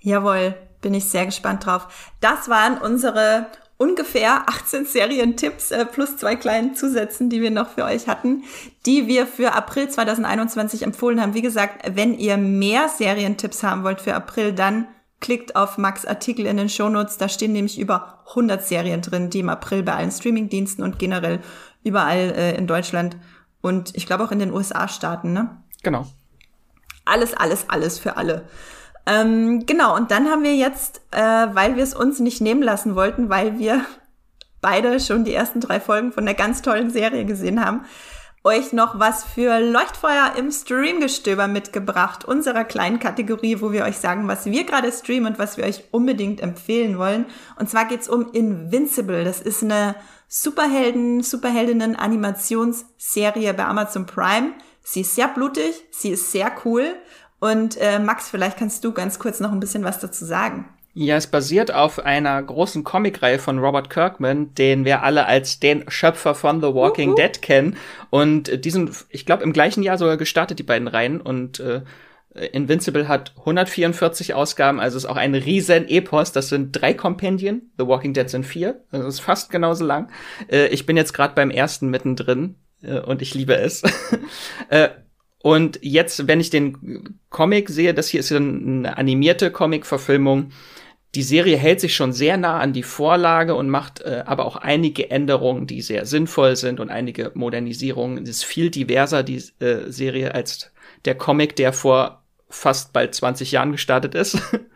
[0.00, 2.10] Jawohl, bin ich sehr gespannt drauf.
[2.20, 3.46] Das waren unsere
[3.82, 8.44] ungefähr 18 Serientipps äh, plus zwei kleinen Zusätzen, die wir noch für euch hatten,
[8.86, 11.34] die wir für April 2021 empfohlen haben.
[11.34, 14.86] Wie gesagt, wenn ihr mehr Serientipps haben wollt für April, dann
[15.22, 19.38] Klickt auf Max Artikel in den Shownotes, da stehen nämlich über 100 Serien drin, die
[19.38, 21.38] im April bei allen Streamingdiensten und generell
[21.84, 23.16] überall äh, in Deutschland
[23.60, 25.62] und ich glaube auch in den USA starten, ne?
[25.84, 26.06] Genau.
[27.04, 28.48] Alles, alles, alles für alle.
[29.06, 32.94] Ähm, genau, und dann haben wir jetzt, äh, weil wir es uns nicht nehmen lassen
[32.94, 33.84] wollten, weil wir
[34.60, 37.84] beide schon die ersten drei Folgen von der ganz tollen Serie gesehen haben,
[38.44, 44.26] euch noch was für Leuchtfeuer im Streamgestöber mitgebracht, unserer kleinen Kategorie, wo wir euch sagen,
[44.26, 47.26] was wir gerade streamen und was wir euch unbedingt empfehlen wollen.
[47.58, 49.22] Und zwar geht's um Invincible.
[49.22, 49.94] Das ist eine
[50.26, 54.54] Superhelden, Superheldinnen-Animationsserie bei Amazon Prime.
[54.82, 56.96] Sie ist sehr blutig, sie ist sehr cool.
[57.42, 60.68] Und äh, Max, vielleicht kannst du ganz kurz noch ein bisschen was dazu sagen.
[60.94, 65.90] Ja, es basiert auf einer großen Comicreihe von Robert Kirkman, den wir alle als den
[65.90, 67.16] Schöpfer von The Walking uh -huh.
[67.16, 67.76] Dead kennen.
[68.10, 71.20] Und diesen, ich glaube, im gleichen Jahr sogar gestartet, die beiden Reihen.
[71.20, 71.80] Und äh,
[72.52, 76.30] Invincible hat 144 Ausgaben, also ist auch ein riesen Epos.
[76.30, 77.72] Das sind drei Kompendien.
[77.76, 78.84] The Walking Dead sind vier.
[78.92, 80.12] Also ist fast genauso lang.
[80.48, 83.82] Äh, ich bin jetzt gerade beim ersten mittendrin äh, und ich liebe es.
[84.68, 84.90] äh,
[85.42, 90.50] und jetzt, wenn ich den Comic sehe, das hier ist eine animierte Comic-Verfilmung,
[91.14, 94.56] die Serie hält sich schon sehr nah an die Vorlage und macht äh, aber auch
[94.56, 98.22] einige Änderungen, die sehr sinnvoll sind und einige Modernisierungen.
[98.22, 100.72] Es ist viel diverser, die äh, Serie, als
[101.04, 104.38] der Comic, der vor fast bald 20 Jahren gestartet ist.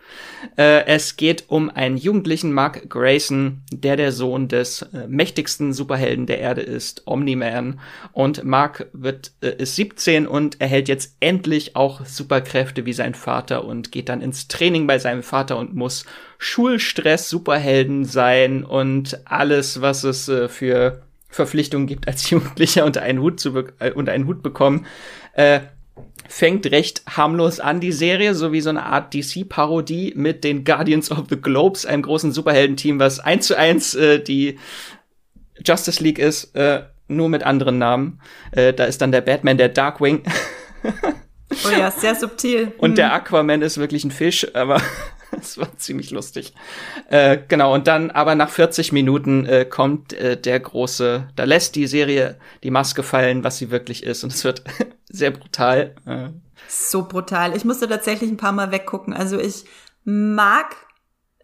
[0.56, 6.27] Äh, es geht um einen jugendlichen Mark Grayson, der der Sohn des äh, mächtigsten Superhelden
[6.27, 7.81] der Erde ist, Omni-Man.
[8.12, 13.64] Und Mark wird, äh, ist 17 und erhält jetzt endlich auch Superkräfte wie sein Vater
[13.64, 16.05] und geht dann ins Training bei seinem Vater und muss
[16.39, 23.20] Schulstress Superhelden sein und alles, was es äh, für Verpflichtungen gibt als Jugendlicher unter einen
[23.20, 24.86] Hut zu äh, unter einen Hut bekommen.
[25.35, 25.60] Äh,
[26.28, 31.10] fängt recht harmlos an, die Serie, so wie so eine Art DC-Parodie mit den Guardians
[31.10, 34.58] of the Globes, einem großen Superheldenteam, was eins zu eins äh, die
[35.64, 38.20] Justice League ist, äh, nur mit anderen Namen.
[38.52, 40.22] Äh, da ist dann der Batman, der Darkwing.
[40.84, 42.72] oh ja, sehr subtil.
[42.78, 44.80] Und der Aquaman ist wirklich ein Fisch, aber
[45.30, 46.54] das war ziemlich lustig.
[47.08, 51.74] Äh, genau, und dann aber nach 40 Minuten äh, kommt äh, der große, da lässt
[51.74, 54.24] die Serie die Maske fallen, was sie wirklich ist.
[54.24, 54.62] Und es wird
[55.08, 55.94] sehr brutal.
[56.06, 56.28] Äh.
[56.68, 57.56] So brutal.
[57.56, 59.12] Ich musste tatsächlich ein paar Mal weggucken.
[59.12, 59.64] Also ich
[60.04, 60.76] mag,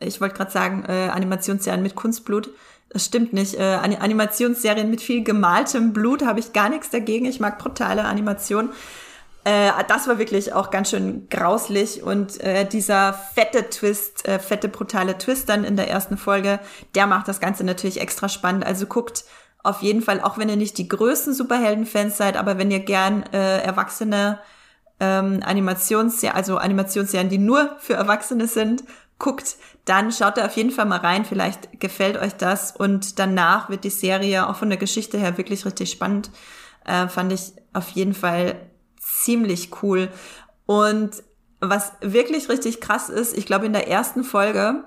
[0.01, 2.51] ich wollte gerade sagen, äh, Animationsserien mit Kunstblut.
[2.89, 3.55] Das stimmt nicht.
[3.55, 7.27] Äh, Animationsserien mit viel gemaltem Blut habe ich gar nichts dagegen.
[7.27, 8.71] Ich mag brutale Animationen.
[9.45, 14.69] Äh, das war wirklich auch ganz schön grauslich und äh, dieser fette Twist, äh, fette
[14.69, 16.61] brutale Twist dann in der ersten Folge,
[16.95, 18.65] der macht das Ganze natürlich extra spannend.
[18.65, 19.25] Also guckt
[19.65, 23.25] auf jeden Fall, auch wenn ihr nicht die größten Superhelden-Fans seid, aber wenn ihr gern
[23.33, 24.39] äh, erwachsene
[25.01, 28.85] ähm, Animationsserien, also Animationsserien, die nur für Erwachsene sind,
[29.19, 31.25] guckt, dann schaut da auf jeden Fall mal rein.
[31.25, 35.65] Vielleicht gefällt euch das und danach wird die Serie auch von der Geschichte her wirklich
[35.65, 36.31] richtig spannend.
[36.85, 38.57] Äh, fand ich auf jeden Fall
[39.25, 40.09] ziemlich cool.
[40.67, 41.23] Und
[41.61, 44.85] was wirklich richtig krass ist, ich glaube, in der ersten Folge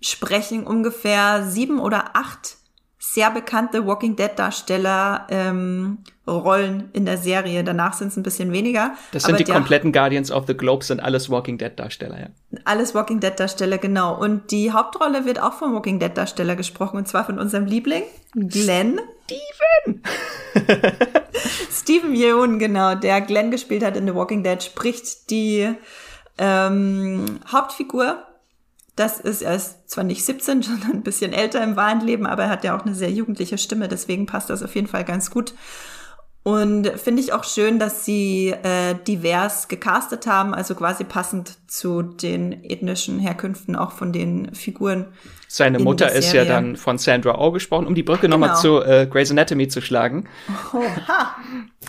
[0.00, 2.56] sprechen ungefähr sieben oder acht
[3.02, 7.64] sehr bekannte Walking Dead Darsteller ähm, Rollen in der Serie.
[7.64, 8.94] Danach sind es ein bisschen weniger.
[9.12, 12.26] Das sind die kompletten Guardians of the Globe, sind alles Walking Dead Darsteller, ja.
[12.64, 14.20] Alles Walking Dead Darsteller, genau.
[14.20, 18.02] Und die Hauptrolle wird auch vom Walking Dead Darsteller gesprochen, und zwar von unserem Liebling,
[18.34, 19.00] Glenn.
[19.30, 20.02] Steven!
[21.70, 25.72] Steven Yeun, genau, der Glenn gespielt hat in The Walking Dead, spricht die
[26.38, 28.26] ähm, Hauptfigur
[29.00, 32.44] das ist, er ist zwar nicht 17, sondern ein bisschen älter im wahren Leben, aber
[32.44, 35.30] er hat ja auch eine sehr jugendliche Stimme, deswegen passt das auf jeden Fall ganz
[35.30, 35.54] gut.
[36.42, 42.02] Und finde ich auch schön, dass sie äh, divers gecastet haben, also quasi passend zu
[42.02, 45.08] den ethnischen Herkünften auch von den Figuren.
[45.48, 48.38] Seine Mutter ist ja dann von Sandra Oh gesprochen, um die Brücke genau.
[48.38, 50.28] nochmal zu äh, Grey's Anatomy zu schlagen.
[50.72, 51.36] Oha.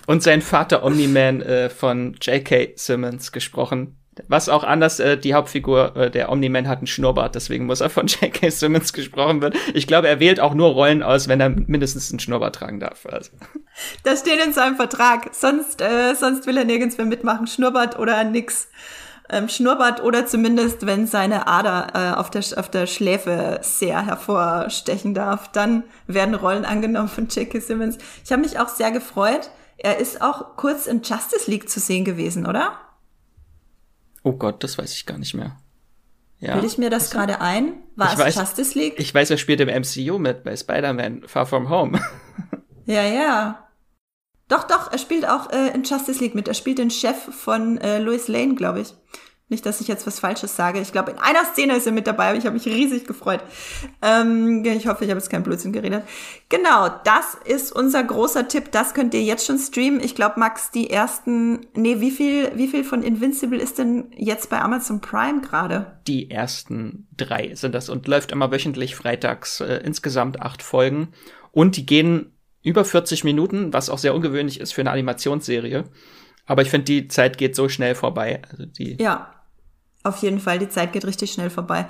[0.07, 2.73] Und sein Vater Omni-Man äh, von J.K.
[2.75, 7.65] Simmons gesprochen, was auch anders, äh, die Hauptfigur, äh, der Omni-Man hat einen Schnurrbart, deswegen
[7.65, 8.49] muss er von J.K.
[8.49, 9.59] Simmons gesprochen werden.
[9.73, 13.05] Ich glaube, er wählt auch nur Rollen aus, wenn er mindestens einen Schnurrbart tragen darf.
[13.05, 13.31] Also.
[14.03, 15.29] Das steht in seinem Vertrag.
[15.33, 17.47] Sonst, äh, sonst will er nirgends mehr mitmachen.
[17.47, 18.69] Schnurrbart oder nix.
[19.29, 25.13] Ähm, Schnurrbart oder zumindest, wenn seine Ader äh, auf, der, auf der Schläfe sehr hervorstechen
[25.13, 27.59] darf, dann werden Rollen angenommen von J.K.
[27.59, 27.97] Simmons.
[28.25, 29.49] Ich habe mich auch sehr gefreut.
[29.77, 32.73] Er ist auch kurz in Justice League zu sehen gewesen, oder?
[34.23, 35.57] Oh Gott, das weiß ich gar nicht mehr.
[36.39, 36.55] Ja.
[36.57, 37.83] Will ich mir das gerade ein?
[37.95, 38.95] War es weiß, Justice League?
[38.97, 42.01] Ich weiß, er spielt im MCU mit bei Spider-Man Far From Home.
[42.85, 43.67] ja, ja.
[44.47, 46.47] Doch, doch, er spielt auch äh, in Justice League mit.
[46.47, 48.93] Er spielt den Chef von äh, Louis Lane, glaube ich.
[49.51, 50.79] Nicht, dass ich jetzt was Falsches sage.
[50.79, 53.41] Ich glaube, in einer Szene ist er mit dabei, aber ich habe mich riesig gefreut.
[54.01, 56.03] Ähm, ich hoffe, ich habe jetzt keinen Blödsinn geredet.
[56.47, 58.71] Genau, das ist unser großer Tipp.
[58.71, 59.99] Das könnt ihr jetzt schon streamen.
[59.99, 64.49] Ich glaube, Max, die ersten, nee, wie viel, wie viel von Invincible ist denn jetzt
[64.49, 65.99] bei Amazon Prime gerade?
[66.07, 71.09] Die ersten drei sind das und läuft immer wöchentlich freitags äh, insgesamt acht Folgen.
[71.51, 72.31] Und die gehen
[72.63, 75.83] über 40 Minuten, was auch sehr ungewöhnlich ist für eine Animationsserie.
[76.45, 78.41] Aber ich finde, die Zeit geht so schnell vorbei.
[78.49, 79.40] Also die ja,
[80.03, 81.87] auf jeden Fall, die Zeit geht richtig schnell vorbei.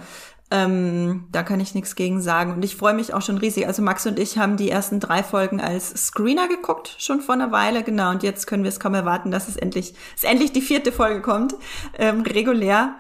[0.53, 2.51] Ähm, da kann ich nichts gegen sagen.
[2.53, 3.67] Und ich freue mich auch schon riesig.
[3.67, 7.53] Also Max und ich haben die ersten drei Folgen als Screener geguckt, schon vor einer
[7.53, 8.11] Weile, genau.
[8.11, 11.21] Und jetzt können wir es kaum erwarten, dass es endlich, dass endlich die vierte Folge
[11.21, 11.55] kommt.
[11.97, 12.95] Ähm, regulär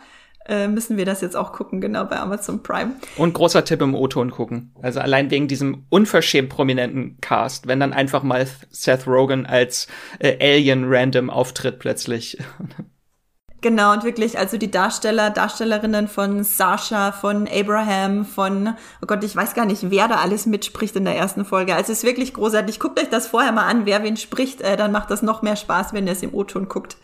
[0.47, 2.93] äh, müssen wir das jetzt auch gucken, genau, bei Amazon Prime.
[3.17, 4.73] Und großer Tipp im O-Ton gucken.
[4.81, 9.87] Also allein wegen diesem unverschämt prominenten Cast, wenn dann einfach mal Seth Rogen als
[10.19, 12.37] äh, Alien random auftritt plötzlich.
[13.61, 19.35] Genau, und wirklich, also die Darsteller, Darstellerinnen von Sasha, von Abraham, von, oh Gott, ich
[19.35, 21.75] weiß gar nicht, wer da alles mitspricht in der ersten Folge.
[21.75, 22.79] Also es ist wirklich großartig.
[22.79, 25.55] Guckt euch das vorher mal an, wer wen spricht, äh, dann macht das noch mehr
[25.55, 26.97] Spaß, wenn ihr es im O-Ton guckt.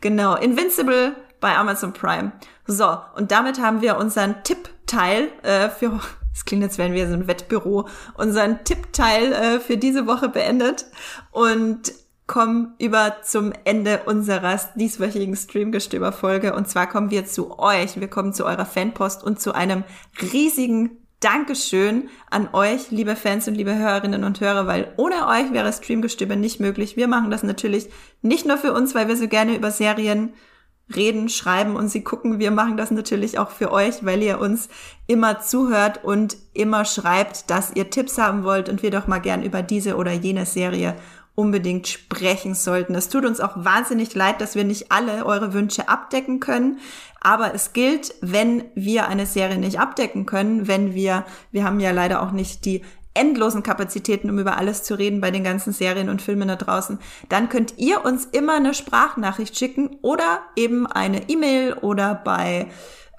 [0.00, 2.32] Genau, Invincible bei Amazon Prime.
[2.66, 6.00] So, und damit haben wir unseren Tippteil äh, für,
[6.34, 10.86] es klingt, als wären wir so ein Wettbüro, unseren Tippteil äh, für diese Woche beendet.
[11.32, 11.92] Und
[12.28, 16.54] kommen über zum Ende unserer dieswöchigen Streamgestöber-Folge.
[16.54, 17.98] Und zwar kommen wir zu euch.
[17.98, 19.82] Wir kommen zu eurer Fanpost und zu einem
[20.32, 25.72] riesigen Dankeschön an euch, liebe Fans und liebe Hörerinnen und Hörer, weil ohne euch wäre
[25.72, 26.96] Streamgestöber nicht möglich.
[26.96, 27.88] Wir machen das natürlich
[28.22, 30.32] nicht nur für uns, weil wir so gerne über Serien
[30.94, 32.38] reden, schreiben und sie gucken.
[32.38, 34.68] Wir machen das natürlich auch für euch, weil ihr uns
[35.06, 39.42] immer zuhört und immer schreibt, dass ihr Tipps haben wollt und wir doch mal gern
[39.42, 40.94] über diese oder jene Serie
[41.38, 42.96] unbedingt sprechen sollten.
[42.96, 46.80] Es tut uns auch wahnsinnig leid, dass wir nicht alle eure Wünsche abdecken können.
[47.20, 51.92] Aber es gilt, wenn wir eine Serie nicht abdecken können, wenn wir, wir haben ja
[51.92, 52.82] leider auch nicht die
[53.14, 56.98] endlosen Kapazitäten, um über alles zu reden bei den ganzen Serien und Filmen da draußen,
[57.28, 62.66] dann könnt ihr uns immer eine Sprachnachricht schicken oder eben eine E-Mail oder bei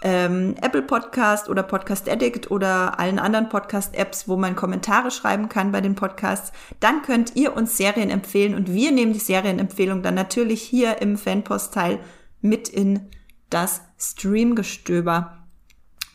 [0.01, 5.71] ähm, Apple Podcast oder Podcast Addict oder allen anderen Podcast-Apps, wo man Kommentare schreiben kann
[5.71, 10.15] bei den Podcasts, dann könnt ihr uns Serien empfehlen und wir nehmen die Serienempfehlung dann
[10.15, 11.99] natürlich hier im Fanpost-Teil
[12.41, 13.09] mit in
[13.49, 15.39] das Streamgestöber.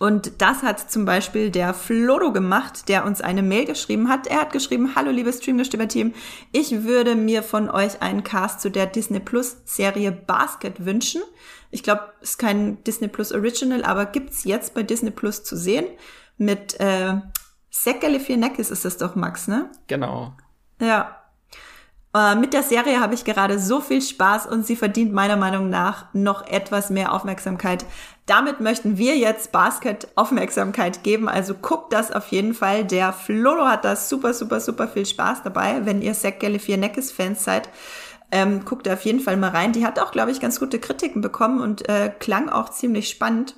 [0.05, 4.27] Und das hat zum Beispiel der Flodo gemacht, der uns eine Mail geschrieben hat.
[4.27, 6.13] Er hat geschrieben, hallo liebes Streamgestöber-Team,
[6.53, 11.23] ich würde mir von euch einen Cast zu der Disney Plus Serie Basket wünschen.
[11.71, 15.57] Ich glaube, es ist kein Disney Plus Original, aber gibt's jetzt bei Disney Plus zu
[15.57, 15.87] sehen.
[16.37, 17.15] Mit äh,
[17.71, 19.71] Zach Galifianakis ist das doch, Max, ne?
[19.87, 20.35] Genau.
[20.83, 21.24] Ja,
[22.15, 25.69] äh, mit der Serie habe ich gerade so viel Spaß und sie verdient meiner Meinung
[25.69, 27.85] nach noch etwas mehr Aufmerksamkeit.
[28.27, 31.29] Damit möchten wir jetzt Basket Aufmerksamkeit geben.
[31.29, 32.85] Also guckt das auf jeden Fall.
[32.85, 35.85] Der Flolo hat da super, super, super viel Spaß dabei.
[35.85, 37.69] Wenn ihr Zach Galifianakis Fans seid,
[38.31, 39.73] ähm, guckt da auf jeden Fall mal rein.
[39.73, 43.57] Die hat auch, glaube ich, ganz gute Kritiken bekommen und äh, klang auch ziemlich spannend.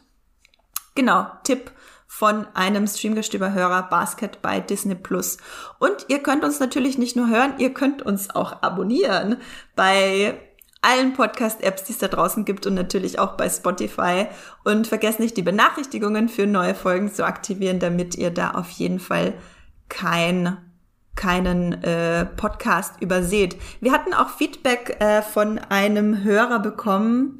[0.94, 1.70] Genau, Tipp
[2.06, 5.38] von einem Streamgestöber-Hörer Basket bei Disney Plus.
[5.78, 9.36] Und ihr könnt uns natürlich nicht nur hören, ihr könnt uns auch abonnieren
[9.74, 10.38] bei
[10.82, 14.26] allen Podcast-Apps, die es da draußen gibt und natürlich auch bei Spotify.
[14.64, 19.00] Und vergesst nicht, die Benachrichtigungen für neue Folgen zu aktivieren, damit ihr da auf jeden
[19.00, 19.34] Fall
[19.88, 20.58] kein
[21.16, 23.56] keinen äh, Podcast überseht.
[23.80, 27.38] Wir hatten auch Feedback äh, von einem Hörer bekommen,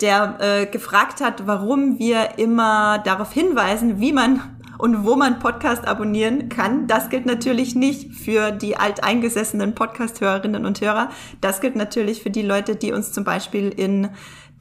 [0.00, 4.40] der äh, gefragt hat, warum wir immer darauf hinweisen, wie man
[4.78, 6.86] und wo man Podcast abonnieren kann.
[6.86, 11.10] Das gilt natürlich nicht für die alteingesessenen Podcast-Hörerinnen und Hörer.
[11.40, 14.10] Das gilt natürlich für die Leute, die uns zum Beispiel in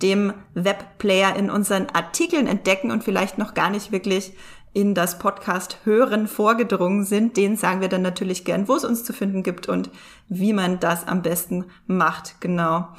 [0.02, 4.34] dem Webplayer in unseren Artikeln entdecken und vielleicht noch gar nicht wirklich
[4.74, 7.38] in das Podcast Hören vorgedrungen sind.
[7.38, 9.90] Den sagen wir dann natürlich gern, wo es uns zu finden gibt und
[10.28, 12.42] wie man das am besten macht.
[12.42, 12.90] Genau.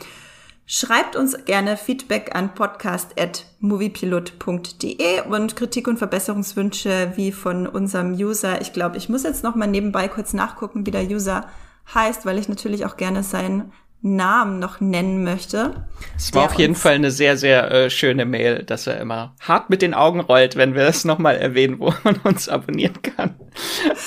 [0.68, 8.60] Schreibt uns gerne Feedback an podcast.moviepilot.de und Kritik und Verbesserungswünsche wie von unserem User.
[8.60, 11.46] Ich glaube, ich muss jetzt noch mal nebenbei kurz nachgucken, wie der User
[11.94, 13.70] heißt, weil ich natürlich auch gerne sein
[14.02, 15.86] Namen noch nennen möchte.
[16.16, 19.70] Es war auf jeden Fall eine sehr, sehr äh, schöne Mail, dass er immer hart
[19.70, 23.34] mit den Augen rollt, wenn wir das nochmal erwähnen, wo man uns abonnieren kann.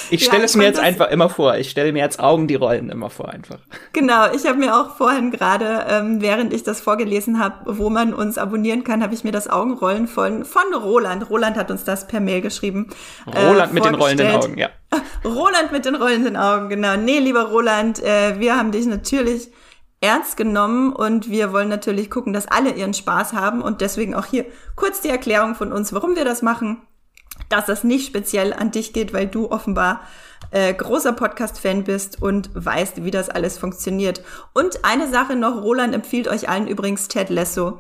[0.09, 1.57] Ich stelle ja, es mir jetzt einfach immer vor.
[1.57, 3.57] Ich stelle mir jetzt Augen, die rollen immer vor einfach.
[3.91, 8.13] Genau, ich habe mir auch vorhin gerade, ähm, während ich das vorgelesen habe, wo man
[8.13, 11.29] uns abonnieren kann, habe ich mir das Augenrollen von, von Roland.
[11.29, 12.89] Roland hat uns das per Mail geschrieben.
[13.27, 14.69] Roland äh, mit den rollenden Augen, ja.
[15.25, 16.95] Roland mit den rollenden Augen, genau.
[16.95, 19.49] Nee, lieber Roland, äh, wir haben dich natürlich
[20.01, 24.26] ernst genommen und wir wollen natürlich gucken, dass alle ihren Spaß haben und deswegen auch
[24.26, 24.45] hier
[24.76, 26.81] kurz die Erklärung von uns, warum wir das machen,
[27.49, 30.01] dass das nicht speziell an dich geht, weil du offenbar
[30.51, 34.23] äh, großer Podcast-Fan bist und weißt, wie das alles funktioniert.
[34.53, 37.80] Und eine Sache noch, Roland empfiehlt euch allen übrigens Ted Lasso.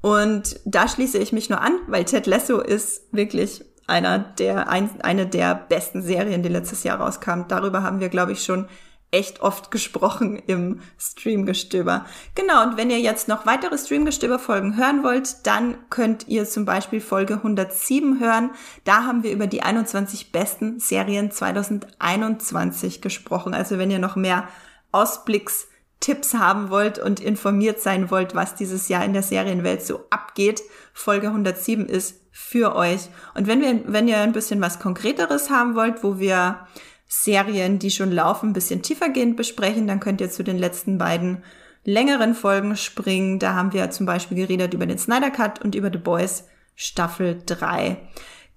[0.00, 4.88] Und da schließe ich mich nur an, weil Ted Lasso ist wirklich einer der, ein,
[5.02, 7.42] eine der besten Serien, die letztes Jahr rauskam.
[7.48, 8.68] Darüber haben wir, glaube ich, schon
[9.10, 12.06] echt oft gesprochen im Streamgestöber.
[12.34, 17.00] Genau, und wenn ihr jetzt noch weitere Streamgestöber-Folgen hören wollt, dann könnt ihr zum Beispiel
[17.00, 18.50] Folge 107 hören.
[18.84, 23.54] Da haben wir über die 21 besten Serien 2021 gesprochen.
[23.54, 24.48] Also wenn ihr noch mehr
[24.92, 30.62] Ausblickstipps haben wollt und informiert sein wollt, was dieses Jahr in der Serienwelt so abgeht,
[30.92, 33.08] Folge 107 ist für euch.
[33.34, 36.66] Und wenn wir, wenn ihr ein bisschen was Konkreteres haben wollt, wo wir
[37.12, 39.88] Serien, die schon laufen, ein bisschen tiefergehend besprechen.
[39.88, 41.42] Dann könnt ihr zu den letzten beiden
[41.84, 43.40] längeren Folgen springen.
[43.40, 46.44] Da haben wir zum Beispiel geredet über den Snyder Cut und über The Boys
[46.76, 47.96] Staffel 3.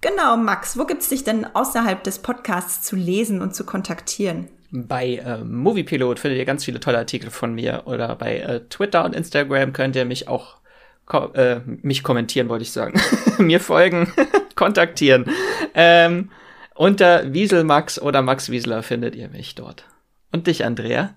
[0.00, 4.48] Genau, Max, wo gibt's dich denn außerhalb des Podcasts zu lesen und zu kontaktieren?
[4.70, 9.04] Bei äh, Moviepilot findet ihr ganz viele tolle Artikel von mir oder bei äh, Twitter
[9.04, 10.58] und Instagram könnt ihr mich auch
[11.06, 13.00] ko äh, mich kommentieren, wollte ich sagen.
[13.38, 14.12] mir folgen,
[14.54, 15.26] kontaktieren.
[15.74, 16.30] Ähm,
[16.74, 19.84] unter Wieselmax oder Max Wiesler findet ihr mich dort.
[20.32, 21.14] Und dich, Andrea?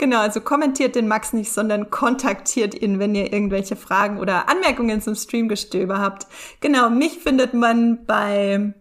[0.00, 5.02] Genau, also kommentiert den Max nicht, sondern kontaktiert ihn, wenn ihr irgendwelche Fragen oder Anmerkungen
[5.02, 6.26] zum Streamgestöber habt.
[6.60, 8.72] Genau, mich findet man bei,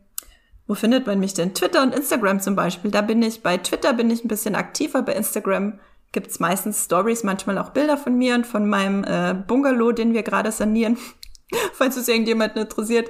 [0.66, 1.54] wo findet man mich denn?
[1.54, 2.90] Twitter und Instagram zum Beispiel.
[2.90, 5.80] Da bin ich, bei Twitter bin ich ein bisschen aktiver, bei Instagram
[6.14, 10.24] gibt's meistens Stories, manchmal auch Bilder von mir und von meinem äh, Bungalow, den wir
[10.24, 10.98] gerade sanieren.
[11.74, 13.10] Falls es irgendjemanden interessiert.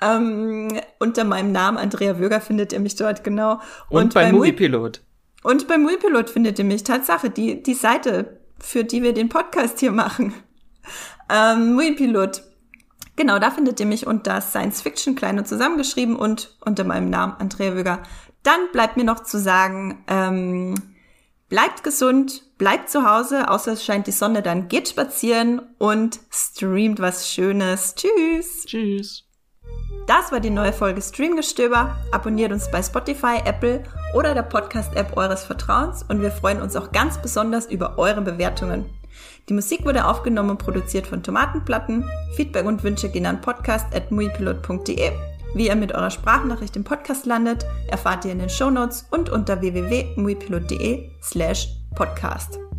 [0.00, 0.68] Ähm,
[0.98, 3.60] unter meinem Namen Andrea Wöger findet ihr mich dort, genau.
[3.88, 5.02] Und, und bei Moviepilot.
[5.42, 9.80] Und beim Moviepilot findet ihr mich, Tatsache, die, die Seite, für die wir den Podcast
[9.80, 10.34] hier machen.
[11.32, 12.42] Ähm, Moviepilot.
[13.14, 17.34] Genau, da findet ihr mich unter Science Fiction klein und zusammengeschrieben und unter meinem Namen
[17.38, 18.02] Andrea Wöger.
[18.42, 20.74] Dann bleibt mir noch zu sagen, ähm,
[21.48, 27.00] bleibt gesund, bleibt zu Hause, außer es scheint die Sonne, dann geht spazieren und streamt
[27.00, 27.94] was Schönes.
[27.94, 28.66] Tschüss.
[28.66, 29.24] Tschüss.
[30.06, 31.96] Das war die neue Folge Streamgestöber.
[32.12, 33.82] Abonniert uns bei Spotify, Apple
[34.14, 38.84] oder der Podcast-App eures Vertrauens und wir freuen uns auch ganz besonders über eure Bewertungen.
[39.48, 42.04] Die Musik wurde aufgenommen und produziert von Tomatenplatten.
[42.36, 45.12] Feedback und Wünsche gehen an podcast.muipilot.de.
[45.54, 49.62] Wie ihr mit eurer Sprachnachricht im Podcast landet, erfahrt ihr in den Shownotes und unter
[49.62, 52.69] www.muipilot.de slash podcast.